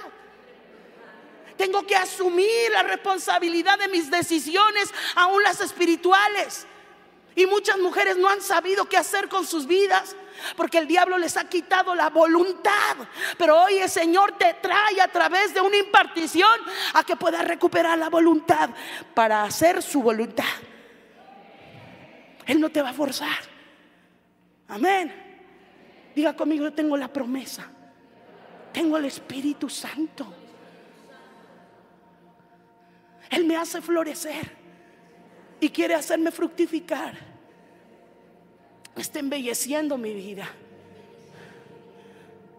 Tengo 1.58 1.86
que 1.86 1.96
asumir 1.96 2.72
la 2.72 2.84
responsabilidad 2.84 3.80
de 3.80 3.88
mis 3.88 4.10
decisiones, 4.10 4.94
aún 5.16 5.42
las 5.44 5.60
espirituales. 5.60 6.68
Y 7.38 7.46
muchas 7.46 7.78
mujeres 7.78 8.18
no 8.18 8.28
han 8.28 8.42
sabido 8.42 8.90
qué 8.90 8.98
hacer 8.98 9.30
con 9.30 9.46
sus 9.46 9.68
vidas 9.68 10.16
porque 10.56 10.80
el 10.80 10.88
diablo 10.88 11.20
les 11.20 11.38
ha 11.38 11.48
quitado 11.48 11.94
la 11.94 12.10
voluntad. 12.10 12.98
Pero 13.38 13.62
hoy 13.62 13.78
el 13.78 13.90
Señor 13.90 14.40
te 14.40 14.56
trae 14.56 15.00
a 15.00 15.08
través 15.08 15.54
de 15.54 15.62
una 15.62 15.78
impartición 15.78 16.50
a 16.96 17.04
que 17.04 17.16
puedas 17.16 17.48
recuperar 17.48 17.96
la 18.00 18.10
voluntad 18.10 18.72
para 19.14 19.44
hacer 19.44 19.84
su 19.84 20.02
voluntad. 20.02 20.46
Él 22.48 22.60
no 22.60 22.72
te 22.72 22.82
va 22.82 22.90
a 22.90 22.94
forzar. 22.94 23.38
Amén. 24.68 25.14
Diga 26.16 26.36
conmigo, 26.36 26.64
yo 26.64 26.74
tengo 26.74 26.98
la 26.98 27.14
promesa. 27.14 27.70
Tengo 28.74 28.98
el 28.98 29.06
Espíritu 29.06 29.70
Santo. 29.70 30.34
Él 33.30 33.46
me 33.46 33.56
hace 33.58 33.80
florecer 33.80 34.58
y 35.60 35.70
quiere 35.70 35.94
hacerme 35.94 36.32
fructificar. 36.32 37.27
Está 38.98 39.20
embelleciendo 39.20 39.98
mi 39.98 40.14
vida. 40.14 40.50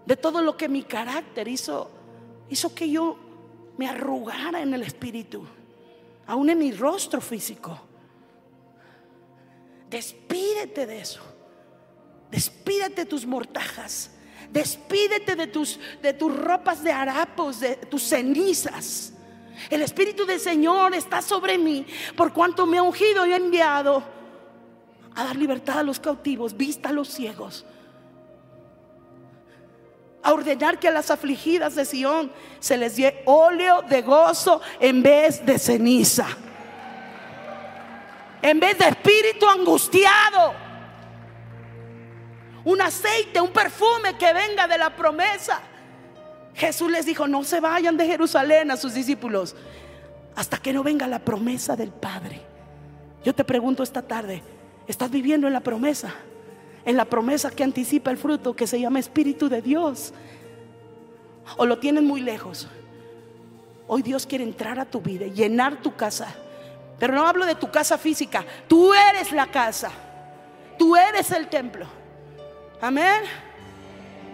De 0.07 0.17
todo 0.17 0.41
lo 0.41 0.57
que 0.57 0.69
mi 0.69 0.85
carácter 0.85 1.49
hizo, 1.49 1.91
hizo 2.49 2.75
que 2.75 2.89
yo 2.89 3.19
me 3.77 3.89
arrugara 3.89 4.63
en 4.63 4.73
el 4.73 4.83
espíritu, 4.83 5.45
aún 6.27 6.49
en 6.49 6.59
mi 6.59 6.73
rostro 6.73 7.21
físico. 7.21 7.79
Despídete 9.91 10.87
de 10.87 11.01
eso. 11.01 11.21
Despídete 12.31 13.03
de 13.03 13.07
tus 13.07 13.27
mortajas. 13.27 14.13
Despídete 14.51 15.37
de 15.37 15.47
tus, 15.47 15.79
de 16.01 16.13
tus 16.15 16.35
ropas 16.35 16.83
de 16.83 16.93
harapos, 16.93 17.61
de 17.61 17.77
tus 17.77 18.03
cenizas. 18.03 19.13
El 19.69 19.83
Espíritu 19.83 20.25
del 20.25 20.41
Señor 20.41 20.95
está 20.95 21.21
sobre 21.21 21.59
mí 21.59 21.85
por 22.17 22.33
cuanto 22.33 22.65
me 22.65 22.79
ha 22.79 22.83
ungido 22.83 23.27
y 23.27 23.33
enviado 23.33 24.18
a 25.19 25.25
dar 25.25 25.37
libertad 25.37 25.81
a 25.81 25.83
los 25.83 25.99
cautivos, 25.99 26.57
vista 26.57 26.91
a 26.91 26.93
los 26.93 27.09
ciegos, 27.09 27.67
a 30.23 30.33
ordenar 30.33 30.79
que 30.79 30.87
a 30.87 30.93
las 30.93 31.11
afligidas 31.11 31.75
de 31.75 31.85
Sión 31.85 32.31
se 32.61 32.77
les 32.77 32.97
dé 32.97 33.25
óleo 33.25 33.83
de 33.83 34.03
gozo 34.03 34.61
en 34.79 35.03
vez 35.03 35.45
de 35.45 35.59
ceniza, 35.59 36.29
en 38.41 38.61
vez 38.61 38.79
de 38.79 38.87
espíritu 38.87 39.49
angustiado, 39.49 40.55
un 42.65 42.81
aceite, 42.81 43.41
un 43.41 43.51
perfume 43.51 44.17
que 44.17 44.33
venga 44.33 44.69
de 44.69 44.79
la 44.79 44.95
promesa. 44.95 45.61
Jesús 46.55 46.93
les 46.93 47.07
dijo, 47.07 47.27
no 47.27 47.43
se 47.43 47.59
vayan 47.59 47.97
de 47.97 48.07
Jerusalén 48.07 48.71
a 48.71 48.77
sus 48.77 48.95
discípulos 48.95 49.57
hasta 50.37 50.59
que 50.59 50.73
no 50.73 50.85
venga 50.85 51.09
la 51.09 51.19
promesa 51.19 51.75
del 51.75 51.91
Padre. 51.91 52.41
Yo 53.25 53.35
te 53.35 53.43
pregunto 53.43 53.83
esta 53.83 54.03
tarde, 54.03 54.45
¿estás 54.89 55.11
viviendo 55.11 55.47
en 55.47 55.53
la 55.53 55.61
promesa? 55.61 56.15
En 56.85 56.97
la 56.97 57.05
promesa 57.05 57.51
que 57.51 57.63
anticipa 57.63 58.11
el 58.11 58.17
fruto 58.17 58.57
que 58.57 58.67
se 58.67 58.81
llama 58.81 58.99
Espíritu 58.99 59.49
de 59.49 59.63
Dios. 59.63 60.13
¿O 61.57 61.67
lo 61.67 61.79
tienes 61.79 62.03
muy 62.03 62.21
lejos? 62.21 62.69
Hoy 63.87 64.03
Dios 64.03 64.27
quiere 64.27 64.45
entrar 64.45 64.79
a 64.81 64.85
tu 64.85 65.01
vida, 65.01 65.27
llenar 65.27 65.81
tu 65.81 65.95
casa. 65.95 66.35
Pero 66.99 67.15
no 67.15 67.27
hablo 67.27 67.47
de 67.47 67.55
tu 67.55 67.71
casa 67.71 67.97
física. 67.97 68.45
Tú 68.67 68.93
eres 68.93 69.33
la 69.33 69.47
casa. 69.47 69.91
Tú 70.79 70.97
eres 70.97 71.31
el 71.31 71.49
templo. 71.49 71.87
Amén. 72.81 73.23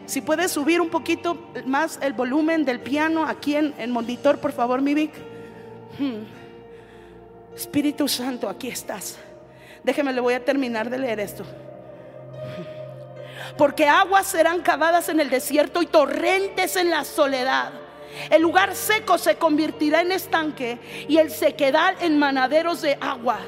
Si 0.06 0.20
puedes 0.20 0.50
subir 0.50 0.80
un 0.80 0.90
poquito 0.90 1.50
más 1.66 1.98
el 2.02 2.12
volumen 2.12 2.64
del 2.64 2.80
piano 2.80 3.24
aquí 3.24 3.56
en 3.56 3.74
el 3.78 3.90
monitor, 3.90 4.38
por 4.38 4.52
favor, 4.52 4.82
mi 4.82 4.94
Vic. 4.94 5.12
Hmm. 5.98 6.24
Espíritu 7.54 8.08
Santo, 8.08 8.48
aquí 8.48 8.68
estás. 8.68 9.18
Déjeme, 9.84 10.12
le 10.12 10.20
voy 10.20 10.34
a 10.34 10.44
terminar 10.44 10.88
de 10.88 10.98
leer 10.98 11.20
esto. 11.20 11.44
Porque 13.56 13.86
aguas 13.86 14.26
serán 14.26 14.62
cavadas 14.62 15.08
en 15.10 15.20
el 15.20 15.30
desierto 15.30 15.82
y 15.82 15.86
torrentes 15.86 16.74
en 16.76 16.90
la 16.90 17.04
soledad. 17.04 17.72
El 18.30 18.42
lugar 18.42 18.74
seco 18.74 19.18
se 19.18 19.36
convertirá 19.36 20.00
en 20.00 20.12
estanque 20.12 20.78
y 21.08 21.18
el 21.18 21.30
sequedal 21.30 21.96
en 22.00 22.18
manaderos 22.18 22.80
de 22.80 22.96
agua. 23.00 23.40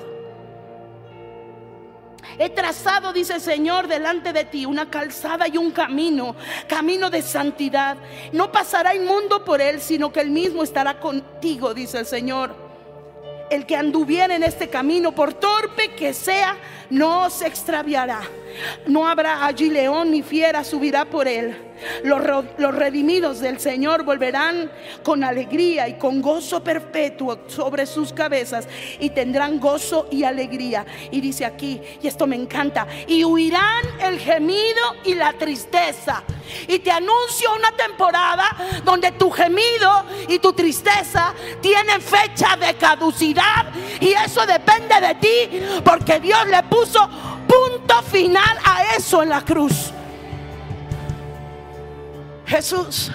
He 2.39 2.51
trazado, 2.51 3.13
dice 3.15 3.35
el 3.35 3.41
Señor, 3.41 3.89
delante 3.89 4.33
de 4.33 4.45
ti 4.45 4.67
una 4.67 4.91
calzada 4.91 5.49
y 5.49 5.57
un 5.57 5.71
camino, 5.71 6.37
camino 6.69 7.09
de 7.09 7.23
santidad. 7.23 7.97
No 8.33 8.53
pasará 8.53 8.95
inmundo 8.95 9.43
por 9.45 9.63
él, 9.63 9.81
sino 9.81 10.13
que 10.13 10.21
él 10.21 10.31
mismo 10.31 10.63
estará 10.63 11.01
contigo, 11.01 11.73
dice 11.73 11.99
el 11.99 12.07
Señor. 12.07 12.66
El 13.51 13.67
que 13.67 13.77
anduviera 13.77 14.35
en 14.35 14.43
este 14.43 14.69
camino, 14.69 15.13
por 15.13 15.35
torpe 15.35 15.95
que 15.95 16.13
sea, 16.13 16.57
no 16.91 17.31
se 17.31 17.47
extraviará. 17.47 18.21
No 18.87 19.07
habrá 19.07 19.45
allí 19.47 19.71
león 19.71 20.11
ni 20.11 20.23
fiera 20.23 20.65
subirá 20.65 21.05
por 21.05 21.29
él. 21.29 21.63
Los, 22.05 22.23
los, 22.57 22.75
redimidos 22.75 23.41
del 23.41 23.61
Señor 23.61 24.05
volverán 24.05 24.71
con 25.03 25.23
alegría 25.23 25.89
y 25.89 25.99
con 25.99 26.23
gozo 26.23 26.65
perpetuo 26.65 27.41
sobre 27.49 27.85
sus 27.85 28.15
cabezas 28.15 28.67
y 28.99 29.11
tendrán 29.11 29.61
gozo 29.61 30.09
y 30.11 30.25
alegría. 30.25 30.87
Y 31.11 31.21
dice 31.21 31.45
aquí, 31.45 31.81
y 32.03 32.07
esto 32.07 32.27
me 32.27 32.37
encanta, 32.37 32.87
y 33.07 33.25
huirán 33.25 33.85
el 34.01 34.19
gemido 34.19 34.83
y 35.05 35.15
la 35.15 35.35
tristeza. 35.35 36.23
Y 36.69 36.79
te 36.79 36.91
anuncio 36.91 37.55
una 37.55 37.73
temporada 37.73 38.57
donde 38.85 39.13
tu 39.13 39.31
gemido 39.31 40.05
y 40.29 40.39
tu 40.39 40.53
tristeza 40.53 41.35
tienen 41.61 42.01
fecha 42.01 42.57
de 42.57 42.75
caducidad 42.75 43.67
y 44.01 44.13
eso 44.13 44.47
depende 44.47 45.01
de 45.01 45.15
ti 45.17 45.63
porque 45.85 46.21
Dios 46.21 46.47
le 46.47 46.63
puso 46.65 47.09
punto 47.47 48.03
final 48.03 48.59
a 48.65 48.95
eso 48.97 49.23
en 49.23 49.29
la 49.29 49.43
cruz. 49.43 49.93
Jesús, 52.47 53.11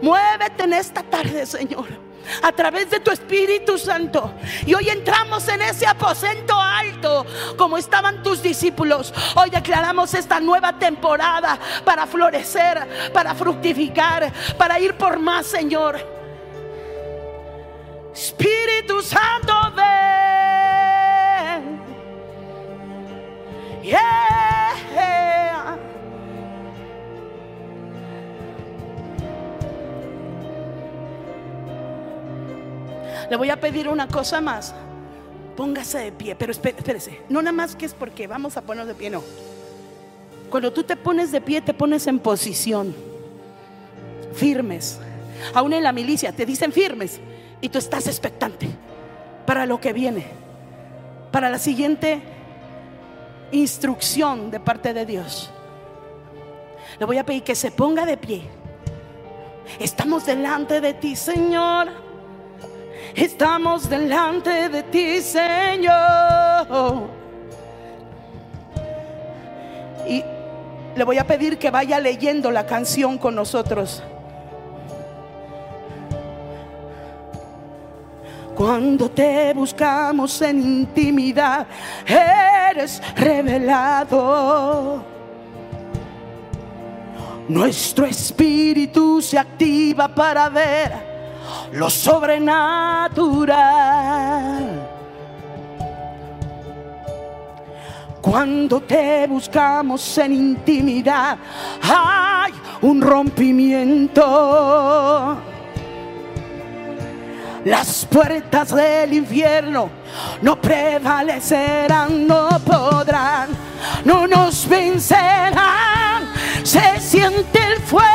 muévete 0.00 0.64
en 0.64 0.72
esta 0.72 1.02
tarde, 1.02 1.44
Señor 1.46 2.10
a 2.42 2.52
través 2.52 2.90
de 2.90 3.00
tu 3.00 3.10
Espíritu 3.10 3.78
Santo. 3.78 4.32
Y 4.66 4.74
hoy 4.74 4.88
entramos 4.88 5.46
en 5.48 5.62
ese 5.62 5.86
aposento 5.86 6.54
alto 6.54 7.26
como 7.56 7.78
estaban 7.78 8.22
tus 8.22 8.42
discípulos. 8.42 9.12
Hoy 9.34 9.50
declaramos 9.50 10.14
esta 10.14 10.40
nueva 10.40 10.78
temporada 10.78 11.58
para 11.84 12.06
florecer, 12.06 13.10
para 13.12 13.34
fructificar, 13.34 14.32
para 14.56 14.78
ir 14.80 14.94
por 14.94 15.18
más, 15.18 15.46
Señor. 15.46 15.98
Espíritu 18.12 19.02
Santo, 19.02 19.54
ven. 19.74 20.69
Le 33.30 33.36
voy 33.36 33.50
a 33.50 33.60
pedir 33.60 33.88
una 33.88 34.08
cosa 34.08 34.40
más. 34.40 34.74
Póngase 35.56 35.98
de 35.98 36.12
pie, 36.12 36.34
pero 36.34 36.52
espérese. 36.52 37.20
No 37.28 37.40
nada 37.42 37.52
más 37.52 37.76
que 37.76 37.86
es 37.86 37.94
porque 37.94 38.26
vamos 38.26 38.56
a 38.56 38.62
ponernos 38.62 38.88
de 38.88 38.94
pie, 38.94 39.10
no. 39.10 39.22
Cuando 40.50 40.72
tú 40.72 40.82
te 40.82 40.96
pones 40.96 41.30
de 41.30 41.40
pie, 41.40 41.60
te 41.60 41.72
pones 41.72 42.06
en 42.06 42.18
posición. 42.18 42.94
Firmes. 44.34 44.98
Aún 45.54 45.72
en 45.72 45.84
la 45.84 45.92
milicia 45.92 46.32
te 46.32 46.44
dicen 46.44 46.72
firmes 46.72 47.20
y 47.60 47.68
tú 47.68 47.78
estás 47.78 48.06
expectante 48.08 48.68
para 49.46 49.64
lo 49.64 49.80
que 49.80 49.92
viene. 49.92 50.26
Para 51.30 51.50
la 51.50 51.58
siguiente 51.58 52.20
instrucción 53.52 54.50
de 54.50 54.60
parte 54.60 54.92
de 54.92 55.06
Dios. 55.06 55.50
Le 56.98 57.06
voy 57.06 57.18
a 57.18 57.24
pedir 57.24 57.42
que 57.42 57.54
se 57.54 57.70
ponga 57.70 58.04
de 58.04 58.16
pie. 58.16 58.42
Estamos 59.78 60.26
delante 60.26 60.80
de 60.80 60.94
ti, 60.94 61.16
Señor. 61.16 61.88
Estamos 63.14 63.88
delante 63.88 64.68
de 64.68 64.82
ti, 64.84 65.20
Señor. 65.20 67.08
Y 70.08 70.24
le 70.96 71.04
voy 71.04 71.18
a 71.18 71.26
pedir 71.26 71.58
que 71.58 71.70
vaya 71.70 71.98
leyendo 72.00 72.50
la 72.50 72.66
canción 72.66 73.18
con 73.18 73.34
nosotros. 73.34 74.02
Cuando 78.54 79.10
te 79.10 79.52
buscamos 79.54 80.40
en 80.42 80.60
intimidad, 80.60 81.66
eres 82.06 83.02
revelado. 83.16 85.02
Nuestro 87.48 88.06
espíritu 88.06 89.20
se 89.20 89.36
activa 89.38 90.06
para 90.08 90.48
ver 90.48 91.10
lo 91.72 91.90
sobrenatural. 91.90 94.88
Cuando 98.20 98.80
te 98.82 99.26
buscamos 99.26 100.16
en 100.18 100.32
intimidad, 100.32 101.36
hay 101.82 102.52
un 102.82 103.00
rompimiento. 103.00 105.38
Las 107.64 108.06
puertas 108.06 108.74
del 108.74 109.12
infierno 109.12 109.90
no 110.40 110.58
prevalecerán, 110.60 112.26
no 112.26 112.48
podrán, 112.60 113.50
no 114.04 114.26
nos 114.26 114.66
vencerán. 114.66 116.32
Se 116.62 116.98
siente 117.00 117.58
el 117.62 117.80
fuego. 117.82 118.06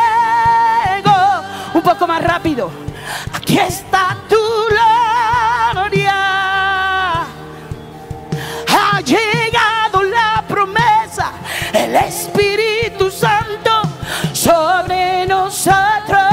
Un 1.75 1.81
poco 1.81 2.07
más 2.07 2.23
rápido. 2.23 2.71
Aquí 3.33 3.59
está 3.59 4.17
tu 4.27 4.35
gloria. 5.73 6.15
Ha 8.67 9.01
llegado 9.01 10.01
la 10.03 10.43
promesa, 10.47 11.33
el 11.71 11.95
Espíritu 11.95 13.11
Santo 13.11 13.83
sobre 14.33 15.27
nosotros. 15.27 16.24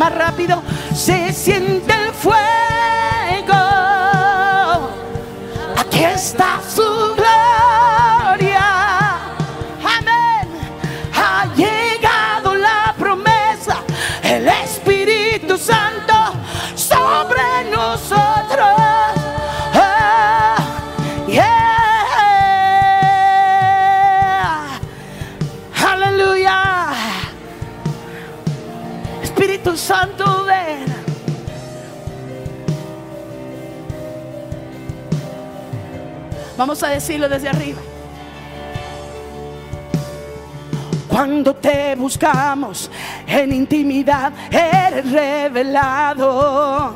Más 0.00 0.14
rápido, 0.14 0.62
se 0.94 1.30
siente 1.30 1.92
el 1.92 2.10
fuego. 2.14 2.40
Aquí 5.76 6.02
está 6.04 6.58
su 6.74 7.19
Santo, 29.80 30.44
ven. 30.44 30.84
Vamos 36.56 36.82
a 36.82 36.88
decirlo 36.88 37.28
desde 37.28 37.48
arriba. 37.48 37.80
Cuando 41.08 41.56
te 41.56 41.96
buscamos 41.96 42.90
en 43.26 43.52
intimidad, 43.52 44.32
eres 44.50 45.10
revelado. 45.10 46.94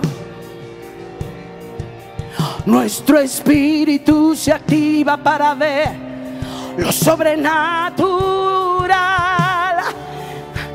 Nuestro 2.67 3.19
espíritu 3.19 4.37
se 4.37 4.53
activa 4.53 5.17
para 5.17 5.55
ver 5.55 5.89
lo 6.77 6.93
sobrenatural. 6.93 8.05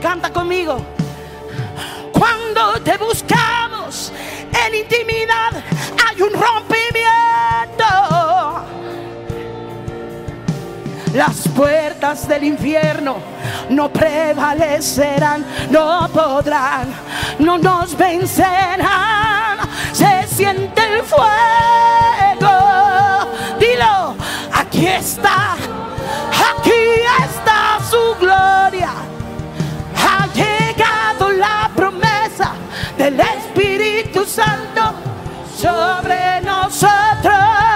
Canta 0.02 0.34
conmigo. 0.34 0.99
Cuando 2.20 2.82
te 2.82 2.98
buscamos 2.98 4.12
en 4.66 4.76
intimidad, 4.76 5.54
hay 6.06 6.22
un 6.22 6.34
rompimiento. 6.34 7.86
Las 11.14 11.48
puertas 11.56 12.28
del 12.28 12.44
infierno 12.44 13.16
no 13.70 13.88
prevalecerán, 13.90 15.46
no 15.72 16.10
podrán, 16.14 16.94
no 17.40 17.58
nos 17.58 17.96
vencerán. 17.98 19.60
Se 19.94 20.28
siente 20.28 20.82
el 20.94 21.02
fuego. 21.04 21.30
Sobre 35.56 36.42
nosotros. 36.42 37.69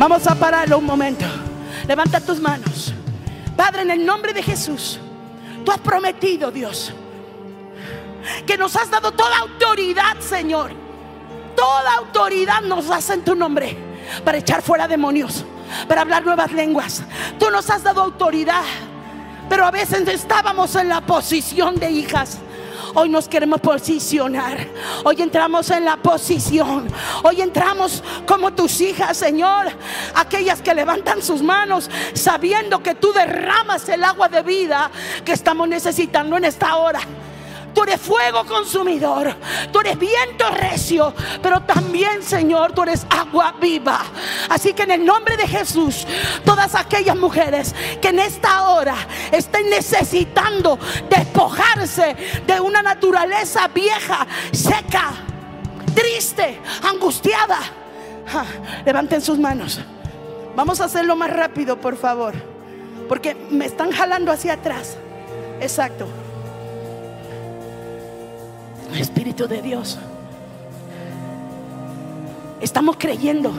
Vamos 0.00 0.26
a 0.26 0.34
pararlo 0.34 0.78
un 0.78 0.86
momento. 0.86 1.26
Levanta 1.86 2.20
tus 2.20 2.40
manos. 2.40 2.94
Padre, 3.54 3.82
en 3.82 3.90
el 3.90 4.06
nombre 4.06 4.32
de 4.32 4.42
Jesús, 4.42 4.98
tú 5.62 5.70
has 5.70 5.78
prometido, 5.78 6.50
Dios, 6.50 6.90
que 8.46 8.56
nos 8.56 8.74
has 8.76 8.90
dado 8.90 9.12
toda 9.12 9.36
autoridad, 9.36 10.18
Señor. 10.18 10.72
Toda 11.54 11.96
autoridad 11.96 12.62
nos 12.62 12.88
das 12.88 13.10
en 13.10 13.22
tu 13.22 13.34
nombre 13.34 13.76
para 14.24 14.38
echar 14.38 14.62
fuera 14.62 14.88
demonios, 14.88 15.44
para 15.86 16.00
hablar 16.00 16.24
nuevas 16.24 16.50
lenguas. 16.50 17.02
Tú 17.38 17.50
nos 17.50 17.68
has 17.68 17.82
dado 17.82 18.00
autoridad, 18.00 18.64
pero 19.50 19.66
a 19.66 19.70
veces 19.70 20.08
estábamos 20.08 20.76
en 20.76 20.88
la 20.88 21.02
posición 21.02 21.74
de 21.74 21.90
hijas. 21.90 22.38
Hoy 22.94 23.08
nos 23.08 23.28
queremos 23.28 23.60
posicionar. 23.60 24.66
Hoy 25.04 25.22
entramos 25.22 25.70
en 25.70 25.84
la 25.84 25.96
posición. 25.96 26.88
Hoy 27.22 27.40
entramos 27.40 28.02
como 28.26 28.52
tus 28.52 28.80
hijas, 28.80 29.16
Señor. 29.16 29.66
Aquellas 30.14 30.60
que 30.60 30.74
levantan 30.74 31.22
sus 31.22 31.42
manos 31.42 31.90
sabiendo 32.14 32.82
que 32.82 32.94
tú 32.94 33.12
derramas 33.12 33.88
el 33.88 34.02
agua 34.04 34.28
de 34.28 34.42
vida 34.42 34.90
que 35.24 35.32
estamos 35.32 35.68
necesitando 35.68 36.36
en 36.36 36.44
esta 36.44 36.76
hora. 36.76 37.00
Tú 37.74 37.82
eres 37.84 38.00
fuego 38.00 38.44
consumidor. 38.44 39.34
Tú 39.72 39.80
eres 39.80 39.98
viento 39.98 40.50
recio. 40.50 41.12
Pero 41.42 41.62
también, 41.62 42.22
Señor, 42.22 42.72
tú 42.72 42.82
eres 42.82 43.06
agua 43.10 43.54
viva. 43.60 44.00
Así 44.48 44.72
que 44.72 44.82
en 44.82 44.90
el 44.92 45.04
nombre 45.04 45.36
de 45.36 45.46
Jesús, 45.46 46.06
todas 46.44 46.74
aquellas 46.74 47.16
mujeres 47.16 47.74
que 48.00 48.08
en 48.08 48.18
esta 48.18 48.68
hora 48.68 48.96
estén 49.30 49.70
necesitando 49.70 50.78
despojarse 51.08 52.16
de 52.46 52.60
una 52.60 52.82
naturaleza 52.82 53.68
vieja, 53.68 54.26
seca, 54.52 55.12
triste, 55.94 56.60
angustiada. 56.82 57.58
Levanten 58.84 59.20
sus 59.20 59.38
manos. 59.38 59.80
Vamos 60.56 60.80
a 60.80 60.84
hacerlo 60.84 61.16
más 61.16 61.30
rápido, 61.30 61.80
por 61.80 61.96
favor. 61.96 62.34
Porque 63.08 63.34
me 63.50 63.66
están 63.66 63.90
jalando 63.90 64.30
hacia 64.30 64.54
atrás. 64.54 64.96
Exacto. 65.60 66.06
Espíritu 68.98 69.46
de 69.46 69.62
Dios. 69.62 69.98
Estamos 72.60 72.96
creyendo 72.98 73.52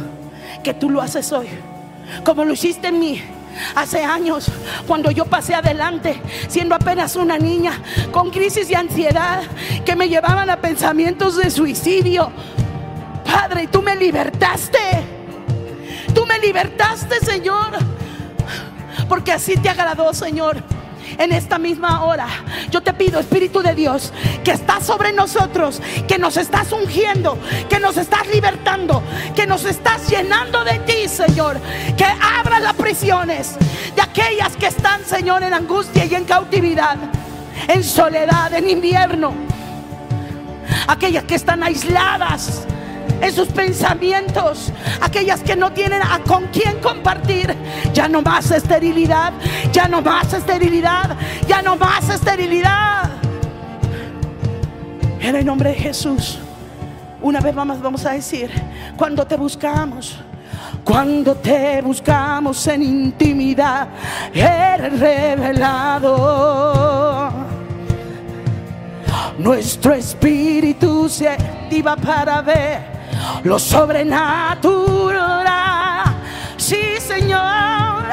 que 0.63 0.73
tú 0.73 0.89
lo 0.89 1.01
haces 1.01 1.31
hoy. 1.31 1.47
Como 2.23 2.45
lo 2.45 2.53
hiciste 2.53 2.87
en 2.87 2.99
mí. 2.99 3.21
Hace 3.75 4.03
años, 4.03 4.49
cuando 4.87 5.11
yo 5.11 5.25
pasé 5.25 5.53
adelante, 5.53 6.21
siendo 6.47 6.73
apenas 6.73 7.15
una 7.15 7.37
niña, 7.37 7.73
con 8.11 8.29
crisis 8.29 8.69
de 8.69 8.75
ansiedad 8.75 9.43
que 9.85 9.95
me 9.95 10.07
llevaban 10.07 10.49
a 10.49 10.57
pensamientos 10.57 11.37
de 11.37 11.49
suicidio. 11.49 12.31
Padre, 13.25 13.67
tú 13.67 13.81
me 13.81 13.95
libertaste. 13.95 14.79
Tú 16.13 16.25
me 16.25 16.39
libertaste, 16.39 17.19
Señor. 17.19 17.77
Porque 19.09 19.33
así 19.33 19.57
te 19.57 19.69
agradó, 19.69 20.13
Señor. 20.13 20.63
En 21.17 21.31
esta 21.31 21.57
misma 21.57 22.03
hora, 22.03 22.27
yo 22.69 22.81
te 22.81 22.93
pido, 22.93 23.19
Espíritu 23.19 23.61
de 23.61 23.75
Dios, 23.75 24.13
que 24.43 24.51
estás 24.51 24.85
sobre 24.85 25.11
nosotros, 25.11 25.81
que 26.07 26.17
nos 26.17 26.37
estás 26.37 26.71
ungiendo, 26.71 27.37
que 27.69 27.79
nos 27.79 27.97
estás 27.97 28.27
libertando, 28.33 29.03
que 29.35 29.45
nos 29.45 29.65
estás 29.65 30.09
llenando 30.09 30.63
de 30.63 30.79
ti, 30.79 31.07
Señor. 31.07 31.59
Que 31.97 32.05
abras 32.05 32.61
las 32.61 32.73
prisiones 32.73 33.55
de 33.95 34.01
aquellas 34.01 34.55
que 34.55 34.67
están, 34.67 35.05
Señor, 35.05 35.43
en 35.43 35.53
angustia 35.53 36.05
y 36.05 36.15
en 36.15 36.25
cautividad, 36.25 36.97
en 37.67 37.83
soledad, 37.83 38.53
en 38.53 38.69
invierno. 38.69 39.33
Aquellas 40.87 41.23
que 41.25 41.35
están 41.35 41.63
aisladas 41.63 42.65
en 43.21 43.33
sus 43.33 43.47
pensamientos, 43.49 44.71
aquellas 44.99 45.41
que 45.41 45.55
no 45.55 45.71
tienen 45.71 46.01
a 46.01 46.19
con 46.27 46.47
quién 46.47 46.79
compartir. 46.79 47.55
Ya 47.93 48.07
no 48.09 48.21
más 48.21 48.49
esterilidad, 48.51 49.33
ya 49.71 49.87
no 49.87 50.01
más 50.01 50.33
esterilidad, 50.33 51.15
ya 51.47 51.61
no 51.61 51.75
más 51.75 52.09
esterilidad. 52.09 53.09
En 55.19 55.35
el 55.35 55.45
nombre 55.45 55.69
de 55.69 55.75
Jesús, 55.75 56.39
una 57.21 57.39
vez 57.39 57.53
más 57.53 57.79
vamos 57.81 58.05
a 58.05 58.11
decir, 58.13 58.49
cuando 58.97 59.25
te 59.25 59.37
buscamos, 59.37 60.17
Cuando 60.83 61.35
te 61.35 61.81
buscamos 61.81 62.65
en 62.67 62.81
intimidad, 62.81 63.87
eres 64.33 64.99
revelado. 64.99 66.31
Nuestro 69.37 69.93
espíritu 69.93 71.07
se 71.07 71.29
activa 71.29 71.95
para 71.95 72.41
ver 72.41 72.90
lo 73.43 73.59
sobrenatural. 73.59 76.05
Sí, 76.57 76.97
Señor. 76.99 78.05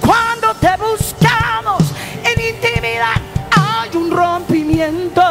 Cuando 0.00 0.54
te 0.60 0.76
buscamos 0.76 1.82
en 2.24 2.40
intimidad, 2.54 3.20
hay 3.50 3.96
un 3.96 4.10
rompimiento. 4.10 5.22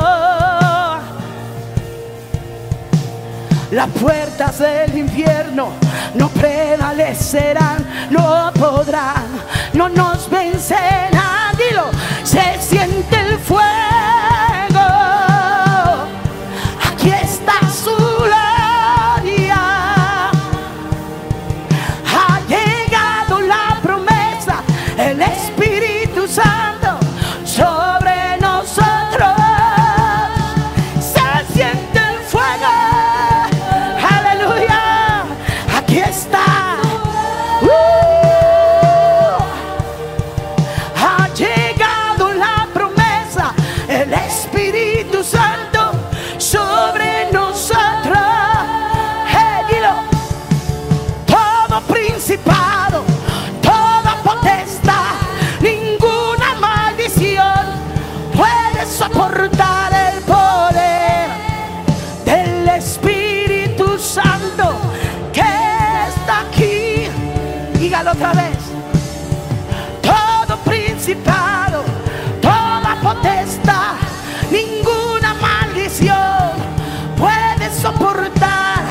Las 3.72 3.88
puertas 4.02 4.60
del 4.60 4.98
infierno 4.98 5.70
no 6.16 6.28
prevalecerán, 6.30 8.10
no 8.10 8.52
podrán, 8.54 9.28
no 9.74 9.88
nos 9.88 10.30
vencerán. 10.30 11.56
Dilo, 11.58 11.86
se 12.24 12.60
siente 12.60 13.18
el 13.18 13.40
fuego. 13.40 13.91
Otra 68.12 68.34
vez. 68.34 68.58
Todo 70.02 70.58
principado, 70.66 71.84
toda 72.42 72.98
potestad, 73.02 73.96
ninguna 74.52 75.34
maldición 75.36 76.52
puede 77.18 77.74
soportar 77.74 78.84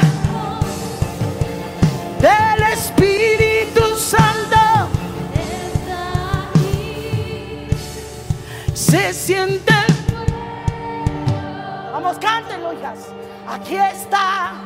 del 2.18 2.62
Espíritu 2.72 3.94
Santo. 3.98 4.88
Se 8.72 9.12
siente. 9.12 9.74
Vamos, 11.92 12.16
cántenlo, 12.18 12.72
hijas. 12.72 13.00
Aquí 13.46 13.76
está. 13.76 14.59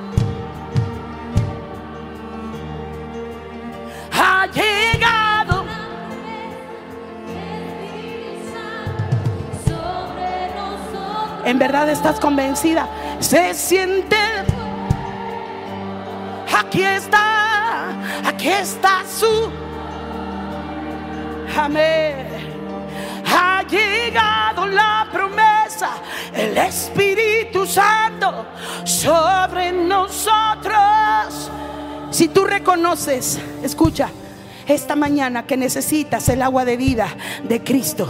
En 11.44 11.58
verdad 11.58 11.88
estás 11.90 12.18
convencida. 12.18 12.88
Se 13.20 13.54
siente. 13.54 14.16
Aquí 16.52 16.82
está, 16.82 17.90
aquí 18.24 18.48
está 18.48 19.02
su. 19.06 19.50
Amén. 21.56 22.26
Ha 23.26 23.62
llegado 23.68 24.66
la 24.66 25.06
promesa, 25.12 25.90
el 26.34 26.56
Espíritu 26.56 27.66
Santo 27.66 28.46
sobre 28.84 29.70
nosotros. 29.70 31.50
Si 32.10 32.28
tú 32.28 32.44
reconoces, 32.44 33.38
escucha, 33.62 34.08
esta 34.66 34.96
mañana 34.96 35.46
que 35.46 35.56
necesitas 35.56 36.28
el 36.28 36.42
agua 36.42 36.64
de 36.64 36.76
vida 36.76 37.08
de 37.44 37.62
Cristo. 37.62 38.08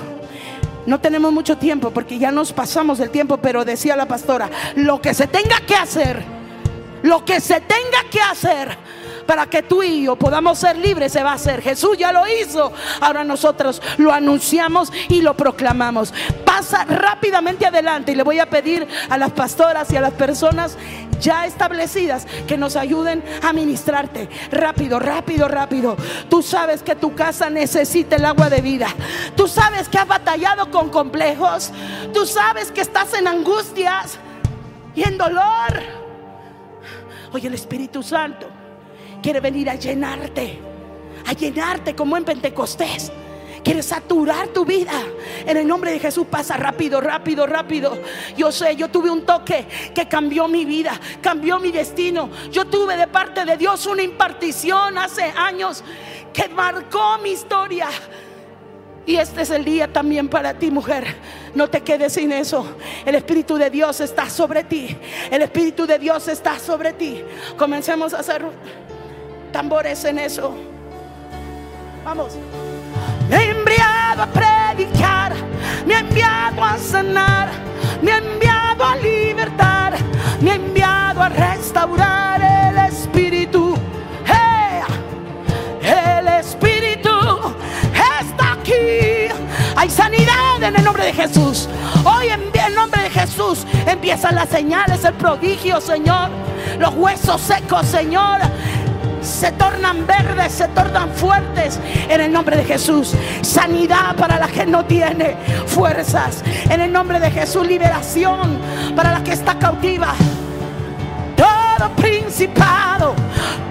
No 0.86 1.00
tenemos 1.00 1.32
mucho 1.32 1.56
tiempo 1.56 1.90
porque 1.90 2.18
ya 2.18 2.30
nos 2.30 2.52
pasamos 2.52 3.00
el 3.00 3.10
tiempo, 3.10 3.38
pero 3.38 3.64
decía 3.64 3.96
la 3.96 4.06
pastora, 4.06 4.50
lo 4.76 5.00
que 5.00 5.14
se 5.14 5.26
tenga 5.26 5.60
que 5.66 5.74
hacer 5.74 6.44
lo 7.04 7.22
que 7.22 7.38
se 7.38 7.60
tenga 7.60 8.02
que 8.10 8.18
hacer 8.18 8.76
para 9.26 9.46
que 9.46 9.62
tú 9.62 9.82
y 9.82 10.04
yo 10.04 10.16
podamos 10.16 10.58
ser 10.58 10.76
libres 10.76 11.12
se 11.12 11.22
va 11.22 11.32
a 11.32 11.34
hacer. 11.34 11.60
Jesús 11.60 11.98
ya 11.98 12.12
lo 12.12 12.26
hizo. 12.26 12.72
Ahora 13.00 13.24
nosotros 13.24 13.80
lo 13.98 14.10
anunciamos 14.10 14.90
y 15.10 15.20
lo 15.20 15.36
proclamamos. 15.36 16.14
Pasa 16.56 16.84
rápidamente 16.84 17.66
adelante 17.66 18.12
y 18.12 18.14
le 18.14 18.22
voy 18.22 18.38
a 18.38 18.48
pedir 18.48 18.86
a 19.10 19.18
las 19.18 19.32
pastoras 19.32 19.90
y 19.90 19.96
a 19.96 20.00
las 20.00 20.12
personas 20.12 20.78
ya 21.20 21.46
establecidas 21.46 22.28
que 22.46 22.56
nos 22.56 22.76
ayuden 22.76 23.24
a 23.42 23.52
ministrarte. 23.52 24.28
Rápido, 24.52 25.00
rápido, 25.00 25.48
rápido. 25.48 25.96
Tú 26.30 26.42
sabes 26.42 26.84
que 26.84 26.94
tu 26.94 27.16
casa 27.16 27.50
necesita 27.50 28.14
el 28.14 28.24
agua 28.24 28.50
de 28.50 28.60
vida. 28.60 28.86
Tú 29.36 29.48
sabes 29.48 29.88
que 29.88 29.98
has 29.98 30.06
batallado 30.06 30.70
con 30.70 30.90
complejos. 30.90 31.72
Tú 32.12 32.24
sabes 32.24 32.70
que 32.70 32.82
estás 32.82 33.14
en 33.14 33.26
angustias 33.26 34.20
y 34.94 35.02
en 35.02 35.18
dolor. 35.18 35.82
Hoy 37.32 37.44
el 37.44 37.54
Espíritu 37.54 38.00
Santo 38.00 38.46
quiere 39.20 39.40
venir 39.40 39.68
a 39.68 39.74
llenarte, 39.74 40.60
a 41.26 41.32
llenarte 41.32 41.96
como 41.96 42.16
en 42.16 42.24
Pentecostés. 42.24 43.10
Quiere 43.64 43.82
saturar 43.82 44.48
tu 44.48 44.66
vida. 44.66 44.92
En 45.46 45.56
el 45.56 45.66
nombre 45.66 45.90
de 45.90 45.98
Jesús 45.98 46.26
pasa 46.30 46.58
rápido, 46.58 47.00
rápido, 47.00 47.46
rápido. 47.46 47.98
Yo 48.36 48.52
sé, 48.52 48.76
yo 48.76 48.90
tuve 48.90 49.10
un 49.10 49.24
toque 49.24 49.66
que 49.94 50.06
cambió 50.06 50.46
mi 50.46 50.66
vida, 50.66 51.00
cambió 51.22 51.58
mi 51.58 51.72
destino. 51.72 52.28
Yo 52.52 52.66
tuve 52.66 52.94
de 52.96 53.06
parte 53.06 53.46
de 53.46 53.56
Dios 53.56 53.86
una 53.86 54.02
impartición 54.02 54.98
hace 54.98 55.22
años 55.22 55.82
que 56.34 56.46
marcó 56.48 57.16
mi 57.22 57.30
historia. 57.30 57.88
Y 59.06 59.16
este 59.16 59.42
es 59.42 59.50
el 59.50 59.64
día 59.64 59.90
también 59.90 60.28
para 60.28 60.54
ti, 60.54 60.70
mujer. 60.70 61.16
No 61.54 61.68
te 61.68 61.80
quedes 61.80 62.12
sin 62.12 62.32
eso. 62.32 62.66
El 63.06 63.14
Espíritu 63.14 63.56
de 63.56 63.70
Dios 63.70 64.00
está 64.00 64.28
sobre 64.28 64.64
ti. 64.64 64.94
El 65.30 65.40
Espíritu 65.40 65.86
de 65.86 65.98
Dios 65.98 66.28
está 66.28 66.58
sobre 66.58 66.92
ti. 66.92 67.22
Comencemos 67.56 68.12
a 68.12 68.18
hacer 68.18 68.44
tambores 69.52 70.04
en 70.04 70.18
eso. 70.18 70.54
Vamos. 72.04 72.36
Me 73.28 73.36
ha 73.36 73.42
enviado 73.42 74.22
a 74.22 74.26
predicar, 74.26 75.32
me 75.86 75.94
ha 75.94 76.00
enviado 76.00 76.64
a 76.64 76.78
sanar, 76.78 77.48
me 78.02 78.12
ha 78.12 78.18
enviado 78.18 78.84
a 78.84 78.96
libertar, 78.96 79.94
me 80.40 80.52
ha 80.52 80.54
enviado 80.54 81.22
a 81.22 81.28
restaurar 81.28 82.40
el 82.40 82.78
espíritu. 82.92 83.76
El 85.82 86.28
espíritu 86.28 87.10
está 88.20 88.52
aquí. 88.52 89.28
Hay 89.76 89.90
sanidad 89.90 90.62
en 90.62 90.76
el 90.76 90.84
nombre 90.84 91.04
de 91.04 91.12
Jesús. 91.12 91.68
Hoy 92.04 92.28
en 92.28 92.42
el 92.54 92.74
nombre 92.74 93.02
de 93.02 93.10
Jesús 93.10 93.66
empiezan 93.86 94.34
las 94.34 94.48
señales, 94.48 95.04
el 95.04 95.14
prodigio, 95.14 95.80
Señor. 95.80 96.30
Los 96.78 96.94
huesos 96.94 97.40
secos, 97.40 97.86
Señor 97.86 98.40
se 99.24 99.52
tornan 99.52 100.06
verdes, 100.06 100.52
se 100.52 100.68
tornan 100.68 101.10
fuertes 101.10 101.80
en 102.08 102.20
el 102.20 102.32
nombre 102.32 102.56
de 102.56 102.64
Jesús. 102.64 103.14
Sanidad 103.42 104.14
para 104.16 104.38
la 104.38 104.48
que 104.48 104.66
no 104.66 104.84
tiene 104.84 105.36
fuerzas. 105.66 106.42
En 106.68 106.80
el 106.80 106.92
nombre 106.92 107.18
de 107.18 107.30
Jesús, 107.30 107.66
liberación 107.66 108.58
para 108.94 109.12
la 109.12 109.24
que 109.24 109.32
está 109.32 109.58
cautiva. 109.58 110.14
Todo 111.36 111.90
principado, 111.96 113.14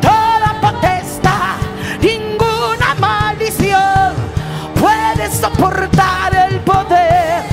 toda 0.02 0.60
potestad, 0.60 1.56
ninguna 2.02 2.96
maldición 3.00 4.14
puede 4.80 5.32
soportar 5.32 6.50
el 6.50 6.60
poder 6.62 7.44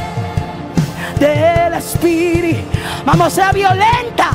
del 1.19 1.75
Espíritu. 1.75 2.69
Vamos, 3.05 3.33
sea 3.33 3.53
violenta. 3.53 4.31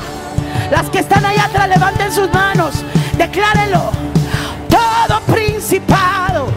Las 0.71 0.89
que 0.89 0.99
están 0.99 1.23
allá 1.25 1.45
atrás, 1.45 1.69
levanten 1.69 2.11
sus 2.11 2.31
manos. 2.33 2.83
Declárenlo. 3.17 3.91
Todo 4.69 5.21
principado, 5.33 6.47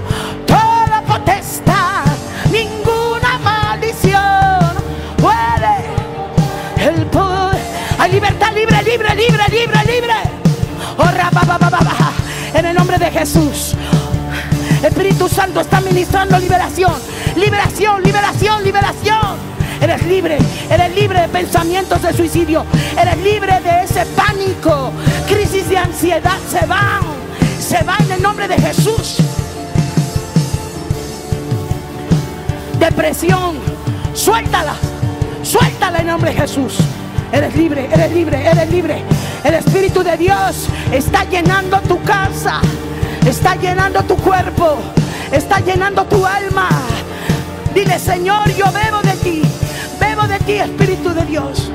toda 0.46 1.02
potestad, 1.06 2.04
ninguna 2.50 3.38
maldición 3.38 4.74
puede. 5.16 6.88
El 6.88 7.06
poder. 7.06 7.60
Hay 7.98 8.12
libertad 8.12 8.52
libre, 8.54 8.82
libre, 8.82 9.14
libre, 9.14 9.44
libre, 9.50 9.92
libre. 9.92 10.14
Oh, 10.96 11.04
ba, 11.04 11.44
ba, 11.46 11.58
ba, 11.58 11.68
de 12.98 13.10
Jesús. 13.10 13.74
Espíritu 14.82 15.28
Santo 15.28 15.60
está 15.60 15.80
ministrando 15.80 16.38
liberación, 16.38 16.94
liberación, 17.36 18.02
liberación, 18.02 18.64
liberación. 18.64 19.57
Eres 19.80 20.02
libre, 20.06 20.38
eres 20.70 20.94
libre 20.94 21.20
de 21.20 21.28
pensamientos 21.28 22.02
de 22.02 22.12
suicidio, 22.12 22.64
eres 23.00 23.16
libre 23.18 23.60
de 23.60 23.84
ese 23.84 24.04
pánico, 24.06 24.92
crisis 25.28 25.68
de 25.68 25.78
ansiedad, 25.78 26.36
se 26.50 26.66
van, 26.66 27.02
se 27.60 27.82
va 27.84 27.96
en 28.00 28.12
el 28.12 28.22
nombre 28.22 28.48
de 28.48 28.58
Jesús. 28.58 29.18
Depresión, 32.78 33.56
suéltala, 34.14 34.74
suéltala 35.42 35.98
en 35.98 36.06
nombre 36.08 36.30
de 36.32 36.40
Jesús. 36.40 36.78
Eres 37.32 37.54
libre, 37.54 37.88
eres 37.92 38.12
libre, 38.12 38.46
eres 38.46 38.70
libre. 38.70 39.02
El 39.44 39.54
Espíritu 39.54 40.02
de 40.02 40.16
Dios 40.16 40.66
está 40.92 41.24
llenando 41.24 41.78
tu 41.82 42.02
casa, 42.02 42.60
está 43.26 43.54
llenando 43.54 44.02
tu 44.02 44.16
cuerpo, 44.16 44.78
está 45.30 45.60
llenando 45.60 46.04
tu 46.04 46.24
alma. 46.24 46.68
Dile, 47.74 47.98
Señor, 47.98 48.48
yo 48.54 48.66
bebo 48.72 49.00
de 49.02 49.17
ti, 50.48 50.54
Espíritu 50.54 51.10
de 51.10 51.24
Dios. 51.26 51.70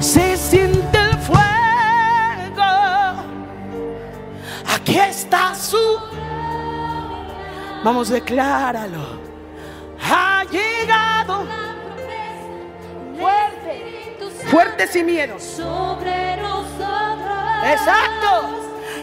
Se 0.00 0.36
siente 0.36 0.98
el 0.98 1.18
fuego. 1.18 1.38
Aquí 4.74 4.98
está 4.98 5.54
su. 5.54 5.78
Vamos, 7.82 8.10
decláralo. 8.10 9.18
Ha 10.10 10.44
llegado 10.44 11.46
fuerte, 13.18 14.16
fuerte 14.50 14.86
sin 14.86 15.06
miedo. 15.06 15.40
Sobre 15.40 16.36
nosotros. 16.36 17.38
Exacto. 17.64 18.30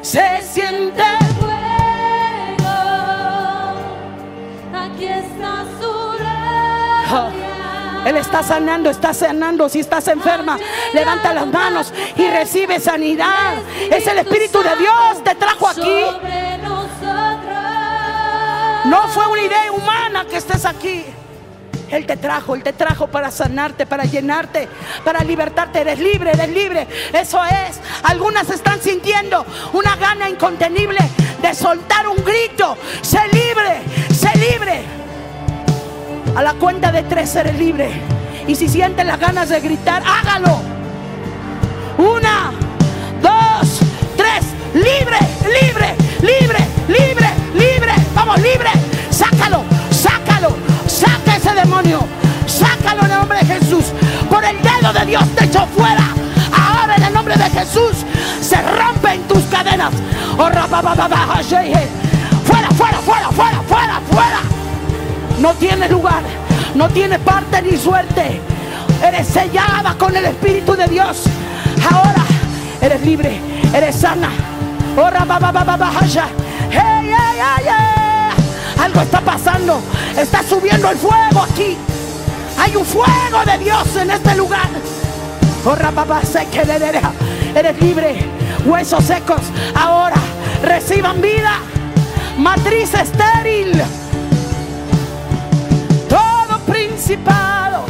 Se 0.01 0.41
siente 0.43 1.03
fuego. 1.39 2.75
Aquí 4.83 5.05
está 5.05 5.65
su 5.79 5.95
Ah, 7.07 7.29
Él 8.05 8.17
está 8.17 8.43
sanando, 8.43 8.89
está 8.89 9.13
sanando. 9.13 9.67
Si 9.67 9.79
estás 9.79 10.07
enferma, 10.07 10.57
levanta 10.93 11.33
las 11.33 11.47
manos 11.47 11.91
y 12.15 12.27
recibe 12.27 12.79
sanidad. 12.79 13.55
Es 13.91 14.05
el 14.07 14.19
Espíritu 14.19 14.61
de 14.61 14.75
Dios, 14.77 15.23
te 15.23 15.35
trajo 15.35 15.67
aquí. 15.67 16.05
No 18.85 19.07
fue 19.07 19.27
una 19.27 19.41
idea 19.41 19.71
humana 19.71 20.25
que 20.29 20.37
estés 20.37 20.65
aquí. 20.65 21.03
Él 21.89 22.05
te 22.05 22.17
trajo, 22.17 22.55
Él 22.55 22.63
te 22.63 22.73
trajo 22.73 23.07
para 23.07 23.31
sanarte, 23.31 23.85
para 23.85 24.03
llenarte, 24.03 24.67
para 25.03 25.23
libertarte. 25.23 25.81
Eres 25.81 25.99
libre, 25.99 26.31
eres 26.31 26.49
libre. 26.49 26.87
Eso 27.13 27.43
es. 27.43 27.79
Algunas 28.03 28.49
están 28.49 28.81
sintiendo 28.81 29.45
una 29.73 29.95
gana 29.95 30.29
incontenible 30.29 30.99
de 31.41 31.53
soltar 31.55 32.07
un 32.07 32.23
grito. 32.23 32.77
Sé 33.01 33.19
libre, 33.31 33.81
sé 34.13 34.31
libre. 34.37 35.04
A 36.35 36.43
la 36.43 36.53
cuenta 36.55 36.91
de 36.91 37.03
tres 37.03 37.33
eres 37.37 37.57
libre. 37.57 37.89
Y 38.45 38.55
si 38.55 38.67
sientes 38.67 39.05
las 39.05 39.17
ganas 39.19 39.47
de 39.47 39.61
gritar, 39.61 40.03
hágalo. 40.05 40.59
Una, 41.97 42.51
dos, 43.21 43.79
tres. 44.17 44.43
Libre, 44.73 45.17
libre, 45.45 45.95
libre, 46.21 46.59
libre, 46.89 47.29
libre. 47.53 47.93
Vamos, 48.13 48.37
libre. 48.41 48.69
Sácalo, 49.09 49.63
sácalo. 49.91 50.55
Saca 50.87 51.37
ese 51.37 51.53
demonio. 51.53 51.99
Sácalo 52.45 53.05
en 53.05 53.11
el 53.11 53.17
nombre 53.17 53.39
de 53.39 53.45
Jesús. 53.45 53.85
Por 54.29 54.43
el 54.43 54.57
dedo 54.61 54.91
de 54.91 55.05
Dios 55.05 55.23
te 55.35 55.45
echó 55.45 55.65
fuera. 55.67 56.05
Ahora 56.51 56.95
en 56.97 57.03
el 57.03 57.13
nombre 57.13 57.37
de 57.37 57.49
Jesús 57.49 58.05
se 58.41 58.61
rompen 58.61 59.21
tus 59.29 59.43
cadenas. 59.45 59.93
Oh. 60.37 60.49
Fuera, 62.45 62.69
fuera, 62.71 62.99
fuera, 62.99 63.29
fuera, 63.31 63.61
fuera, 63.67 64.01
fuera. 64.11 64.54
No 65.39 65.53
tiene 65.53 65.89
lugar, 65.89 66.23
no 66.75 66.89
tiene 66.89 67.19
parte 67.19 67.61
ni 67.61 67.77
suerte. 67.77 68.39
Eres 69.03 69.27
sellada 69.27 69.95
con 69.97 70.15
el 70.15 70.25
Espíritu 70.25 70.75
de 70.75 70.87
Dios. 70.87 71.23
Ahora 71.91 72.23
eres 72.81 73.01
libre, 73.01 73.39
eres 73.73 73.95
sana. 73.95 74.29
Rababababajaya. 74.95 76.27
Hey, 76.71 77.11
hey, 77.11 77.65
hey. 77.65 78.81
Algo 78.81 79.01
está 79.01 79.19
pasando, 79.21 79.81
está 80.17 80.41
subiendo 80.41 80.89
el 80.89 80.97
fuego 80.97 81.41
aquí. 81.41 81.77
Hay 82.57 82.75
un 82.75 82.85
fuego 82.85 83.43
de 83.45 83.57
Dios 83.57 83.95
en 83.97 84.11
este 84.11 84.35
lugar. 84.35 84.69
Oh, 85.65 85.75
rababasekelelea. 85.75 87.11
Eres 87.53 87.81
libre, 87.81 88.25
huesos 88.65 89.03
secos. 89.03 89.41
Ahora 89.75 90.15
reciban 90.63 91.21
vida. 91.21 91.59
Matriz 92.37 92.93
estéril 92.93 93.81
principado, 96.95 97.83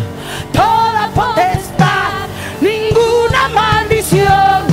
toda 0.51 1.11
potestad, 1.13 2.25
ninguna 2.59 3.47
maldición 3.53 4.63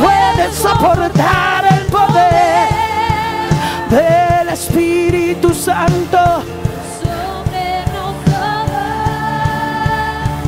puede 0.00 0.52
soportar 0.52 1.64
el 1.72 1.86
poder 1.86 2.68
del 3.90 4.48
Espíritu 4.50 5.52
Santo. 5.52 6.44
Sobre 7.02 7.84
nosotros. 7.92 8.78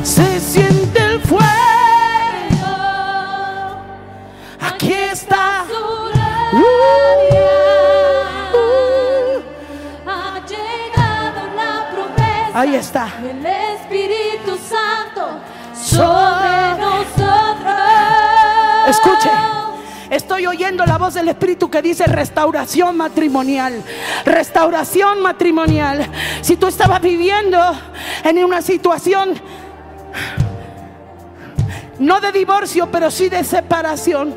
Se 0.03 0.39
siente 0.39 1.03
el 1.03 1.19
fuego, 1.19 1.66
Ahí 12.57 12.73
está. 12.73 13.07
El 13.21 13.45
Espíritu 13.45 14.57
Santo 14.57 15.29
So- 15.79 15.97
sobre 15.97 16.81
nosotros. 16.81 17.75
Escuche, 18.87 19.29
estoy 20.09 20.47
oyendo 20.47 20.83
la 20.83 20.97
voz 20.97 21.13
del 21.13 21.27
Espíritu 21.29 21.69
que 21.69 21.83
dice 21.83 22.07
restauración 22.07 22.97
matrimonial. 22.97 23.83
Restauración 24.25 25.21
matrimonial. 25.21 26.07
Si 26.41 26.57
tú 26.57 26.65
estabas 26.65 26.99
viviendo 26.99 27.59
en 28.23 28.43
una 28.43 28.63
situación 28.63 29.39
no 31.99 32.19
de 32.19 32.31
divorcio, 32.31 32.89
pero 32.91 33.11
sí 33.11 33.29
de 33.29 33.43
separación. 33.43 34.33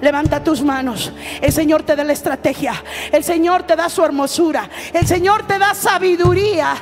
Levanta 0.00 0.42
tus 0.42 0.62
manos. 0.62 1.12
El 1.42 1.52
Señor 1.52 1.82
te 1.82 1.94
da 1.96 2.02
la 2.02 2.14
estrategia. 2.14 2.82
El 3.12 3.24
Señor 3.24 3.64
te 3.64 3.76
da 3.76 3.90
su 3.90 4.02
hermosura. 4.02 4.70
El 4.94 5.06
Señor 5.06 5.46
te 5.46 5.58
da 5.58 5.74
sabiduría 5.74 6.74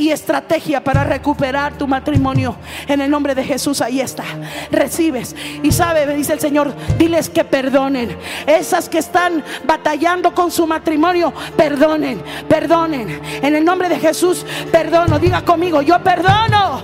y 0.00 0.10
estrategia 0.10 0.82
para 0.82 1.04
recuperar 1.04 1.76
tu 1.76 1.86
matrimonio. 1.86 2.56
En 2.88 3.02
el 3.02 3.10
nombre 3.10 3.34
de 3.34 3.44
Jesús, 3.44 3.82
ahí 3.82 4.00
está. 4.00 4.24
Recibes. 4.72 5.36
Y 5.62 5.70
sabe, 5.72 6.06
dice 6.14 6.32
el 6.32 6.40
Señor, 6.40 6.74
diles 6.96 7.28
que 7.28 7.44
perdonen. 7.44 8.16
Esas 8.46 8.88
que 8.88 8.98
están 8.98 9.44
batallando 9.66 10.34
con 10.34 10.50
su 10.50 10.66
matrimonio, 10.66 11.34
perdonen, 11.54 12.22
perdonen. 12.48 13.20
En 13.42 13.54
el 13.54 13.62
nombre 13.62 13.90
de 13.90 13.98
Jesús, 13.98 14.46
perdono. 14.72 15.18
Diga 15.18 15.42
conmigo, 15.44 15.82
yo 15.82 16.02
perdono 16.02 16.80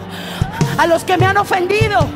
a 0.76 0.86
los 0.86 1.02
que 1.02 1.16
me 1.16 1.24
han 1.24 1.38
ofendido. 1.38 2.06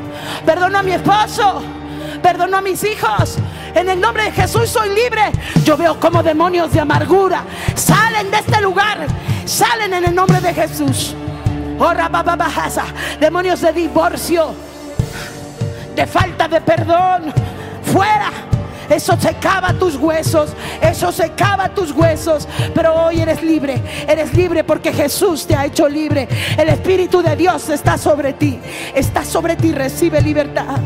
Perdono 0.45 0.79
a 0.79 0.83
mi 0.83 0.93
esposo. 0.93 1.80
Perdono 2.23 2.59
a 2.59 2.61
mis 2.61 2.83
hijos. 2.85 3.39
En 3.75 3.89
el 3.89 4.01
nombre 4.01 4.25
de 4.25 4.33
Jesús 4.33 4.69
soy 4.69 4.95
libre. 4.95 5.23
Yo 5.65 5.77
veo 5.77 5.99
como 5.99 6.23
demonios 6.23 6.73
de 6.73 6.81
amargura 6.81 7.45
salen 7.81 8.31
de 8.31 8.39
este 8.39 8.61
lugar. 8.61 9.07
Salen 9.45 9.95
en 9.95 10.05
el 10.05 10.15
nombre 10.15 10.41
de 10.41 10.55
Jesús. 10.55 11.15
Oh. 11.79 11.93
Demonios 13.19 13.61
de 13.61 13.73
divorcio. 13.73 14.55
De 15.95 16.07
falta 16.07 16.47
de 16.47 16.61
perdón. 16.61 17.33
Fuera. 17.83 18.31
Eso 18.89 19.17
secaba 19.19 19.73
tus 19.73 19.97
huesos. 19.97 20.51
Eso 20.81 21.11
secaba 21.13 21.69
tus 21.71 21.93
huesos. 21.93 22.47
Pero 22.75 22.95
hoy 22.95 23.21
eres 23.21 23.43
libre. 23.43 23.83
Eres 24.07 24.35
libre 24.35 24.63
porque 24.65 24.93
Jesús 24.93 25.47
te 25.47 25.55
ha 25.55 25.67
hecho 25.67 25.89
libre. 25.89 26.29
El 26.59 26.69
Espíritu 26.69 27.23
de 27.23 27.37
Dios 27.37 27.69
está 27.71 27.97
sobre 27.97 28.35
ti. 28.35 28.61
Está 28.95 29.25
sobre 29.25 29.57
ti. 29.57 29.73
Recibe 29.73 30.21
libertad. 30.21 30.79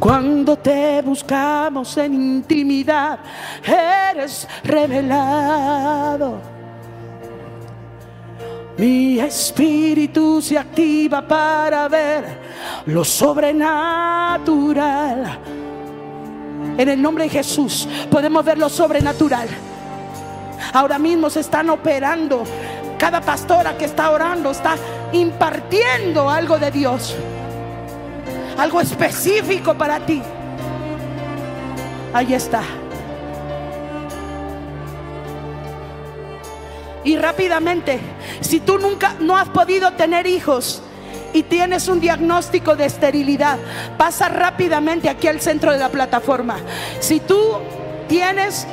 Cuando 0.00 0.56
te 0.56 1.00
buscamos 1.02 1.96
en 1.98 2.14
intimidad, 2.14 3.18
eres 3.62 4.48
revelado. 4.64 6.40
Mi 8.78 9.20
espíritu 9.20 10.40
se 10.40 10.56
activa 10.56 11.20
para 11.20 11.86
ver 11.88 12.24
lo 12.86 13.04
sobrenatural. 13.04 15.38
En 16.78 16.88
el 16.88 17.02
nombre 17.02 17.24
de 17.24 17.30
Jesús 17.30 17.86
podemos 18.10 18.42
ver 18.42 18.56
lo 18.56 18.70
sobrenatural. 18.70 19.48
Ahora 20.72 20.98
mismo 20.98 21.28
se 21.28 21.40
están 21.40 21.68
operando. 21.68 22.44
Cada 22.96 23.20
pastora 23.20 23.76
que 23.76 23.84
está 23.84 24.10
orando 24.10 24.50
está 24.50 24.76
impartiendo 25.12 26.30
algo 26.30 26.58
de 26.58 26.70
Dios 26.70 27.14
algo 28.60 28.80
específico 28.80 29.74
para 29.74 30.00
ti. 30.00 30.20
Ahí 32.12 32.34
está. 32.34 32.62
Y 37.02 37.16
rápidamente, 37.16 37.98
si 38.42 38.60
tú 38.60 38.78
nunca 38.78 39.14
no 39.18 39.36
has 39.36 39.48
podido 39.48 39.92
tener 39.92 40.26
hijos 40.26 40.82
y 41.32 41.44
tienes 41.44 41.88
un 41.88 42.00
diagnóstico 42.00 42.76
de 42.76 42.84
esterilidad, 42.84 43.56
pasa 43.96 44.28
rápidamente 44.28 45.08
aquí 45.08 45.26
al 45.26 45.40
centro 45.40 45.72
de 45.72 45.78
la 45.78 45.88
plataforma. 45.88 46.58
Si 47.00 47.20
tú 47.20 47.40
tienes 48.08 48.66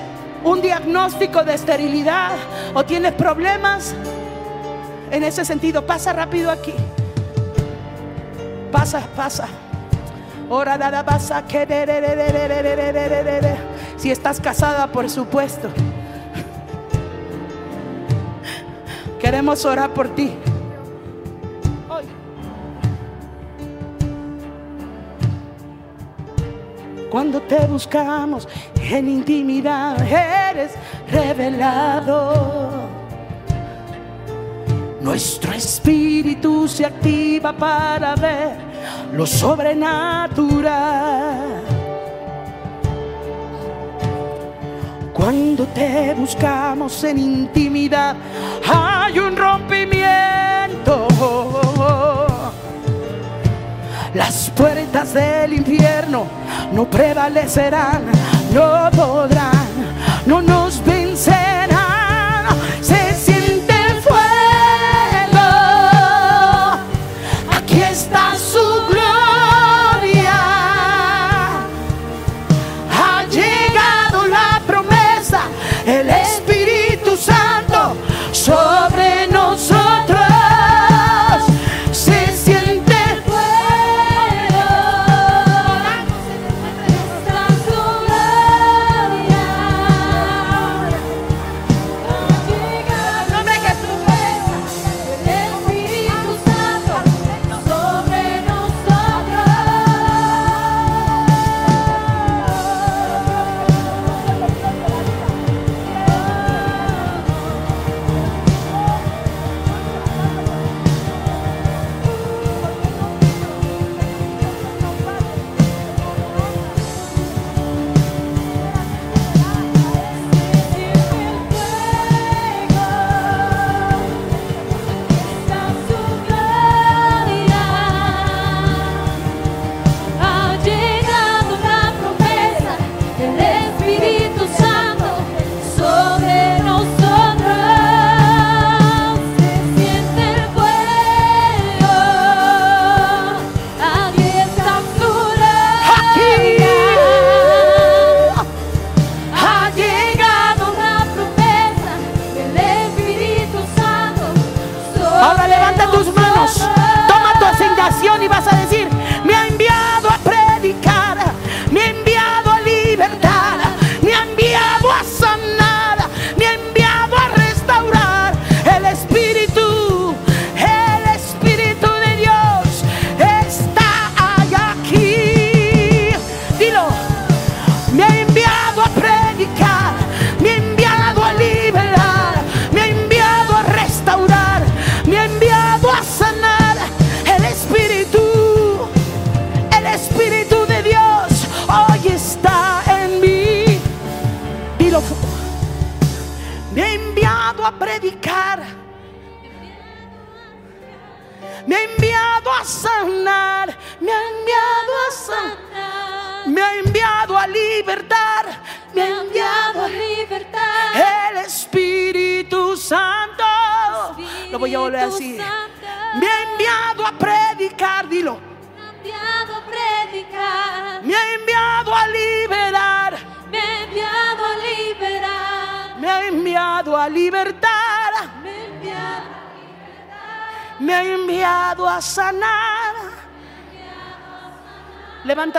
un 0.44 0.62
diagnóstico 0.62 1.46
de 1.46 1.54
esterilidad 1.54 2.34
o 2.74 2.84
tienes 2.84 3.14
problemas 3.14 3.96
en 5.12 5.24
ese 5.24 5.46
sentido, 5.46 5.86
pasa 5.86 6.12
rápido 6.12 6.52
aquí. 6.52 6.74
Pasa, 8.70 9.08
pasa. 9.16 9.48
Ora, 10.50 10.78
dada, 10.78 11.04
pasa. 11.04 11.43
Si 13.98 14.12
estás 14.12 14.39
casada, 14.39 14.88
por 14.88 15.10
supuesto. 15.10 15.70
Queremos 19.20 19.66
orar 19.66 19.89
por 19.89 20.08
ti. 20.10 20.38
Cuando 27.12 27.41
te 27.41 27.66
buscamos 27.66 28.48
en 28.76 29.10
intimidad, 29.10 30.00
eres 30.02 30.72
revelado. 31.10 32.88
Nuestro 35.02 35.54
espíritu 35.54 36.68
se 36.68 36.86
activa 36.86 37.52
para 37.54 38.16
ver 38.16 38.68
lo 39.14 39.26
sobrenatural. 39.26 40.68
Cuando 45.14 45.66
te 45.68 46.14
buscamos 46.14 47.04
en 47.04 47.18
intimidad, 47.18 48.16
hay 48.72 49.20
un 49.20 49.36
rompimiento. 49.36 51.08
Las 54.14 54.52
puertas 54.56 55.14
del 55.14 55.54
infierno 55.54 56.26
no 56.72 56.90
prevalecerán, 56.90 58.04
no 58.54 58.90
podrán, 58.92 59.68
no 60.26 60.42
nos. 60.42 60.68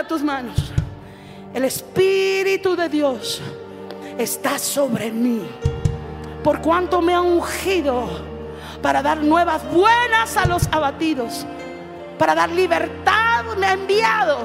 Tus 0.09 0.23
manos. 0.23 0.73
El 1.55 1.65
Espíritu 1.65 2.75
de 2.75 2.89
Dios 2.89 3.41
está 4.19 4.59
sobre 4.59 5.13
mí. 5.13 5.49
Por 6.43 6.61
cuanto 6.61 7.01
me 7.01 7.15
ha 7.15 7.21
ungido 7.21 8.09
para 8.83 9.03
dar 9.03 9.19
nuevas 9.19 9.63
buenas 9.71 10.37
a 10.37 10.47
los 10.47 10.67
abatidos, 10.73 11.47
para 12.19 12.35
dar 12.35 12.51
libertad, 12.51 13.45
me 13.57 13.67
ha 13.67 13.73
enviado. 13.75 14.39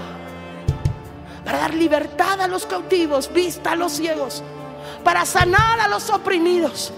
Para 1.45 1.59
dar 1.59 1.73
libertad 1.73 2.39
a 2.41 2.47
los 2.47 2.65
cautivos, 2.65 3.31
vista 3.31 3.71
a 3.71 3.75
los 3.75 3.93
ciegos, 3.93 4.43
para 5.03 5.25
sanar 5.25 5.79
a 5.79 5.87
los 5.87 6.09
oprimidos, 6.09 6.93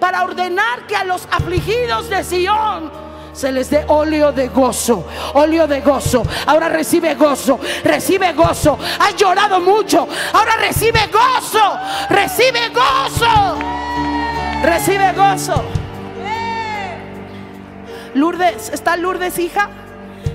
para 0.00 0.24
ordenar 0.24 0.86
que 0.86 0.96
a 0.96 1.04
los 1.04 1.26
afligidos 1.30 2.08
de 2.08 2.24
Sión 2.24 2.90
se 3.34 3.52
les 3.52 3.68
dé 3.68 3.84
óleo 3.88 4.32
de 4.32 4.48
gozo, 4.48 5.06
óleo 5.34 5.66
de 5.66 5.80
gozo. 5.80 6.22
Ahora 6.46 6.68
recibe 6.68 7.14
gozo, 7.14 7.58
recibe 7.82 8.32
gozo. 8.32 8.78
Has 8.98 9.16
llorado 9.16 9.60
mucho, 9.60 10.08
ahora 10.32 10.56
recibe 10.56 11.00
gozo, 11.12 11.78
recibe 12.08 12.68
gozo, 12.68 13.58
recibe 14.62 15.12
gozo. 15.12 15.62
Lourdes, 18.14 18.70
¿está 18.72 18.96
Lourdes 18.96 19.38
hija? 19.40 19.68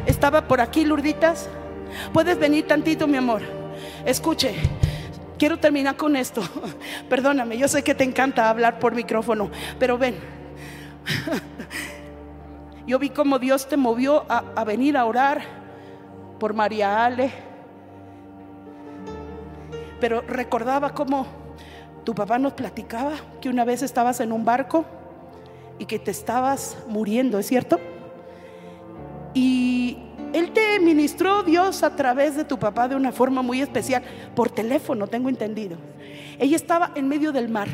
Estaba 0.06 0.48
por 0.48 0.60
aquí, 0.60 0.84
Lourditas. 0.84 1.50
Puedes 2.14 2.38
venir 2.38 2.68
tantito, 2.68 3.08
mi 3.08 3.18
amor. 3.18 3.42
escuche, 4.06 4.54
quiero 5.38 5.58
terminar 5.58 5.96
con 5.96 6.16
esto. 6.18 6.42
Perdóname, 7.10 7.58
yo 7.58 7.68
sé 7.70 7.84
que 7.84 7.96
te 7.96 8.04
encanta 8.04 8.50
hablar 8.50 8.80
por 8.80 8.94
micrófono, 8.94 9.50
pero 9.80 9.98
ven. 9.98 10.20
Yo 12.90 12.98
vi 12.98 13.12
cómo 13.12 13.38
Dios 13.38 13.68
te 13.70 13.78
movió 13.78 14.26
a, 14.28 14.64
venir 14.64 14.98
a 14.98 15.06
orar 15.06 15.44
por 16.40 16.56
María 16.56 17.06
Ale. 17.06 17.32
Pero 20.00 20.22
recordaba 20.22 20.92
cómo 20.96 21.28
tu 22.04 22.16
papá 22.16 22.40
nos 22.40 22.54
platicaba 22.54 23.12
que 23.42 23.48
una 23.48 23.64
vez 23.64 23.84
estabas 23.84 24.22
en 24.22 24.32
un 24.32 24.44
barco 24.44 24.86
y 25.78 25.86
que 25.86 26.00
te 26.00 26.10
estabas 26.10 26.80
muriendo, 26.88 27.38
¿es 27.38 27.46
cierto? 27.46 27.80
Y 29.36 30.00
él 30.34 30.52
te 30.52 30.80
ministró 30.80 31.44
Dios 31.44 31.84
a 31.84 31.96
través 31.96 32.36
de 32.36 32.44
tu 32.44 32.58
papá 32.58 32.88
de 32.88 32.96
una 32.96 33.12
forma 33.12 33.44
muy 33.44 33.62
especial, 33.62 34.02
por 34.36 34.50
teléfono, 34.50 35.06
tengo 35.06 35.30
entendido. 35.30 35.78
Ella 36.40 36.56
estaba 36.56 36.92
en 36.96 37.08
medio 37.08 37.32
del 37.32 37.50
mar, 37.50 37.68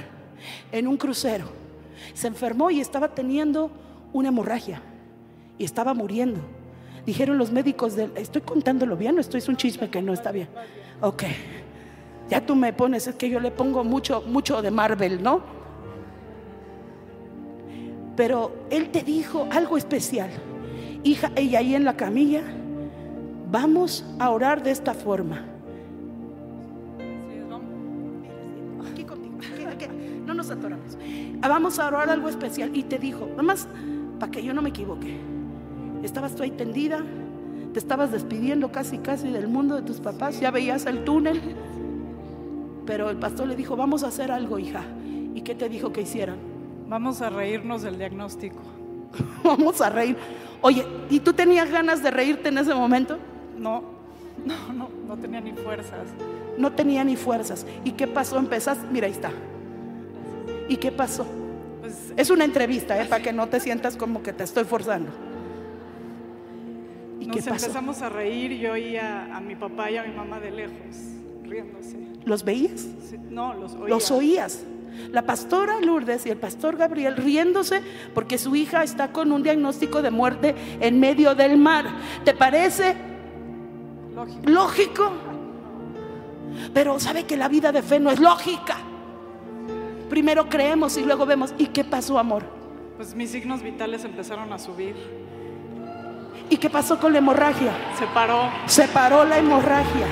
en 0.74 0.90
un 0.90 0.98
crucero. 0.98 1.46
Se 2.14 2.28
enfermó 2.28 2.70
y 2.70 2.82
estaba 2.82 3.08
teniendo 3.08 3.72
una 4.12 4.28
hemorragia 4.28 4.82
y 5.58 5.64
estaba 5.64 5.94
muriendo. 5.94 6.40
Dijeron 7.06 7.38
los 7.38 7.52
médicos 7.52 7.96
estoy 8.16 8.42
contándolo 8.42 8.98
bien 8.98 9.18
o 9.18 9.22
esto 9.22 9.38
es 9.38 9.48
un 9.48 9.58
chisme 9.58 9.90
que 9.90 10.02
no 10.02 10.14
está 10.14 10.32
bien. 10.32 10.48
Ok. 11.02 11.24
Ya 12.30 12.44
tú 12.44 12.56
me 12.56 12.74
pones, 12.74 13.06
es 13.08 13.16
que 13.16 13.30
yo 13.30 13.40
le 13.40 13.52
pongo 13.52 13.84
mucho, 13.84 14.24
mucho 14.26 14.62
de 14.62 14.72
Marvel, 14.72 15.22
¿no? 15.22 15.42
Pero 18.16 18.66
él 18.72 18.90
te 18.90 19.04
dijo 19.04 19.48
algo 19.52 19.78
especial. 19.78 20.30
Hija, 21.04 21.32
ella 21.36 21.60
ahí 21.60 21.76
en 21.76 21.86
la 21.86 21.96
camilla, 21.96 22.42
vamos 23.52 24.04
a 24.18 24.32
orar 24.32 24.64
de 24.64 24.72
esta 24.72 24.96
forma. 24.96 25.46
No 30.26 30.34
nos 30.34 30.50
atoramos. 30.50 30.98
Vamos 31.40 31.78
a 31.78 31.88
orar 31.88 32.10
algo 32.10 32.30
especial. 32.30 32.76
Y 32.76 32.84
te 32.84 32.98
dijo, 32.98 33.28
nada 33.32 33.44
más 33.44 33.68
para 34.20 34.32
que 34.32 34.44
yo 34.44 34.54
no 34.54 34.62
me 34.62 34.70
equivoque. 34.70 35.35
Estabas 36.06 36.36
tú 36.36 36.44
ahí 36.44 36.52
tendida, 36.52 37.04
te 37.74 37.80
estabas 37.80 38.12
despidiendo 38.12 38.72
casi, 38.72 39.00
casi 39.00 39.30
del 39.30 39.48
mundo 39.48 39.76
de 39.76 39.82
tus 39.82 40.00
papás, 40.00 40.40
ya 40.40 40.52
veías 40.52 40.86
el 40.86 41.04
túnel. 41.04 41.42
Pero 42.86 43.10
el 43.10 43.18
pastor 43.18 43.48
le 43.48 43.56
dijo, 43.56 43.76
vamos 43.76 44.04
a 44.04 44.08
hacer 44.08 44.32
algo, 44.32 44.60
hija. 44.60 44.84
¿Y 45.34 45.42
qué 45.42 45.56
te 45.56 45.68
dijo 45.68 45.92
que 45.92 46.02
hicieran? 46.02 46.38
Vamos 46.88 47.22
a 47.22 47.30
reírnos 47.30 47.82
del 47.82 47.98
diagnóstico. 47.98 48.60
Vamos 49.44 49.82
a 49.82 49.90
reír. 49.90 50.18
Oye, 50.62 50.86
¿y 51.10 51.20
tú 51.20 51.34
tenías 51.34 51.72
ganas 51.72 52.04
de 52.04 52.12
reírte 52.12 52.50
en 52.50 52.58
ese 52.58 52.74
momento? 52.74 53.18
No, 53.58 53.84
no, 54.46 54.74
no, 54.74 54.90
no 55.08 55.18
tenía 55.18 55.42
ni 55.42 55.54
fuerzas. 55.54 56.08
No 56.58 56.72
tenía 56.72 57.04
ni 57.04 57.16
fuerzas. 57.16 57.66
¿Y 57.84 57.92
qué 57.92 58.08
pasó? 58.08 58.38
Empezaste, 58.38 58.86
mira, 58.92 59.08
ahí 59.08 59.14
está. 59.14 59.32
¿Y 60.70 60.78
qué 60.78 60.92
pasó? 60.92 61.26
Pues 61.82 62.14
Es 62.16 62.30
una 62.30 62.46
entrevista, 62.46 63.02
¿eh? 63.02 63.06
para 63.10 63.24
que 63.24 63.34
no 63.34 63.48
te 63.48 63.60
sientas 63.60 63.98
como 63.98 64.22
que 64.22 64.34
te 64.34 64.44
estoy 64.44 64.64
forzando. 64.64 65.12
¿Y 67.26 67.30
qué 67.30 67.38
nos 67.38 67.48
pasó? 67.48 67.66
empezamos 67.66 68.02
a 68.02 68.10
reír 68.10 68.52
y 68.52 68.60
yo 68.60 68.74
oía 68.74 69.36
a 69.36 69.40
mi 69.42 69.56
papá 69.56 69.92
y 69.92 69.98
a 69.98 70.04
mi 70.04 70.16
mamá 70.16 70.40
de 70.40 70.52
lejos, 70.52 70.96
riéndose. 71.44 71.98
¿Los 72.26 72.44
veías? 72.44 72.88
Sí, 73.10 73.18
no, 73.30 73.54
los 73.54 73.74
oía. 73.76 73.88
Los 73.90 74.12
oías. 74.12 74.64
La 75.12 75.24
pastora 75.24 75.80
Lourdes 75.82 76.26
y 76.26 76.30
el 76.30 76.38
pastor 76.38 76.78
Gabriel 76.78 77.18
riéndose 77.18 77.82
porque 78.14 78.38
su 78.38 78.56
hija 78.56 78.84
está 78.84 79.12
con 79.12 79.32
un 79.32 79.44
diagnóstico 79.44 80.02
de 80.02 80.10
muerte 80.10 80.56
en 80.80 81.00
medio 81.00 81.36
del 81.36 81.58
mar. 81.58 81.86
¿Te 82.24 82.34
parece 82.34 82.96
Lógico. 84.16 84.42
lógico? 84.50 85.12
Pero 86.74 87.00
sabe 87.00 87.26
que 87.26 87.36
la 87.36 87.50
vida 87.50 87.72
de 87.74 87.82
fe 87.82 88.00
no 88.00 88.10
es 88.10 88.20
lógica. 88.20 88.78
Primero 90.10 90.48
creemos 90.48 90.96
y 90.98 91.04
luego 91.04 91.26
vemos. 91.26 91.54
¿Y 91.58 91.68
qué 91.68 91.84
pasó, 91.84 92.18
amor? 92.18 92.44
Pues 92.96 93.14
mis 93.14 93.32
signos 93.32 93.62
vitales 93.62 94.06
empezaron 94.06 94.54
a 94.54 94.58
subir. 94.60 94.96
¿Y 96.50 96.58
qué 96.58 96.70
pasó 96.70 97.00
con 97.00 97.12
la 97.12 97.20
hemorragia? 97.20 97.72
Se 97.98 98.06
paró. 98.08 98.50
Se 98.68 98.88
paró 98.88 99.26
la 99.26 99.40
hemorragia. 99.40 100.08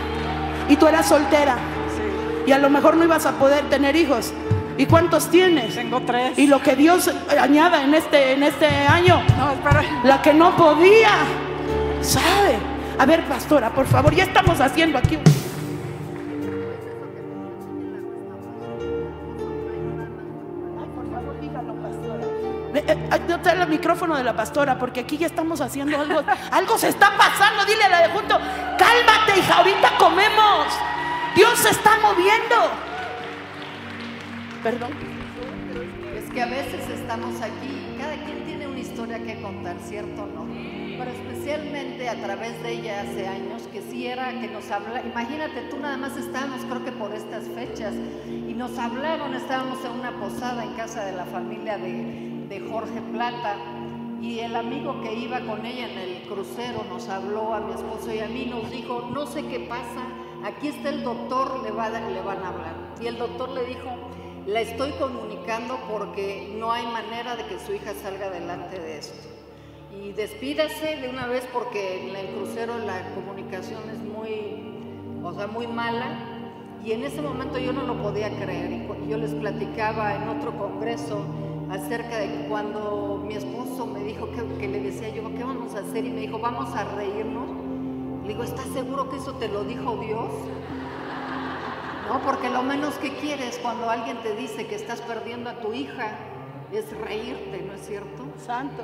Y 0.68 0.76
tú 0.76 0.88
eras 0.88 1.08
soltera. 1.08 1.56
Sí. 1.96 2.50
Y 2.50 2.52
a 2.52 2.58
lo 2.58 2.70
mejor 2.70 2.98
no 2.98 3.04
ibas 3.04 3.26
a 3.26 3.34
poder 3.34 3.70
tener 3.70 3.96
hijos. 3.96 4.34
¿Y 4.78 4.88
cuántos 4.88 5.30
tienes? 5.30 5.76
Tengo 5.76 6.02
tres. 6.02 6.38
Y 6.38 6.48
lo 6.48 6.62
que 6.62 6.76
Dios 6.76 7.12
añada 7.40 7.84
en 7.84 7.94
este, 7.94 8.34
en 8.34 8.44
este 8.44 8.66
año. 8.66 9.22
No, 9.38 9.52
espera. 9.52 9.84
La 10.04 10.22
que 10.22 10.34
no 10.34 10.56
podía. 10.56 11.12
¿Sabe? 12.02 12.58
A 12.98 13.06
ver, 13.06 13.24
pastora, 13.26 13.70
por 13.70 13.86
favor, 13.86 14.14
ya 14.16 14.24
estamos 14.24 14.60
haciendo 14.60 14.98
aquí. 14.98 15.18
No 23.28 23.40
te 23.40 23.52
el 23.52 23.68
micrófono 23.68 24.18
de 24.18 24.24
la 24.24 24.36
pastora, 24.36 24.80
porque 24.80 25.02
aquí 25.02 25.18
ya 25.18 25.28
estamos 25.28 25.62
haciendo 25.62 26.00
algo. 26.00 26.24
Algo 26.52 26.78
se 26.78 26.90
está 26.90 27.16
pasando. 27.16 27.66
Dile 27.66 27.84
a 27.84 27.90
la 27.90 28.02
de 28.02 28.10
junto, 28.10 28.40
cálmate, 28.78 29.40
hija, 29.40 29.58
ahorita 29.58 29.98
comemos. 29.98 30.68
Dios 31.36 31.60
se 31.60 31.70
está 31.70 31.92
moviendo. 32.02 32.56
Perdón. 34.64 34.92
Es 36.16 36.32
que 36.32 36.42
a 36.42 36.48
veces 36.48 36.90
estamos 36.90 37.42
aquí, 37.42 37.96
cada 38.00 38.16
quien 38.26 38.44
tiene 38.46 38.68
una 38.68 38.80
historia 38.80 39.20
que 39.22 39.40
contar, 39.42 39.76
¿cierto 39.84 40.24
o 40.24 40.26
no? 40.26 40.48
Pero 40.98 41.12
especialmente 41.12 42.10
a 42.10 42.16
través 42.16 42.62
de 42.64 42.72
ella 42.72 43.02
hace 43.02 43.28
años, 43.28 43.64
que 43.72 43.82
sí 43.82 44.08
era 44.08 44.32
que 44.40 44.48
nos 44.48 44.70
habla, 44.72 45.02
imagínate, 45.02 45.62
tú 45.70 45.80
nada 45.80 45.98
más 45.98 46.16
estábamos, 46.18 46.62
creo 46.66 46.86
que 46.86 46.92
por 46.92 47.14
estas 47.14 47.44
fechas, 47.50 47.94
y 48.28 48.54
nos 48.54 48.78
hablaron, 48.78 49.34
estábamos 49.36 49.84
en 49.86 49.92
una 49.92 50.12
posada 50.12 50.64
en 50.64 50.74
casa 50.74 51.04
de 51.04 51.12
la 51.12 51.26
familia 51.26 51.78
de, 51.78 52.33
de 52.50 52.60
Jorge 52.70 53.02
Plata, 53.12 53.58
y 54.24 54.40
el 54.40 54.56
amigo 54.56 55.02
que 55.02 55.14
iba 55.14 55.42
con 55.42 55.66
ella 55.66 55.90
en 55.92 55.98
el 55.98 56.22
crucero 56.24 56.86
nos 56.90 57.10
habló 57.10 57.54
a 57.54 57.60
mi 57.60 57.74
esposo 57.74 58.14
y 58.14 58.20
a 58.20 58.28
mí, 58.28 58.46
nos 58.46 58.72
dijo, 58.72 59.10
no 59.14 59.28
sé 59.28 59.46
qué 59.48 59.60
pasa, 59.60 60.02
aquí 60.46 60.70
está 60.70 60.90
el 60.90 61.04
doctor, 61.04 61.62
le, 61.62 61.72
va 61.72 61.90
le 61.90 62.22
van 62.22 62.42
a 62.42 62.48
hablar. 62.48 62.76
Y 63.02 63.08
el 63.08 63.18
doctor 63.18 63.50
le 63.50 63.66
dijo, 63.66 63.90
la 64.48 64.62
estoy 64.62 64.92
comunicando 64.92 65.78
porque 65.92 66.56
no 66.58 66.72
hay 66.72 66.86
manera 66.88 67.36
de 67.36 67.46
que 67.48 67.60
su 67.60 67.74
hija 67.74 67.94
salga 68.02 68.28
adelante 68.28 68.80
de 68.80 68.98
esto. 69.00 69.28
Y 69.92 70.14
despídase 70.14 70.96
de 71.02 71.10
una 71.10 71.28
vez 71.28 71.46
porque 71.52 72.10
en 72.10 72.16
el 72.16 72.28
crucero 72.36 72.78
la 72.78 73.14
comunicación 73.16 73.82
es 73.90 74.00
muy, 74.00 75.22
o 75.22 75.34
sea, 75.34 75.48
muy 75.48 75.68
mala. 75.68 76.18
Y 76.84 76.94
en 76.94 77.04
ese 77.04 77.22
momento 77.22 77.60
yo 77.60 77.74
no 77.74 77.84
lo 77.84 78.02
podía 78.02 78.30
creer. 78.38 78.88
Yo 79.08 79.18
les 79.18 79.34
platicaba 79.34 80.16
en 80.16 80.30
otro 80.30 80.58
congreso 80.58 81.26
acerca 81.74 82.20
de 82.20 82.46
cuando 82.48 83.24
mi 83.26 83.34
esposo 83.34 83.88
me 83.88 84.04
dijo 84.04 84.30
que, 84.32 84.46
que 84.60 84.68
le 84.68 84.80
decía 84.80 85.10
yo, 85.10 85.24
¿qué 85.36 85.44
vamos 85.44 85.74
a 85.74 85.80
hacer? 85.80 86.06
Y 86.06 86.12
me 86.12 86.22
dijo, 86.22 86.40
vamos 86.40 86.74
a 86.76 86.84
reírnos. 86.96 87.50
Le 88.22 88.30
digo, 88.30 88.44
¿estás 88.44 88.68
seguro 88.68 89.10
que 89.10 89.18
eso 89.18 89.34
te 89.36 89.48
lo 89.48 89.64
dijo 89.64 89.98
Dios? 89.98 90.30
No, 92.08 92.22
porque 92.22 92.50
lo 92.50 92.62
menos 92.62 92.96
que 92.96 93.16
quieres 93.16 93.58
cuando 93.58 93.90
alguien 93.90 94.22
te 94.22 94.36
dice 94.36 94.68
que 94.68 94.76
estás 94.76 95.02
perdiendo 95.02 95.50
a 95.50 95.62
tu 95.62 95.74
hija 95.74 96.18
es 96.72 96.96
reírte, 96.96 97.64
¿no 97.66 97.74
es 97.74 97.88
cierto? 97.88 98.24
Santo. 98.46 98.84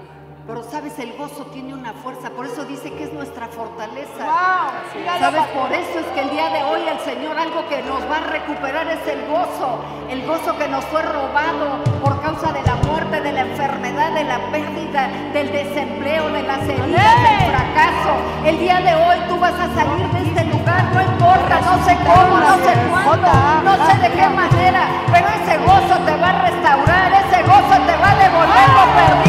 Pero 0.49 0.63
sabes, 0.63 0.97
el 0.97 1.15
gozo 1.15 1.45
tiene 1.53 1.75
una 1.75 1.93
fuerza, 1.93 2.31
por 2.31 2.43
eso 2.43 2.65
dice 2.65 2.91
que 2.91 3.03
es 3.03 3.13
nuestra 3.13 3.49
fortaleza. 3.49 4.17
Wow. 4.17 5.19
Sabes, 5.19 5.45
por 5.53 5.71
eso 5.71 5.99
es 5.99 6.07
que 6.07 6.21
el 6.21 6.31
día 6.31 6.49
de 6.49 6.63
hoy 6.63 6.81
el 6.89 6.97
Señor 7.05 7.37
algo 7.37 7.69
que 7.69 7.83
nos 7.83 8.01
va 8.09 8.17
a 8.17 8.21
recuperar 8.33 8.87
es 8.87 9.05
el 9.05 9.29
gozo, 9.29 9.77
el 10.09 10.25
gozo 10.25 10.57
que 10.57 10.67
nos 10.67 10.83
fue 10.85 11.03
robado 11.03 11.77
por 12.01 12.19
causa 12.23 12.51
de 12.51 12.63
la 12.63 12.73
muerte, 12.77 13.21
de 13.21 13.31
la 13.31 13.41
enfermedad, 13.41 14.11
de 14.13 14.23
la 14.23 14.39
pérdida, 14.49 15.07
del 15.33 15.51
desempleo, 15.51 16.29
de 16.31 16.41
las 16.41 16.63
heridas, 16.63 17.15
del 17.29 17.53
fracaso. 17.53 18.13
El 18.43 18.57
día 18.57 18.81
de 18.81 18.95
hoy 18.95 19.17
tú 19.29 19.37
vas 19.37 19.53
a 19.53 19.69
salir 19.75 20.07
de 20.09 20.19
este 20.33 20.45
lugar, 20.45 20.83
no 20.91 20.99
importa, 20.99 21.61
no 21.61 21.85
sé 21.85 21.93
cómo, 22.09 22.39
no 22.41 22.55
sé 22.65 22.73
cuándo, 22.89 23.29
no 23.69 23.85
sé 23.85 23.99
de 24.01 24.09
qué 24.17 24.29
manera, 24.29 24.81
pero 25.13 25.27
ese 25.29 25.59
gozo 25.59 25.93
te 26.03 26.17
va 26.17 26.29
a 26.29 26.41
restaurar, 26.41 27.13
ese 27.13 27.43
gozo 27.43 27.85
te 27.85 27.95
va 28.01 28.09
a 28.09 28.15
devolver 28.15 28.69
lo 28.73 28.85
perdido. 28.97 29.28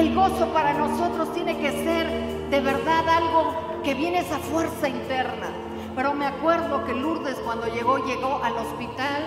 El 0.00 0.14
gozo 0.14 0.46
para 0.54 0.72
nosotros 0.72 1.30
tiene 1.34 1.58
que 1.58 1.70
ser 1.84 2.08
de 2.48 2.60
verdad 2.62 3.06
algo 3.06 3.52
que 3.84 3.92
viene 3.92 4.20
esa 4.20 4.38
fuerza 4.38 4.88
interna. 4.88 5.48
Pero 5.94 6.14
me 6.14 6.24
acuerdo 6.26 6.86
que 6.86 6.94
Lourdes 6.94 7.36
cuando 7.44 7.66
llegó, 7.66 7.98
llegó 8.06 8.40
al 8.42 8.54
hospital, 8.56 9.22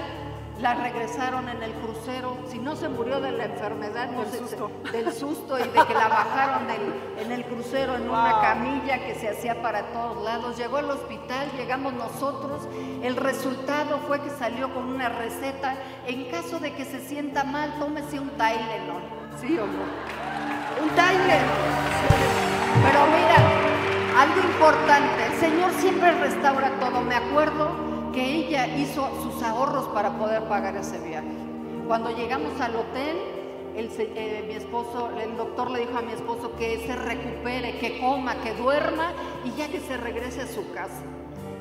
la 0.59 0.73
regresaron 0.73 1.47
en 1.47 1.61
el 1.61 1.73
crucero. 1.73 2.37
Si 2.49 2.57
no 2.57 2.75
se 2.75 2.89
murió 2.89 3.19
de 3.21 3.33
la 3.33 3.45
enfermedad, 3.45 4.09
no 4.09 4.23
Del 4.23 4.39
susto. 4.39 4.71
del 4.91 5.13
susto 5.13 5.59
y 5.59 5.61
de 5.67 5.85
que 5.85 5.93
la 5.93 6.07
bajaron 6.07 6.65
del- 6.67 7.23
en 7.23 7.31
el 7.31 7.45
crucero 7.45 7.95
en 7.95 8.09
una 8.09 8.41
camilla 8.41 8.97
que 9.05 9.13
se 9.13 9.29
hacía 9.29 9.61
para 9.61 9.91
todos 9.93 10.23
lados. 10.23 10.57
Llegó 10.57 10.77
al 10.77 10.89
hospital, 10.89 11.51
llegamos 11.55 11.93
nosotros. 11.93 12.67
El 13.03 13.15
resultado 13.15 13.99
fue 14.07 14.21
que 14.21 14.31
salió 14.31 14.73
con 14.73 14.85
una 14.91 15.09
receta. 15.09 15.75
En 16.07 16.31
caso 16.31 16.57
de 16.59 16.73
que 16.73 16.83
se 16.85 16.99
sienta 16.99 17.43
mal, 17.43 17.75
tómese 17.77 18.19
un 18.19 18.29
Tylenol. 18.31 19.03
¿Sí 19.39 19.49
no? 19.49 20.32
Un 20.81 20.89
Tylenol. 20.89 21.73
Pero 22.83 23.05
mira, 23.07 24.19
algo 24.19 24.39
importante, 24.39 25.25
el 25.25 25.39
Señor 25.39 25.71
siempre 25.79 26.11
restaura 26.19 26.71
todo. 26.79 27.01
Me 27.01 27.15
acuerdo 27.15 28.11
que 28.13 28.23
ella 28.23 28.67
hizo 28.77 29.09
sus 29.21 29.41
ahorros 29.43 29.87
para 29.89 30.11
poder 30.17 30.43
pagar 30.43 30.75
ese 30.75 30.99
viaje. 30.99 31.27
Cuando 31.87 32.15
llegamos 32.15 32.59
al 32.61 32.75
hotel, 32.75 33.17
el, 33.75 33.89
eh, 33.97 34.45
mi 34.47 34.53
esposo, 34.53 35.09
el 35.19 35.35
doctor 35.35 35.71
le 35.71 35.79
dijo 35.79 35.97
a 35.97 36.01
mi 36.01 36.13
esposo 36.13 36.55
que 36.57 36.85
se 36.85 36.95
recupere, 36.95 37.79
que 37.79 37.99
coma, 37.99 38.35
que 38.41 38.53
duerma 38.53 39.11
y 39.43 39.51
ya 39.57 39.67
que 39.67 39.79
se 39.79 39.97
regrese 39.97 40.41
a 40.41 40.47
su 40.47 40.71
casa. 40.73 41.01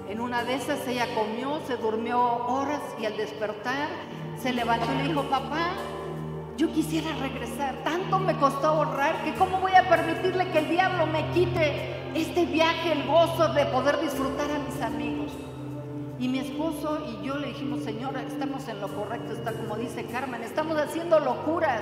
En 0.09 0.21
una 0.21 0.45
de 0.45 0.55
esas 0.55 0.87
ella 0.87 1.07
comió, 1.15 1.61
se 1.67 1.77
durmió 1.77 2.21
horas 2.21 2.83
y 3.01 3.07
al 3.07 3.17
despertar 3.17 3.89
se 4.41 4.53
levantó 4.53 4.93
y 4.93 4.97
le 4.99 5.05
dijo, 5.05 5.23
papá, 5.23 5.71
yo 6.57 6.71
quisiera 6.73 7.09
regresar, 7.21 7.77
tanto 7.83 8.19
me 8.19 8.37
costó 8.37 8.69
ahorrar 8.69 9.25
que 9.25 9.35
cómo 9.35 9.61
voy 9.61 9.73
a 9.73 9.89
permitirle 9.89 10.49
que 10.49 10.59
el 10.59 10.69
diablo 10.69 11.07
me 11.07 11.27
quite 11.31 12.11
este 12.15 12.45
viaje, 12.47 12.93
el 12.93 13.07
gozo 13.07 13.49
de 13.55 13.65
poder 13.67 14.01
disfrutar 14.01 14.51
a 14.51 14.59
mis 14.59 14.81
amigos. 14.83 15.33
Y 16.19 16.29
mi 16.29 16.39
esposo 16.39 17.05
y 17.09 17.27
yo 17.27 17.37
le 17.39 17.49
dijimos, 17.49 17.83
señora, 17.83 18.23
estamos 18.23 18.69
en 18.69 18.81
lo 18.81 18.89
correcto, 18.89 19.33
está 19.33 19.53
como 19.53 19.77
dice 19.77 20.05
Carmen, 20.05 20.43
estamos 20.43 20.77
haciendo 20.77 21.19
locuras. 21.19 21.81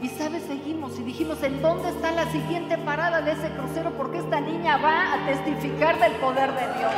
Y 0.00 0.08
sabes, 0.10 0.42
seguimos 0.46 0.98
y 0.98 1.02
dijimos, 1.02 1.42
¿en 1.42 1.60
dónde 1.62 1.88
está 1.88 2.12
la 2.12 2.30
siguiente 2.30 2.76
parada 2.78 3.22
de 3.22 3.32
ese 3.32 3.48
crucero? 3.50 3.90
Porque 3.96 4.18
esta 4.18 4.40
niña 4.40 4.76
va 4.76 5.14
a 5.14 5.26
testificar 5.26 5.98
del 5.98 6.12
poder 6.12 6.52
de 6.52 6.78
Dios. 6.78 6.92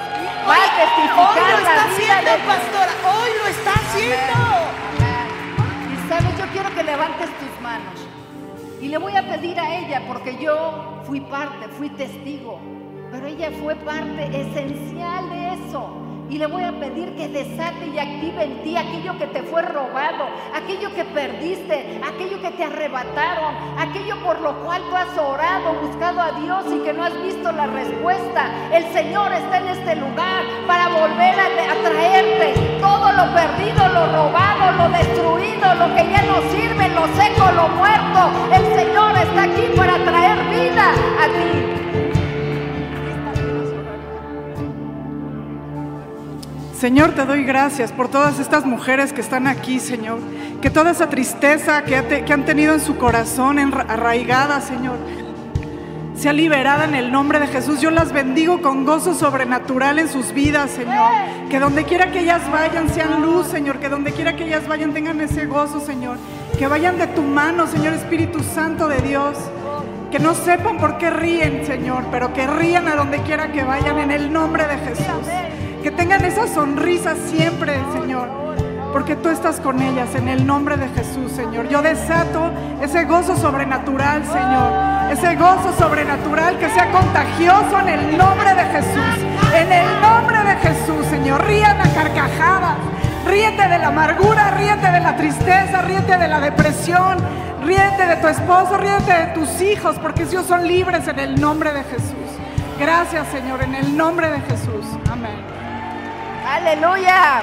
Va 0.48 0.55
a 0.55 0.76
testificar 0.76 1.28
Hoy 1.30 1.51
lo 1.52 1.60
la 1.60 1.70
está 1.70 1.97
vida 1.97 2.18
haciendo, 2.18 2.30
de 2.30 2.39
pastora. 2.39 2.93
Hoy 3.06 3.30
lo 3.40 3.47
está 3.47 3.72
haciendo. 3.72 4.88
Yo 6.39 6.47
quiero 6.53 6.74
que 6.74 6.82
levantes 6.82 7.28
tus 7.39 7.62
manos. 7.62 7.95
Y 8.81 8.89
le 8.89 8.99
voy 8.99 9.15
a 9.16 9.23
pedir 9.23 9.59
a 9.59 9.78
ella, 9.78 10.03
porque 10.07 10.36
yo 10.43 11.03
fui 11.05 11.20
parte, 11.20 11.69
fui 11.69 11.89
testigo, 11.90 12.59
pero 13.11 13.27
ella 13.27 13.51
fue 13.61 13.74
parte 13.77 14.24
esencial 14.40 15.31
de 15.31 15.55
eso. 15.55 16.07
Y 16.30 16.36
le 16.36 16.46
voy 16.46 16.62
a 16.62 16.72
pedir 16.72 17.14
que 17.16 17.26
desate 17.28 17.86
y 17.86 17.98
active 17.98 18.44
en 18.44 18.62
ti 18.62 18.76
aquello 18.76 19.16
que 19.18 19.26
te 19.28 19.42
fue 19.44 19.62
robado, 19.62 20.28
aquello 20.55 20.94
que 20.94 21.05
perdiste, 21.06 22.00
aquello 22.06 22.40
que 22.42 22.50
te 22.50 22.64
arrebataron, 22.64 23.55
aquello 23.78 24.22
por 24.22 24.38
lo 24.40 24.52
cual 24.62 24.82
tú 24.90 24.96
has 24.96 25.16
orado, 25.16 25.72
buscado 25.80 26.20
a 26.20 26.32
Dios 26.32 26.66
y 26.70 26.80
que 26.80 26.92
no 26.92 27.05
has 27.05 27.22
visto 27.22 27.50
la 27.50 27.66
respuesta. 27.66 28.50
El 28.72 28.84
Señor 28.92 29.32
está 29.32 29.59
en 29.59 29.68
este 29.68 29.96
lugar 29.96 30.44
para 30.66 30.88
volver 30.88 31.34
a, 31.40 31.48
traerte 31.82 32.78
todo 32.80 33.12
lo 33.12 33.34
perdido, 33.34 33.88
lo 33.88 34.06
robado, 34.12 34.72
lo 34.72 34.88
destruido, 34.90 35.74
lo 35.74 35.94
que 35.94 36.10
ya 36.10 36.22
no 36.22 36.42
sirve, 36.50 36.88
lo 36.90 37.06
seco, 37.16 37.50
lo 37.52 37.68
muerto. 37.68 38.30
El 38.52 38.78
Señor 38.78 39.16
está 39.16 39.44
aquí 39.44 39.72
para 39.74 39.96
traer 40.05 40.38
vida 40.50 40.90
a 40.92 41.26
ti. 41.28 41.77
Señor, 46.78 47.10
te 47.10 47.24
doy 47.24 47.42
gracias 47.42 47.90
por 47.90 48.06
todas 48.09 48.38
estas 48.38 48.64
mujeres 48.64 49.12
que 49.12 49.20
están 49.20 49.48
aquí, 49.48 49.80
Señor. 49.80 50.20
Que 50.62 50.70
toda 50.70 50.92
esa 50.92 51.09
tristeza 51.09 51.82
que, 51.82 51.96
han 51.96 52.44
tenido 52.44 52.72
en 52.72 52.78
su 52.78 52.96
corazón 52.96 53.59
arraigada, 53.59 54.60
Señor, 54.60 54.96
sea 56.14 56.32
liberada 56.32 56.84
en 56.84 56.94
el 56.94 57.10
nombre 57.10 57.40
de 57.40 57.48
Jesús. 57.48 57.80
Yo 57.80 57.90
las 57.90 58.12
bendigo 58.12 58.62
con 58.62 58.84
gozo 58.84 59.14
sobrenatural 59.14 59.98
en 59.98 60.09
sus 60.09 60.32
vidas, 60.32 60.70
Señor. 60.70 61.10
Que 61.50 61.59
donde 61.59 61.82
quiera 61.82 62.12
que 62.12 62.20
ellas 62.20 62.48
vayan 62.52 62.88
sean 62.90 63.22
luz, 63.22 63.48
Señor. 63.48 63.80
Que 63.80 63.88
donde 63.88 64.12
quiera 64.12 64.36
que 64.36 64.44
ellas 64.44 64.68
vayan 64.68 64.94
tengan 64.94 65.20
ese 65.20 65.46
gozo, 65.46 65.80
Señor. 65.80 66.16
Que 66.60 66.68
vayan 66.68 66.96
de 66.96 67.09
tu 67.09 67.22
mano, 67.22 67.66
Señor 67.66 67.94
Espíritu 67.94 68.40
Santo 68.44 68.86
de 68.86 69.00
Dios. 69.00 69.36
Que 70.12 70.20
no 70.20 70.32
sepan 70.32 70.78
por 70.78 70.96
qué 70.98 71.10
ríen, 71.10 71.66
Señor, 71.66 72.05
pero 72.12 72.32
que 72.32 72.46
rían 72.46 72.86
a 72.86 72.94
donde 72.94 73.20
quiera 73.22 73.50
que 73.50 73.64
vayan 73.64 73.98
en 73.98 74.12
el 74.12 74.32
nombre 74.32 74.64
de 74.68 74.78
Jesús. 74.78 75.26
Que 75.82 75.90
tengan 75.90 76.24
esa 76.24 76.48
sonrisa 76.48 77.14
siempre, 77.30 77.80
Señor, 77.92 78.28
porque 78.92 79.14
tú 79.14 79.28
estás 79.28 79.60
con 79.60 79.80
ellas 79.80 80.14
en 80.16 80.28
el 80.28 80.44
nombre 80.46 80.76
de 80.76 80.88
Jesús, 80.88 81.30
Señor. 81.32 81.68
Yo 81.68 81.82
desato 81.82 82.50
ese 82.82 83.05
gozo 83.05 83.36
sobrenatural, 83.36 84.24
Señor. 84.24 85.12
Ese 85.12 85.36
gozo 85.36 85.72
sobrenatural 85.78 86.59
que 86.59 86.68
sea 86.70 86.90
contagioso 86.90 87.80
en 87.80 87.88
el 87.88 88.18
nombre 88.18 88.55
de 88.55 88.64
Jesús. 88.64 89.24
En 89.55 89.72
el 89.72 90.00
nombre 90.00 90.38
de 90.38 90.56
Jesús, 90.56 91.06
Señor. 91.10 91.46
Rían 91.46 91.80
a 91.80 91.88
carcajadas. 91.94 92.76
Ríete 93.26 93.68
de 93.68 93.78
la 93.78 93.88
amargura, 93.88 94.50
ríete 94.52 94.90
de 94.90 95.00
la 95.00 95.16
tristeza, 95.16 95.82
ríete 95.82 96.16
de 96.16 96.28
la 96.28 96.40
depresión, 96.40 97.18
ríete 97.62 98.06
de 98.06 98.16
tu 98.16 98.26
esposo, 98.26 98.78
ríete 98.78 99.12
de 99.12 99.26
tus 99.34 99.60
hijos, 99.60 99.96
porque 100.00 100.22
ellos 100.22 100.46
son 100.46 100.66
libres 100.66 101.06
en 101.09 101.18
el 101.18 101.38
nombre 101.38 101.72
de 101.72 101.84
Jesús. 101.84 102.28
Gracias, 102.78 103.26
Señor, 103.28 103.62
en 103.62 103.74
el 103.74 103.96
nombre 103.96 104.30
de 104.30 104.40
Jesús. 104.40 104.86
Amén. 105.10 105.57
Aleluya. 106.55 107.43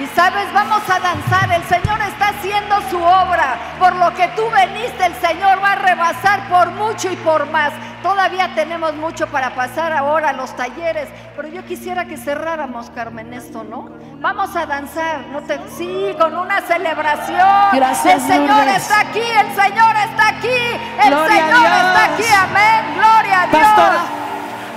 Y 0.00 0.06
sabes, 0.16 0.50
vamos 0.54 0.82
a 0.88 0.98
danzar. 0.98 1.52
El 1.52 1.62
Señor 1.64 2.00
está 2.00 2.28
haciendo 2.28 2.80
su 2.90 2.96
obra. 2.96 3.56
Por 3.78 3.94
lo 3.96 4.14
que 4.14 4.28
tú 4.28 4.48
veniste, 4.50 5.04
el 5.04 5.14
Señor 5.16 5.62
va 5.62 5.72
a 5.72 5.76
rebasar 5.76 6.48
por 6.48 6.70
mucho 6.70 7.10
y 7.12 7.16
por 7.16 7.46
más. 7.50 7.72
Todavía 8.02 8.54
tenemos 8.54 8.94
mucho 8.94 9.26
para 9.26 9.54
pasar 9.54 9.92
ahora 9.92 10.30
a 10.30 10.32
los 10.32 10.56
talleres. 10.56 11.08
Pero 11.36 11.48
yo 11.48 11.64
quisiera 11.66 12.06
que 12.06 12.16
cerráramos, 12.16 12.88
Carmen, 12.90 13.34
esto, 13.34 13.62
¿no? 13.62 13.90
Vamos 14.20 14.56
a 14.56 14.64
danzar. 14.64 15.26
No 15.32 15.42
te... 15.42 15.58
Sí, 15.76 16.14
con 16.18 16.34
una 16.38 16.62
celebración. 16.62 17.68
Gracias, 17.72 18.14
El 18.14 18.20
Señor 18.22 18.56
Lourdes. 18.56 18.76
está 18.76 19.00
aquí. 19.00 19.20
El 19.20 19.54
Señor 19.54 19.96
está 19.96 20.28
aquí. 20.28 20.58
El 21.04 21.10
Gloria 21.10 21.46
Señor 21.46 21.66
está 21.66 22.04
aquí. 22.04 22.24
Amén. 22.38 22.94
Gloria 22.96 23.42
a 23.42 23.46
Dios. 23.48 23.62
Pastora, 23.62 24.00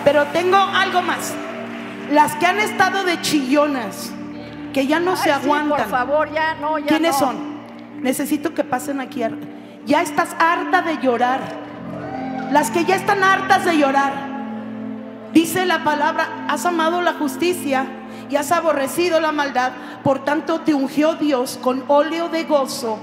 pero 0.04 0.26
tengo 0.28 0.58
algo 0.58 1.02
más. 1.02 1.34
Las 2.12 2.36
que 2.36 2.46
han 2.46 2.60
estado 2.60 3.04
de 3.04 3.20
chillonas, 3.22 4.12
que 4.74 4.88
ya 4.88 5.00
no 5.00 5.12
Ay, 5.12 5.18
se 5.18 5.24
sí, 5.24 5.30
aguantan. 5.30 5.78
por 5.78 5.90
favor, 5.90 6.34
ya 6.34 6.56
no, 6.56 6.78
ya 6.80 6.86
¿Quiénes 6.88 7.14
no. 7.14 7.28
son? 7.28 7.54
Necesito 8.02 8.54
que 8.54 8.64
pasen 8.64 9.00
aquí. 9.00 9.24
Ya 9.86 10.02
estás 10.02 10.36
harta 10.40 10.82
de 10.82 10.98
llorar. 10.98 11.40
Las 12.52 12.70
que 12.72 12.86
ya 12.86 12.96
están 12.96 13.24
hartas 13.24 13.66
de 13.66 13.78
llorar. 13.78 14.14
Dice 15.34 15.66
la 15.66 15.84
palabra, 15.84 16.46
has 16.48 16.66
amado 16.66 17.02
la 17.02 17.14
justicia 17.14 17.86
y 18.30 18.36
has 18.36 18.52
aborrecido 18.52 19.20
la 19.20 19.32
maldad. 19.32 19.72
Por 20.04 20.24
tanto 20.24 20.62
te 20.62 20.74
ungió 20.74 21.16
Dios 21.16 21.58
con 21.62 21.84
óleo 21.88 22.30
de 22.30 22.44
gozo. 22.44 23.00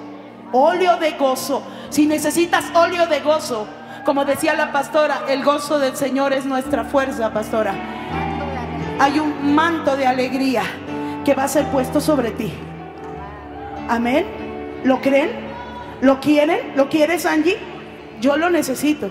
Óleo 0.53 0.97
de 0.99 1.13
gozo. 1.13 1.63
Si 1.89 2.07
necesitas 2.07 2.67
óleo 2.75 3.07
de 3.07 3.21
gozo, 3.21 3.67
como 4.05 4.25
decía 4.25 4.55
la 4.55 4.71
pastora, 4.73 5.23
el 5.29 5.43
gozo 5.45 5.79
del 5.79 5.97
Señor 5.97 6.33
es 6.33 6.45
nuestra 6.45 6.85
fuerza, 6.85 7.33
pastora. 7.33 7.75
Hay 9.01 9.19
un 9.19 9.55
manto 9.55 9.97
de 9.97 10.07
alegría 10.07 10.63
que 11.25 11.35
va 11.35 11.45
a 11.45 11.49
ser 11.49 11.65
puesto 11.67 12.01
sobre 12.01 12.31
ti. 12.33 12.53
Amén. 13.89 14.27
¿Lo 14.85 15.01
creen? 15.01 15.31
¿Lo 16.03 16.21
quieren? 16.21 16.73
¿Lo 16.77 16.89
quieres, 16.89 17.25
Angie? 17.27 17.57
Yo 18.21 18.37
lo 18.37 18.51
necesito. 18.51 19.11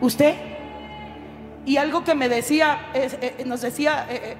¿Usted? 0.00 0.34
Y 1.66 1.76
algo 1.76 2.04
que 2.04 2.14
me 2.14 2.28
decía, 2.28 2.78
es- 2.94 3.18
eh, 3.20 3.42
nos 3.46 3.60
decía 3.60 4.06
eh, 4.08 4.36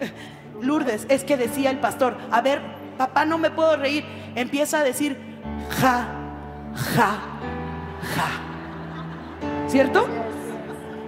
eh, 0.00 0.10
Lourdes, 0.62 1.06
es 1.08 1.24
que 1.24 1.36
decía 1.36 1.70
el 1.70 1.78
pastor, 1.78 2.16
a 2.30 2.40
ver, 2.42 2.60
papá, 2.96 3.24
no 3.24 3.38
me 3.38 3.50
puedo 3.50 3.76
reír. 3.76 4.04
Empieza 4.34 4.78
a 4.80 4.84
decir, 4.84 5.16
ja, 5.80 6.06
ja, 6.94 7.16
ja. 8.14 8.28
¿Cierto? 9.66 10.06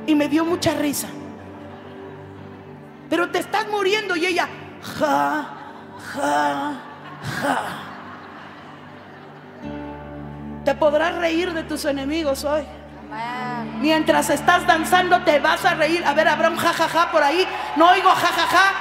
Y 0.07 0.15
me 0.15 0.29
dio 0.29 0.45
mucha 0.45 0.75
risa. 0.75 1.09
Pero 3.09 3.31
te 3.31 3.39
estás 3.39 3.67
muriendo 3.69 4.17
y 4.17 4.27
ella, 4.27 4.49
ja, 4.99 5.47
ja, 6.15 6.73
ja. 7.43 7.59
Te 10.65 10.75
podrás 10.75 11.15
reír 11.17 11.53
de 11.53 11.63
tus 11.63 11.85
enemigos 11.85 12.45
hoy. 12.45 12.67
Amén. 13.09 13.81
Mientras 13.81 14.31
estás 14.31 14.67
danzando 14.67 15.23
te 15.23 15.39
vas 15.39 15.65
a 15.65 15.75
reír. 15.75 16.05
A 16.05 16.13
ver, 16.15 16.27
habrá 16.27 16.49
un 16.49 16.57
jajaja 16.57 17.13
por 17.13 17.23
ahí. 17.23 17.47
No 17.77 17.91
oigo 17.91 18.11
jajaja. 18.11 18.73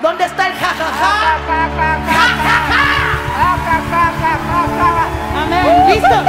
¿Dónde 0.00 0.24
está 0.24 0.46
el 0.46 0.54
jajaja? 0.54 1.36
Amén. 5.36 5.88
¿Listos? 5.90 6.24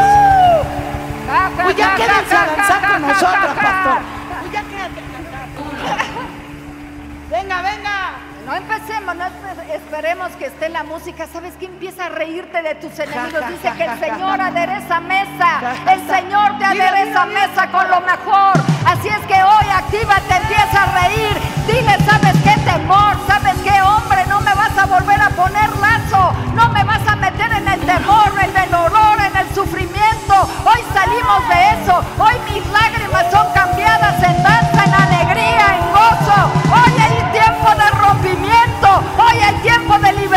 Pues 1.63 1.75
ya 1.77 1.95
quédense 1.95 2.35
a 2.35 2.45
danzar 2.45 2.91
con 2.91 3.01
nosotros, 3.01 3.55
pastor. 3.55 4.16
Venga, 7.29 7.61
venga. 7.61 8.11
No 8.45 8.55
empecemos, 8.55 9.13
no 9.13 9.25
esperemos 9.73 10.31
que 10.37 10.45
esté 10.45 10.69
la 10.69 10.83
música. 10.83 11.27
¿Sabes 11.27 11.55
qué? 11.59 11.65
Empieza 11.65 12.05
a 12.05 12.09
reírte 12.09 12.61
de 12.61 12.75
tus 12.75 12.97
enemigos. 12.97 13.45
Dice 13.49 13.73
que 13.75 13.83
el 13.83 13.99
Señor 13.99 14.39
adereza 14.39 15.01
mesa. 15.01 15.75
El 15.91 16.07
Señor 16.07 16.57
te 16.57 16.63
adereza 16.63 17.25
mesa 17.25 17.67
con 17.69 17.89
lo 17.89 17.99
mejor. 17.99 18.53
Así 18.85 19.09
es 19.09 19.19
que 19.27 19.43
hoy 19.43 19.67
activa 19.69 20.15
actívate, 20.15 20.37
empieza 20.37 20.83
a 20.83 21.03
reír. 21.03 21.37
Dile, 21.67 21.97
¿sabes 22.05 22.35
qué 22.41 22.55
temor? 22.71 23.17
¿Sabes 23.27 23.55
qué 23.61 23.81
hombre? 23.81 24.25
No 24.27 24.39
me 24.39 24.53
vas 24.55 24.77
a 24.77 24.85
volver 24.85 25.21
a 25.21 25.29
poner 25.31 25.69
lazo. 25.75 26.31
No 26.55 26.69
me 26.69 26.85
vas 26.85 27.05
a 27.05 27.17
meter 27.17 27.51
en 27.51 27.67
el 27.67 27.81
temor, 27.81 28.31
en 28.41 28.55
el 28.55 28.71
dolor, 28.71 29.19
en 29.19 29.35
el 29.35 29.53
sufrimiento. 29.53 30.47
Hoy 30.63 30.79
salimos 30.93 31.49
de 31.49 31.83
eso. 31.83 32.01
Hoy 32.17 32.35
mis 32.49 32.65
lágrimas 32.71 32.96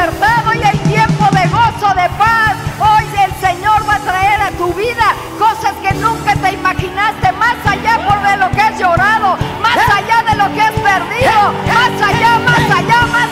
libertad, 0.00 0.48
hoy 0.48 0.62
hay 0.62 0.78
tiempo 0.78 1.24
de 1.30 1.46
gozo, 1.48 1.94
de 1.94 2.08
paz. 2.16 2.56
Hoy 2.78 3.04
el 3.22 3.32
Señor 3.40 3.86
va 3.86 3.96
a 3.96 3.98
traer 3.98 4.40
a 4.40 4.50
tu 4.52 4.72
vida 4.72 5.14
cosas 5.38 5.74
que 5.82 5.92
nunca 5.94 6.34
te 6.36 6.52
imaginaste, 6.52 7.32
más 7.32 7.56
allá 7.66 7.98
por 8.06 8.22
de 8.22 8.36
lo 8.38 8.50
que 8.50 8.60
has 8.62 8.78
llorado, 8.78 9.36
más 9.60 9.76
eh. 9.76 9.92
allá 9.96 10.22
de 10.30 10.36
lo 10.38 10.54
que 10.54 10.62
has 10.62 10.72
perdido, 10.72 11.52
eh. 11.52 11.72
más 11.74 12.08
allá, 12.08 12.38
más 12.38 12.78
allá, 12.78 13.06
más 13.12 13.22
allá. 13.24 13.29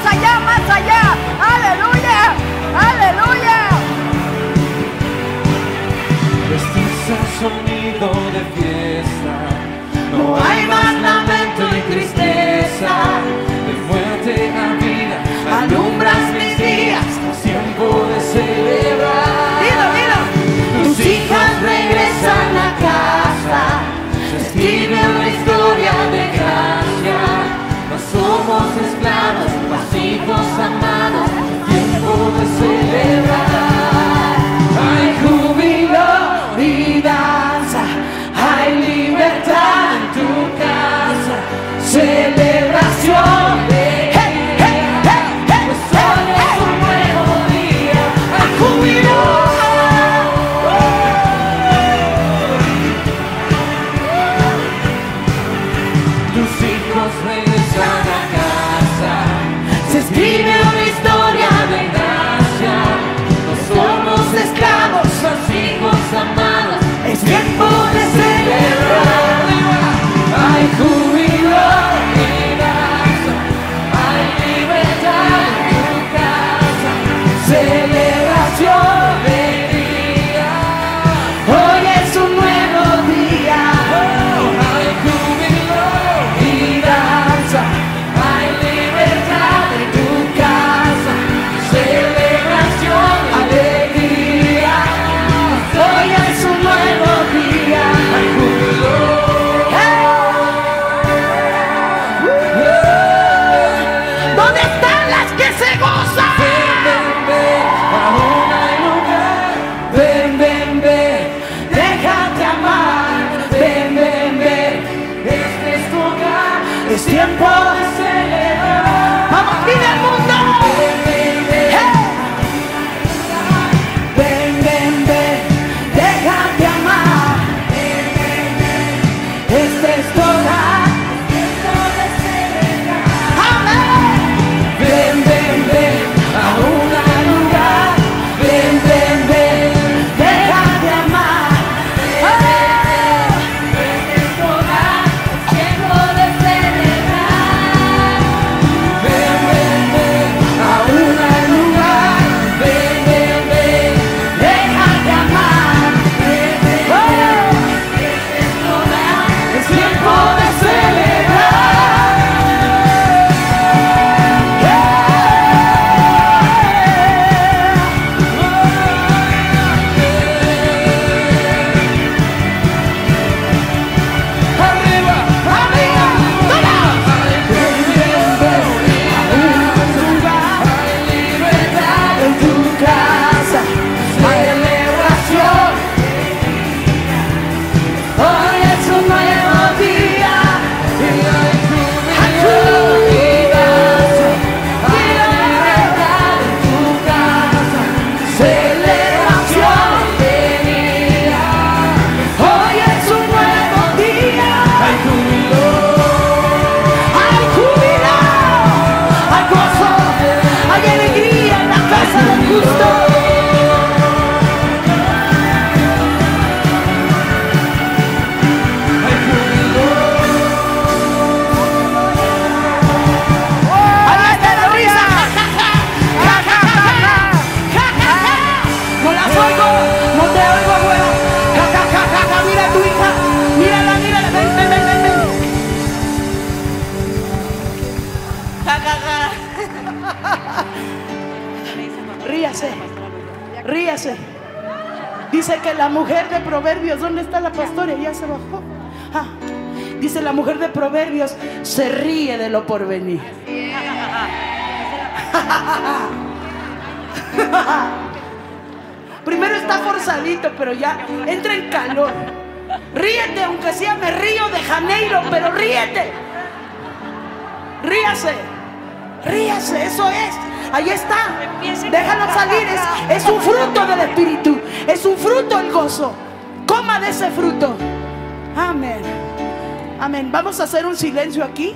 Silencio 280.99 281.45
aquí. 281.45 281.75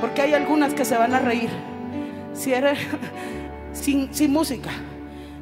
Porque 0.00 0.22
hay 0.22 0.34
algunas 0.34 0.74
que 0.74 0.84
se 0.84 0.96
van 0.96 1.14
a 1.14 1.20
reír. 1.20 1.50
Cierre 2.34 2.76
sin, 3.72 4.12
sin 4.12 4.32
música. 4.32 4.70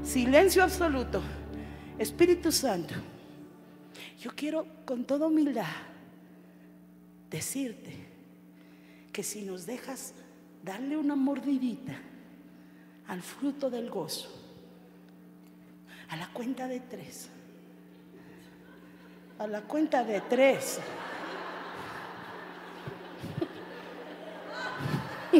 Silencio 0.03 0.63
absoluto. 0.63 1.23
Espíritu 1.99 2.53
Santo. 2.53 2.95
Yo 4.21 4.31
quiero 4.35 4.67
con 4.85 5.05
toda 5.05 5.27
humildad 5.27 5.67
decirte 7.31 7.93
que 9.13 9.23
si 9.23 9.43
nos 9.43 9.67
dejas 9.67 10.15
darle 10.63 10.97
una 10.97 11.15
mordidita 11.15 11.95
al 13.07 13.23
fruto 13.23 13.71
del 13.71 13.91
gozo, 13.91 14.31
a 16.09 16.17
la 16.17 16.29
cuenta 16.29 16.67
de 16.69 16.81
tres, 16.81 17.29
a 19.39 19.47
la 19.47 19.63
cuenta 19.63 20.05
de 20.05 20.21
tres, 20.23 20.79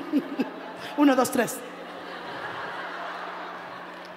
uno, 0.97 1.15
dos, 1.15 1.31
tres. 1.31 1.59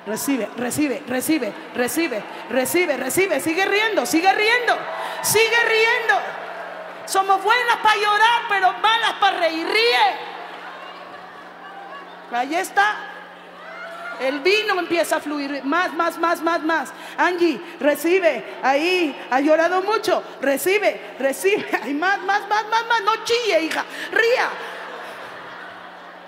Recibe, 0.08 0.48
recibe, 0.56 1.04
recibe, 1.06 1.54
recibe, 1.76 2.24
recibe, 2.50 2.98
recibe. 2.98 3.40
Sigue 3.42 3.66
riendo, 3.66 4.06
sigue 4.06 4.32
riendo, 4.34 4.78
sigue 5.22 5.66
riendo. 5.68 6.16
Somos 7.06 7.44
buenas 7.44 7.78
para 7.78 7.96
llorar, 7.96 8.42
pero 8.48 8.74
malas 8.74 9.14
para 9.20 9.40
reír. 9.40 9.68
Ríe. 9.68 10.38
Ahí 12.32 12.56
está. 12.56 12.96
El 14.22 14.40
vino 14.40 14.80
empieza 14.80 15.18
a 15.18 15.20
fluir 15.20 15.64
más, 15.64 15.94
más, 15.94 16.18
más, 16.18 16.42
más, 16.42 16.64
más. 16.64 16.94
Angie, 17.18 17.62
recibe. 17.80 18.60
Ahí, 18.64 19.28
ha 19.30 19.42
llorado 19.42 19.82
mucho. 19.82 20.24
Recibe, 20.42 21.16
recibe. 21.20 21.68
Hay 21.84 21.94
más, 21.94 22.20
más, 22.22 22.48
más, 22.48 22.66
más, 22.70 22.88
más. 22.88 23.02
No 23.02 23.24
chille, 23.26 23.62
hija. 23.62 23.86
Ría. 24.12 24.50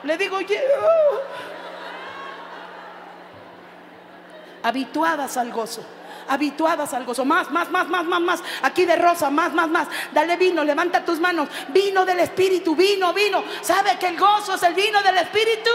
Le 0.03 0.17
digo, 0.17 0.37
uh. 0.37 0.41
habituadas 4.63 5.37
al 5.37 5.51
gozo. 5.51 5.83
Habituadas 6.27 6.93
al 6.93 7.05
gozo. 7.05 7.25
Más, 7.25 7.49
más, 7.49 7.71
más, 7.71 7.87
más, 7.89 8.05
más, 8.05 8.21
más. 8.21 8.43
Aquí 8.61 8.85
de 8.85 8.95
rosa, 8.95 9.31
más, 9.31 9.51
más, 9.51 9.67
más. 9.67 9.87
Dale 10.13 10.37
vino, 10.37 10.63
levanta 10.63 11.03
tus 11.03 11.19
manos. 11.19 11.49
Vino 11.69 12.05
del 12.05 12.19
Espíritu, 12.19 12.75
vino, 12.75 13.11
vino. 13.13 13.43
Sabe 13.61 13.97
que 13.97 14.07
el 14.07 14.19
gozo 14.19 14.53
es 14.53 14.63
el 14.63 14.75
vino 14.75 15.01
del 15.01 15.17
Espíritu. 15.17 15.71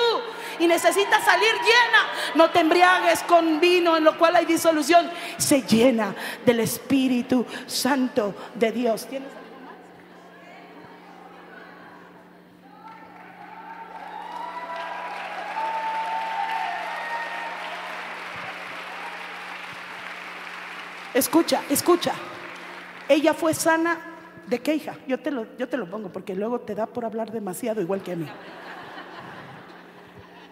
Y 0.60 0.68
necesitas 0.68 1.24
salir 1.24 1.52
llena. 1.54 2.08
No 2.36 2.50
te 2.50 2.60
embriagues 2.60 3.24
con 3.24 3.58
vino 3.58 3.96
en 3.96 4.04
lo 4.04 4.16
cual 4.16 4.36
hay 4.36 4.46
disolución. 4.46 5.10
Se 5.36 5.62
llena 5.62 6.14
del 6.46 6.60
Espíritu 6.60 7.44
Santo 7.66 8.34
de 8.54 8.70
Dios. 8.70 9.06
¿Tienes 9.06 9.43
Escucha, 21.14 21.62
escucha. 21.70 22.12
Ella 23.08 23.34
fue 23.34 23.54
sana 23.54 23.98
de 24.46 24.58
qué 24.60 24.74
hija? 24.74 24.96
Yo 25.06 25.18
te 25.20 25.30
lo, 25.30 25.56
yo 25.56 25.68
te 25.68 25.76
lo 25.76 25.88
pongo 25.88 26.10
porque 26.10 26.34
luego 26.34 26.60
te 26.60 26.74
da 26.74 26.86
por 26.86 27.04
hablar 27.04 27.30
demasiado 27.30 27.80
igual 27.80 28.02
que 28.02 28.12
a 28.12 28.16
mí. 28.16 28.26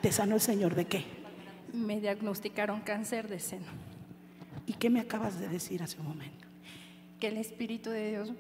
¿Te 0.01 0.13
sanó 0.13 0.37
el 0.37 0.41
Señor 0.41 0.75
de 0.75 0.87
qué? 0.87 1.05
Me 1.73 2.01
diagnosticaron 2.01 2.81
cáncer 2.81 3.29
de 3.29 3.39
seno, 3.39 3.67
¿Y 4.67 4.75
qué 4.75 4.91
me 4.91 5.01
acabas 5.01 5.41
de 5.41 5.49
decir 5.49 5.83
hace 5.83 5.99
un 5.99 6.07
momento? 6.09 6.53
que 7.23 7.29
el 7.29 7.37
Espíritu 7.37 7.89
de 7.91 8.11
Dios 8.11 8.33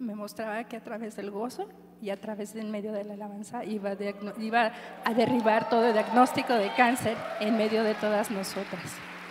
me 0.00 0.16
mostraba 0.16 0.64
que 0.64 0.76
a 0.76 0.82
través 0.82 1.14
del 1.14 1.30
gozo 1.30 1.68
y 2.02 2.10
a 2.10 2.20
través 2.20 2.52
del 2.52 2.66
medio 2.66 2.92
de 2.92 3.04
la 3.04 3.14
alabanza 3.14 3.64
iba 3.64 3.90
a, 3.90 3.96
iba 4.40 4.72
a 5.04 5.14
derribar 5.14 5.68
todo 5.68 5.92
diagnóstico 5.92 6.52
de 6.52 6.74
cáncer 6.74 7.16
en 7.38 7.56
medio 7.56 7.84
de 7.84 7.94
todas 7.94 8.32
nosotras. 8.32 8.82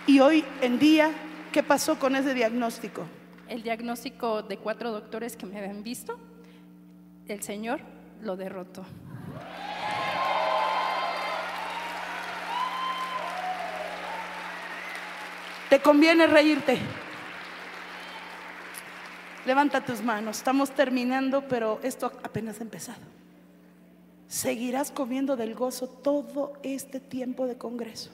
Y 0.06 0.20
hoy 0.20 0.42
en 0.62 0.78
día, 0.78 1.10
¿qué 1.54 1.62
pasó 1.62 2.00
con 2.00 2.16
ese 2.16 2.34
diagnóstico? 2.34 3.06
El 3.48 3.62
diagnóstico 3.62 4.42
de 4.42 4.56
cuatro 4.56 4.90
doctores 4.90 5.36
que 5.36 5.46
me 5.46 5.56
habían 5.56 5.84
visto, 5.84 6.18
el 7.28 7.42
Señor 7.42 7.78
lo 8.20 8.36
derrotó. 8.36 8.84
Te 15.70 15.78
conviene 15.80 16.26
reírte. 16.26 16.76
Levanta 19.46 19.80
tus 19.80 20.02
manos. 20.02 20.38
Estamos 20.38 20.72
terminando, 20.72 21.46
pero 21.46 21.78
esto 21.84 22.10
apenas 22.24 22.58
ha 22.58 22.64
empezado. 22.64 22.98
Seguirás 24.26 24.90
comiendo 24.90 25.36
del 25.36 25.54
gozo 25.54 25.86
todo 25.86 26.54
este 26.64 26.98
tiempo 26.98 27.46
de 27.46 27.56
congreso 27.56 28.10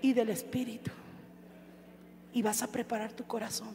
y 0.00 0.14
del 0.14 0.30
Espíritu. 0.30 0.90
Y 2.32 2.42
vas 2.42 2.62
a 2.62 2.68
preparar 2.68 3.12
tu 3.12 3.24
corazón, 3.24 3.74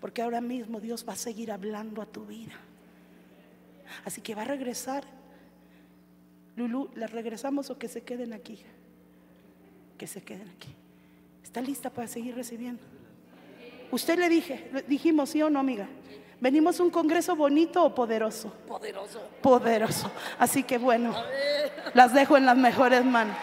porque 0.00 0.22
ahora 0.22 0.40
mismo 0.40 0.80
Dios 0.80 1.04
va 1.08 1.14
a 1.14 1.16
seguir 1.16 1.50
hablando 1.50 2.00
a 2.02 2.06
tu 2.06 2.24
vida. 2.24 2.54
Así 4.04 4.20
que 4.20 4.34
va 4.34 4.42
a 4.42 4.46
regresar. 4.46 5.04
Lulu, 6.56 6.90
¿las 6.94 7.10
regresamos 7.10 7.70
o 7.70 7.78
que 7.78 7.88
se 7.88 8.02
queden 8.02 8.32
aquí? 8.32 8.62
Que 9.98 10.06
se 10.06 10.22
queden 10.22 10.48
aquí. 10.48 10.74
¿Está 11.42 11.60
lista 11.60 11.90
para 11.90 12.06
seguir 12.06 12.34
recibiendo? 12.34 12.82
Usted 13.90 14.18
le 14.18 14.28
dije, 14.28 14.70
le 14.72 14.82
dijimos 14.82 15.30
sí 15.30 15.42
o 15.42 15.50
no, 15.50 15.60
amiga. 15.60 15.88
¿Venimos 16.40 16.78
a 16.78 16.82
un 16.82 16.90
congreso 16.90 17.36
bonito 17.36 17.84
o 17.84 17.94
poderoso? 17.94 18.52
Poderoso. 18.66 19.20
Poderoso. 19.40 20.10
Así 20.38 20.62
que 20.62 20.78
bueno, 20.78 21.14
las 21.94 22.12
dejo 22.12 22.36
en 22.36 22.44
las 22.44 22.56
mejores 22.56 23.04
manos. 23.04 23.36